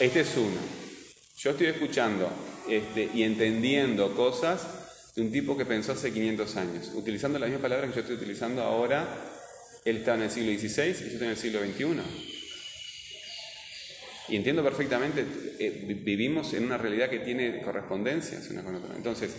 Este 0.00 0.20
es 0.20 0.36
uno. 0.36 0.58
Yo 1.38 1.50
estoy 1.50 1.68
escuchando 1.68 2.30
este, 2.68 3.10
y 3.14 3.22
entendiendo 3.22 4.14
cosas 4.14 4.66
de 5.14 5.22
un 5.22 5.30
tipo 5.30 5.56
que 5.56 5.64
pensó 5.64 5.92
hace 5.92 6.12
500 6.12 6.56
años, 6.56 6.90
utilizando 6.94 7.38
las 7.38 7.48
mismas 7.48 7.62
palabras 7.62 7.90
que 7.90 7.96
yo 7.96 8.00
estoy 8.00 8.16
utilizando 8.16 8.62
ahora. 8.62 9.06
Él 9.84 9.98
estaba 9.98 10.16
en 10.16 10.24
el 10.24 10.30
siglo 10.30 10.58
XVI 10.58 10.90
y 10.90 10.92
yo 10.92 11.12
estoy 11.12 11.26
en 11.26 11.30
el 11.30 11.36
siglo 11.36 11.60
XXI. 11.60 12.34
Y 14.28 14.36
entiendo 14.36 14.64
perfectamente, 14.64 15.24
eh, 15.58 15.84
vivimos 16.02 16.54
en 16.54 16.64
una 16.64 16.78
realidad 16.78 17.10
que 17.10 17.18
tiene 17.18 17.60
correspondencias 17.60 18.48
una 18.50 18.62
con 18.62 18.74
otra. 18.74 18.96
Entonces, 18.96 19.30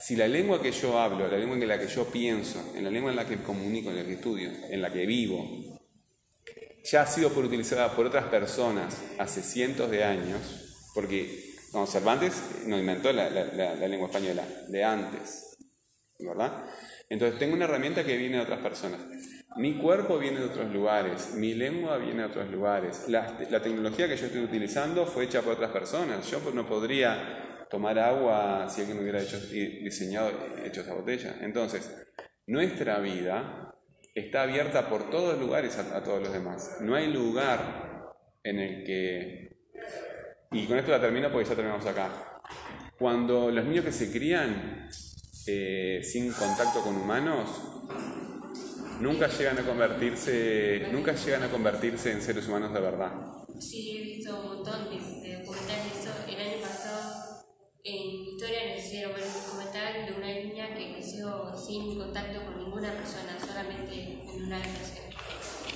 si 0.00 0.16
la 0.16 0.26
lengua 0.26 0.60
que 0.60 0.72
yo 0.72 0.98
hablo, 0.98 1.28
la 1.28 1.36
lengua 1.36 1.56
en 1.56 1.68
la 1.68 1.78
que 1.78 1.86
yo 1.86 2.06
pienso, 2.06 2.72
en 2.74 2.84
la 2.84 2.90
lengua 2.90 3.10
en 3.10 3.16
la 3.16 3.26
que 3.26 3.36
comunico, 3.42 3.90
en 3.90 3.96
la 3.96 4.04
que 4.04 4.14
estudio, 4.14 4.50
en 4.70 4.82
la 4.82 4.92
que 4.92 5.06
vivo, 5.06 5.78
ya 6.84 7.02
ha 7.02 7.06
sido 7.06 7.30
por 7.30 7.44
utilizada 7.44 7.94
por 7.94 8.06
otras 8.06 8.24
personas 8.26 8.96
hace 9.18 9.42
cientos 9.42 9.90
de 9.90 10.02
años, 10.02 10.90
porque 10.94 11.54
como 11.70 11.86
Cervantes 11.86 12.42
no 12.66 12.78
inventó 12.78 13.12
la, 13.12 13.30
la 13.30 13.88
lengua 13.88 14.08
española, 14.08 14.44
de 14.68 14.82
antes, 14.82 15.56
¿verdad? 16.18 16.64
Entonces 17.10 17.38
tengo 17.40 17.54
una 17.54 17.64
herramienta 17.64 18.04
que 18.04 18.16
viene 18.16 18.36
de 18.36 18.42
otras 18.42 18.60
personas. 18.60 19.00
Mi 19.56 19.74
cuerpo 19.74 20.16
viene 20.16 20.38
de 20.38 20.46
otros 20.46 20.72
lugares, 20.72 21.34
mi 21.34 21.54
lengua 21.54 21.98
viene 21.98 22.20
de 22.20 22.28
otros 22.28 22.48
lugares. 22.50 23.08
La, 23.08 23.36
tecnología 23.36 24.08
que 24.08 24.16
yo 24.16 24.26
estoy 24.26 24.42
utilizando 24.42 25.04
fue 25.06 25.24
hecha 25.24 25.42
por 25.42 25.54
otras 25.54 25.72
personas. 25.72 26.30
Yo 26.30 26.40
no 26.54 26.68
podría 26.68 27.49
tomar 27.70 27.98
agua 27.98 28.68
si 28.68 28.80
alguien 28.80 28.98
hubiera 28.98 29.22
hecho, 29.22 29.38
diseñado, 29.40 30.30
hecho 30.64 30.80
esa 30.80 30.94
botella. 30.94 31.36
Entonces, 31.40 31.90
nuestra 32.46 32.98
vida 32.98 33.74
está 34.14 34.42
abierta 34.42 34.88
por 34.88 35.08
todos 35.08 35.38
lugares 35.38 35.78
a, 35.78 36.02
todos 36.02 36.20
los 36.20 36.32
demás. 36.32 36.78
No 36.80 36.96
hay 36.96 37.12
lugar 37.12 38.12
en 38.42 38.58
el 38.58 38.84
que... 38.84 39.60
Y 40.52 40.66
con 40.66 40.78
esto 40.78 40.90
la 40.90 41.00
termino 41.00 41.30
porque 41.30 41.48
ya 41.48 41.54
terminamos 41.54 41.86
acá. 41.86 42.40
Cuando 42.98 43.50
los 43.50 43.64
niños 43.64 43.84
que 43.84 43.92
se 43.92 44.10
crían 44.10 44.88
eh, 45.46 46.00
sin 46.02 46.32
contacto 46.32 46.82
con 46.82 46.96
humanos, 46.96 47.48
nunca 49.00 49.28
llegan 49.28 49.58
a 49.58 49.62
convertirse, 49.62 50.88
nunca 50.92 51.14
llegan 51.14 51.44
a 51.44 51.48
convertirse 51.48 52.10
en 52.10 52.20
seres 52.20 52.48
humanos 52.48 52.74
de 52.74 52.80
verdad. 52.80 53.12
Sí, 53.60 53.96
he 53.96 54.16
visto 54.16 54.58
un 54.58 54.64
en 57.84 58.28
Historia, 58.28 58.74
nos 58.74 58.84
hicieron 58.84 59.14
ver 59.14 59.24
un 59.24 59.32
documental 59.32 60.06
de 60.06 60.12
una 60.12 60.26
niña 60.26 60.74
que 60.74 60.92
creció 60.92 61.52
sin 61.56 61.98
contacto 61.98 62.44
con 62.44 62.58
ninguna 62.58 62.92
persona, 62.92 63.38
solamente 63.40 63.94
en 63.94 64.44
una 64.44 64.56
habitación. 64.56 65.06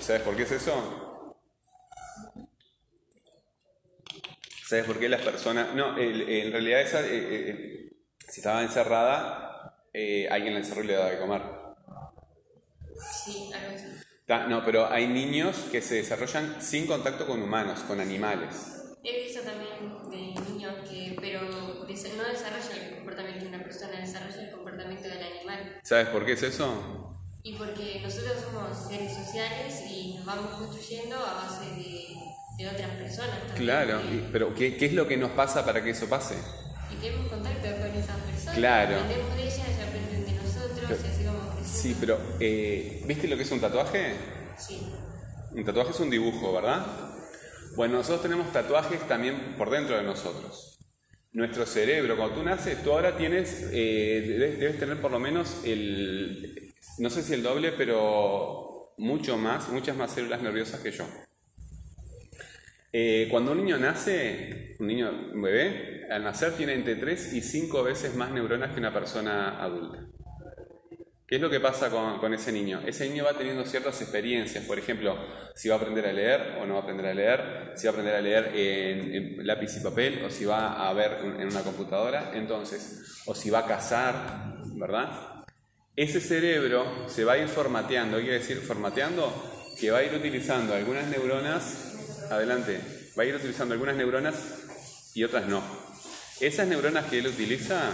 ¿Sabes 0.00 0.22
por 0.22 0.36
qué 0.36 0.42
es 0.42 0.52
eso? 0.52 1.34
¿Sabes 4.66 4.84
por 4.86 4.98
qué 4.98 5.08
las 5.08 5.22
personas.? 5.22 5.74
No, 5.74 5.98
en 5.98 6.52
realidad, 6.52 6.80
esa, 6.80 7.00
eh, 7.00 7.10
eh, 7.10 7.96
si 8.28 8.40
estaba 8.40 8.62
encerrada, 8.62 9.84
eh, 9.92 10.28
alguien 10.30 10.54
la 10.54 10.60
encerró 10.60 10.84
y 10.84 10.88
le 10.88 10.94
daba 10.94 11.10
de 11.10 11.18
comer. 11.18 11.42
Sí, 13.24 13.50
algo 13.52 13.76
así. 13.76 14.48
No, 14.48 14.64
pero 14.64 14.90
hay 14.90 15.06
niños 15.06 15.66
que 15.70 15.82
se 15.82 15.96
desarrollan 15.96 16.60
sin 16.60 16.86
contacto 16.86 17.26
con 17.26 17.42
humanos, 17.42 17.80
con 17.80 18.00
animales. 18.00 18.96
He 19.02 19.24
visto 19.24 19.42
también 19.42 20.10
de 20.10 20.40
niños 20.50 20.88
que, 20.88 21.14
pero 21.20 21.40
no 21.92 22.24
desarrollan 22.24 22.88
el 22.88 22.94
comportamiento 22.96 23.40
de 23.40 23.48
una 23.48 23.62
persona, 23.62 24.00
desarrollan 24.00 24.40
el 24.40 24.50
comportamiento 24.50 25.08
del 25.08 25.22
animal. 25.22 25.80
¿Sabes 25.82 26.08
por 26.08 26.24
qué 26.24 26.32
es 26.32 26.42
eso? 26.42 27.14
Y 27.42 27.52
porque 27.54 28.00
nosotros 28.02 28.36
somos 28.42 28.88
seres 28.88 29.14
sociales 29.14 29.82
y 29.90 30.14
nos 30.14 30.24
vamos 30.24 30.54
construyendo 30.54 31.16
a 31.16 31.34
base 31.44 31.66
de, 31.76 32.66
otras 32.66 32.90
personas. 32.92 33.38
claro, 33.56 34.00
pero 34.32 34.54
¿qué, 34.54 34.76
¿qué, 34.76 34.86
es 34.86 34.92
lo 34.94 35.06
que 35.06 35.16
nos 35.16 35.32
pasa 35.32 35.64
para 35.64 35.82
que 35.82 35.90
eso 35.90 36.08
pase? 36.08 36.36
Y 36.90 36.94
tenemos 37.02 37.28
contacto 37.28 37.62
con 37.62 37.90
esas 37.90 38.16
personas. 38.20 38.54
Claro. 38.54 38.96
Aprendemos 38.96 39.36
de 39.36 39.42
ellas 39.42 39.68
y 39.68 39.82
aprenden 39.82 40.24
de 40.24 40.32
nosotros 40.32 40.90
y 41.04 41.08
así 41.08 41.24
vamos 41.24 41.66
Sí, 41.66 41.96
pero 42.00 42.18
eh, 42.40 43.02
¿viste 43.06 43.28
lo 43.28 43.36
que 43.36 43.42
es 43.42 43.50
un 43.50 43.60
tatuaje? 43.60 44.14
Sí. 44.56 44.90
Un 45.50 45.64
tatuaje 45.64 45.90
es 45.90 46.00
un 46.00 46.10
dibujo, 46.10 46.52
¿verdad? 46.54 46.86
Bueno, 47.76 47.98
nosotros 47.98 48.22
tenemos 48.22 48.52
tatuajes 48.52 49.06
también 49.06 49.56
por 49.58 49.68
dentro 49.68 49.96
de 49.96 50.04
nosotros. 50.04 50.73
Nuestro 51.34 51.66
cerebro, 51.66 52.16
cuando 52.16 52.36
tú 52.36 52.44
naces, 52.44 52.80
tú 52.84 52.92
ahora 52.92 53.16
tienes, 53.16 53.68
eh, 53.72 54.56
debes, 54.56 54.78
tener 54.78 55.00
por 55.00 55.10
lo 55.10 55.18
menos 55.18 55.62
el, 55.64 56.72
no 56.98 57.10
sé 57.10 57.24
si 57.24 57.34
el 57.34 57.42
doble, 57.42 57.72
pero 57.72 58.92
mucho 58.98 59.36
más, 59.36 59.68
muchas 59.68 59.96
más 59.96 60.12
células 60.12 60.40
nerviosas 60.42 60.80
que 60.80 60.92
yo. 60.92 61.04
Eh, 62.92 63.26
cuando 63.32 63.50
un 63.50 63.58
niño 63.58 63.78
nace, 63.78 64.76
un 64.78 64.86
niño, 64.86 65.10
un 65.32 65.42
bebé, 65.42 66.06
al 66.08 66.22
nacer 66.22 66.52
tiene 66.52 66.74
entre 66.74 66.94
3 66.94 67.32
y 67.32 67.40
5 67.40 67.82
veces 67.82 68.14
más 68.14 68.30
neuronas 68.30 68.72
que 68.72 68.78
una 68.78 68.92
persona 68.92 69.60
adulta. 69.60 70.06
¿Qué 71.26 71.36
es 71.36 71.40
lo 71.40 71.48
que 71.48 71.58
pasa 71.58 71.88
con, 71.90 72.34
ese 72.34 72.52
niño? 72.52 72.82
Ese 72.86 73.08
niño 73.08 73.24
va 73.24 73.32
teniendo 73.32 73.64
ciertas 73.64 73.98
experiencias, 74.02 74.62
por 74.64 74.78
ejemplo, 74.78 75.16
si 75.54 75.70
va 75.70 75.76
a 75.76 75.78
aprender 75.78 76.06
a 76.06 76.12
leer 76.12 76.58
o 76.60 76.66
no 76.66 76.74
va 76.74 76.80
a 76.80 76.82
aprender 76.82 77.06
a 77.06 77.14
leer, 77.14 77.72
si 77.76 77.86
va 77.86 77.90
a 77.90 77.92
aprender 77.92 78.14
a 78.14 78.20
leer 78.20 78.52
en, 78.54 79.46
lápiz 79.46 79.74
y 79.74 79.80
papel 79.80 80.22
o 80.22 80.30
si 80.30 80.44
va 80.44 80.86
a 80.86 80.92
ver 80.92 81.18
en 81.22 81.48
una 81.48 81.62
computadora, 81.62 82.32
entonces, 82.34 83.22
o 83.24 83.34
si 83.34 83.48
va 83.48 83.60
a 83.60 83.66
cazar, 83.66 84.58
¿verdad? 84.74 85.44
Ese 85.96 86.20
cerebro 86.20 87.08
se 87.08 87.24
va 87.24 87.34
a 87.34 87.38
ir 87.38 87.48
formateando, 87.48 88.18
¿qué 88.18 88.24
quiere 88.24 88.38
decir 88.40 88.58
formateando? 88.58 89.32
Que 89.80 89.90
va 89.90 89.98
a 89.98 90.02
ir 90.02 90.12
utilizando 90.12 90.74
algunas 90.74 91.06
neuronas, 91.06 92.26
adelante, 92.30 92.80
va 93.18 93.22
a 93.22 93.26
ir 93.26 93.34
utilizando 93.34 93.72
algunas 93.72 93.96
neuronas 93.96 94.34
y 95.14 95.24
otras 95.24 95.46
no. 95.46 95.62
Esas 96.40 96.68
neuronas 96.68 97.06
que 97.06 97.20
él 97.20 97.28
utiliza 97.28 97.92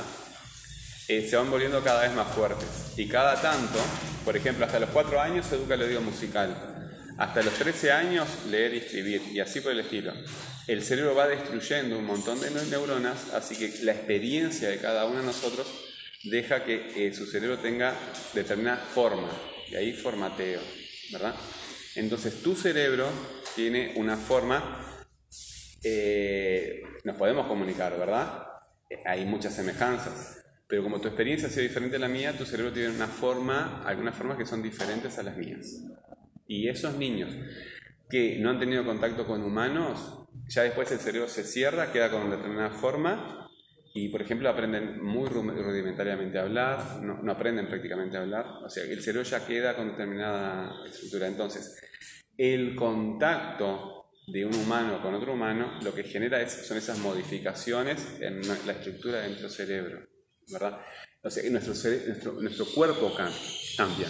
eh, 1.11 1.26
se 1.28 1.34
van 1.34 1.50
volviendo 1.50 1.82
cada 1.82 2.02
vez 2.02 2.12
más 2.14 2.28
fuertes. 2.28 2.68
Y 2.96 3.08
cada 3.08 3.34
tanto, 3.42 3.80
por 4.24 4.36
ejemplo, 4.36 4.64
hasta 4.64 4.78
los 4.78 4.90
4 4.90 5.20
años 5.20 5.44
se 5.44 5.56
educa 5.56 5.74
el 5.74 5.82
oído 5.82 6.00
musical, 6.00 6.54
hasta 7.18 7.42
los 7.42 7.52
13 7.54 7.90
años 7.90 8.28
leer 8.48 8.74
y 8.74 8.78
escribir, 8.78 9.22
y 9.32 9.40
así 9.40 9.61
por 9.61 9.72
el 9.72 9.80
estilo. 9.80 10.12
El 10.68 10.84
cerebro 10.84 11.16
va 11.16 11.26
destruyendo 11.26 11.98
un 11.98 12.04
montón 12.04 12.40
de 12.40 12.52
neuronas, 12.70 13.34
así 13.34 13.56
que 13.56 13.82
la 13.82 13.90
experiencia 13.90 14.68
de 14.68 14.78
cada 14.78 15.04
uno 15.06 15.18
de 15.18 15.26
nosotros 15.26 15.66
deja 16.22 16.64
que 16.64 16.92
eh, 16.94 17.12
su 17.12 17.26
cerebro 17.26 17.58
tenga 17.58 17.92
determinada 18.32 18.76
forma, 18.76 19.32
y 19.68 19.74
ahí 19.74 19.92
formateo, 19.92 20.61
¿verdad? 21.11 21.34
Entonces 21.96 22.40
tu 22.40 22.54
cerebro 22.54 23.08
tiene 23.56 23.94
una 23.96 24.16
forma, 24.16 25.02
eh, 25.82 26.84
nos 27.02 27.16
podemos 27.16 27.48
comunicar, 27.48 27.98
¿verdad? 27.98 28.46
Hay 29.04 29.24
muchas 29.24 29.56
semejanzas. 29.56 30.36
Pero 30.71 30.85
como 30.85 31.01
tu 31.01 31.09
experiencia 31.09 31.49
ha 31.49 31.51
sido 31.51 31.64
diferente 31.64 31.97
a 31.97 31.99
la 31.99 32.09
mía, 32.09 32.33
tu 32.39 32.47
cerebro 32.47 32.73
tiene 32.73 32.91
algunas 32.91 33.11
formas 33.11 34.39
que 34.39 34.47
son 34.47 34.62
diferentes 34.62 35.18
a 35.18 35.25
las 35.25 35.37
mías. 35.37 35.85
Y 36.47 36.68
esos 36.68 36.97
niños 36.97 37.35
que 38.09 38.39
no 38.39 38.51
han 38.51 38.61
tenido 38.61 38.85
contacto 38.85 39.27
con 39.27 39.43
humanos, 39.43 40.29
ya 40.49 40.62
después 40.62 40.91
el 40.93 40.99
cerebro 40.99 41.29
se 41.29 41.43
cierra, 41.43 41.93
queda 41.93 42.11
con 42.11 42.31
determinada 42.31 42.71
forma 42.71 43.49
y, 43.95 44.09
por 44.11 44.23
ejemplo, 44.23 44.49
aprenden 44.49 45.03
muy 45.03 45.29
rudimentariamente 45.29 46.39
a 46.39 46.43
hablar, 46.43 47.03
no, 47.03 47.33
aprenden 47.33 47.66
prácticamente 47.68 48.16
a 48.16 48.21
hablar, 48.21 48.47
o 48.64 48.71
sea, 48.71 48.85
el 48.85 49.03
cerebro 49.03 49.29
ya 49.29 49.45
queda 49.45 49.75
con 49.75 49.91
determinada 49.91 50.73
estructura. 50.87 51.27
Entonces, 51.27 51.81
el 52.37 52.77
contacto 52.77 54.11
de 54.29 54.45
un 54.45 54.55
humano 54.55 55.03
con 55.03 55.14
otro 55.14 55.33
humano 55.33 55.81
lo 55.83 55.93
que 55.93 56.05
genera 56.05 56.41
es, 56.41 56.53
son 56.66 56.77
esas 56.77 56.99
modificaciones 56.99 58.21
en 58.21 58.41
la 58.66 58.73
estructura 58.73 59.21
de 59.21 59.29
nuestro 59.29 59.49
cerebro, 59.49 60.09
¿verdad? 60.51 60.78
Nuestro 62.40 62.66
cuerpo 62.66 63.14
cambia. 63.76 64.09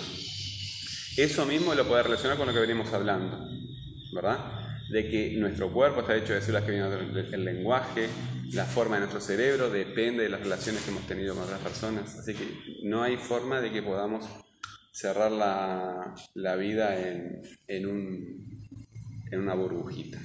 Eso 1.17 1.45
mismo 1.45 1.75
lo 1.75 1.87
puede 1.87 2.05
relacionar 2.05 2.37
con 2.37 2.47
lo 2.47 2.53
que 2.53 2.61
venimos 2.61 2.93
hablando, 2.93 3.49
¿verdad? 4.15 4.39
De 4.91 5.09
que 5.09 5.37
nuestro 5.37 5.73
cuerpo 5.73 6.01
está 6.01 6.17
hecho 6.17 6.33
de 6.33 6.41
células 6.41 6.65
que 6.65 6.71
vienen 6.73 7.13
del 7.13 7.45
lenguaje, 7.45 8.09
la 8.53 8.65
forma 8.65 8.97
de 8.97 9.01
nuestro 9.01 9.21
cerebro 9.21 9.71
depende 9.71 10.25
de 10.25 10.29
las 10.29 10.41
relaciones 10.41 10.83
que 10.83 10.91
hemos 10.91 11.07
tenido 11.07 11.35
con 11.35 11.45
otras 11.45 11.61
personas. 11.61 12.17
Así 12.17 12.35
que 12.35 12.81
no 12.85 13.03
hay 13.03 13.17
forma 13.17 13.61
de 13.61 13.71
que 13.71 13.83
podamos 13.83 14.25
cerrar 14.93 15.31
la, 15.31 16.15
la 16.35 16.57
vida 16.57 16.99
en, 16.99 17.43
en, 17.69 17.87
un, 17.87 18.69
en 19.31 19.41
una 19.41 19.55
burbujita. 19.55 20.19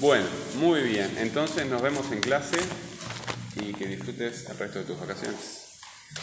Bueno, 0.00 0.26
muy 0.56 0.82
bien. 0.82 1.08
Entonces 1.18 1.66
nos 1.66 1.82
vemos 1.82 2.10
en 2.10 2.20
clase 2.20 2.56
y 3.60 3.72
que 3.72 3.86
disfrutes 3.86 4.48
el 4.48 4.58
resto 4.58 4.78
de 4.80 4.84
tus 4.84 5.00
vacaciones. 5.00 5.80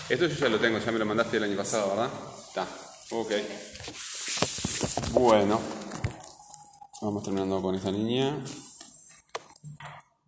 Esto 0.09 0.27
yo 0.27 0.35
ya 0.35 0.49
lo 0.49 0.59
tengo, 0.59 0.79
ya 0.79 0.91
me 0.91 0.99
lo 0.99 1.05
mandaste 1.05 1.37
el 1.37 1.43
año 1.43 1.57
pasado, 1.57 1.89
¿verdad? 1.89 2.09
Está. 2.47 2.67
Ok. 3.11 3.31
Bueno. 5.11 5.59
Vamos 7.01 7.23
terminando 7.23 7.61
con 7.61 7.75
esta 7.75 7.91
niña. 7.91 8.37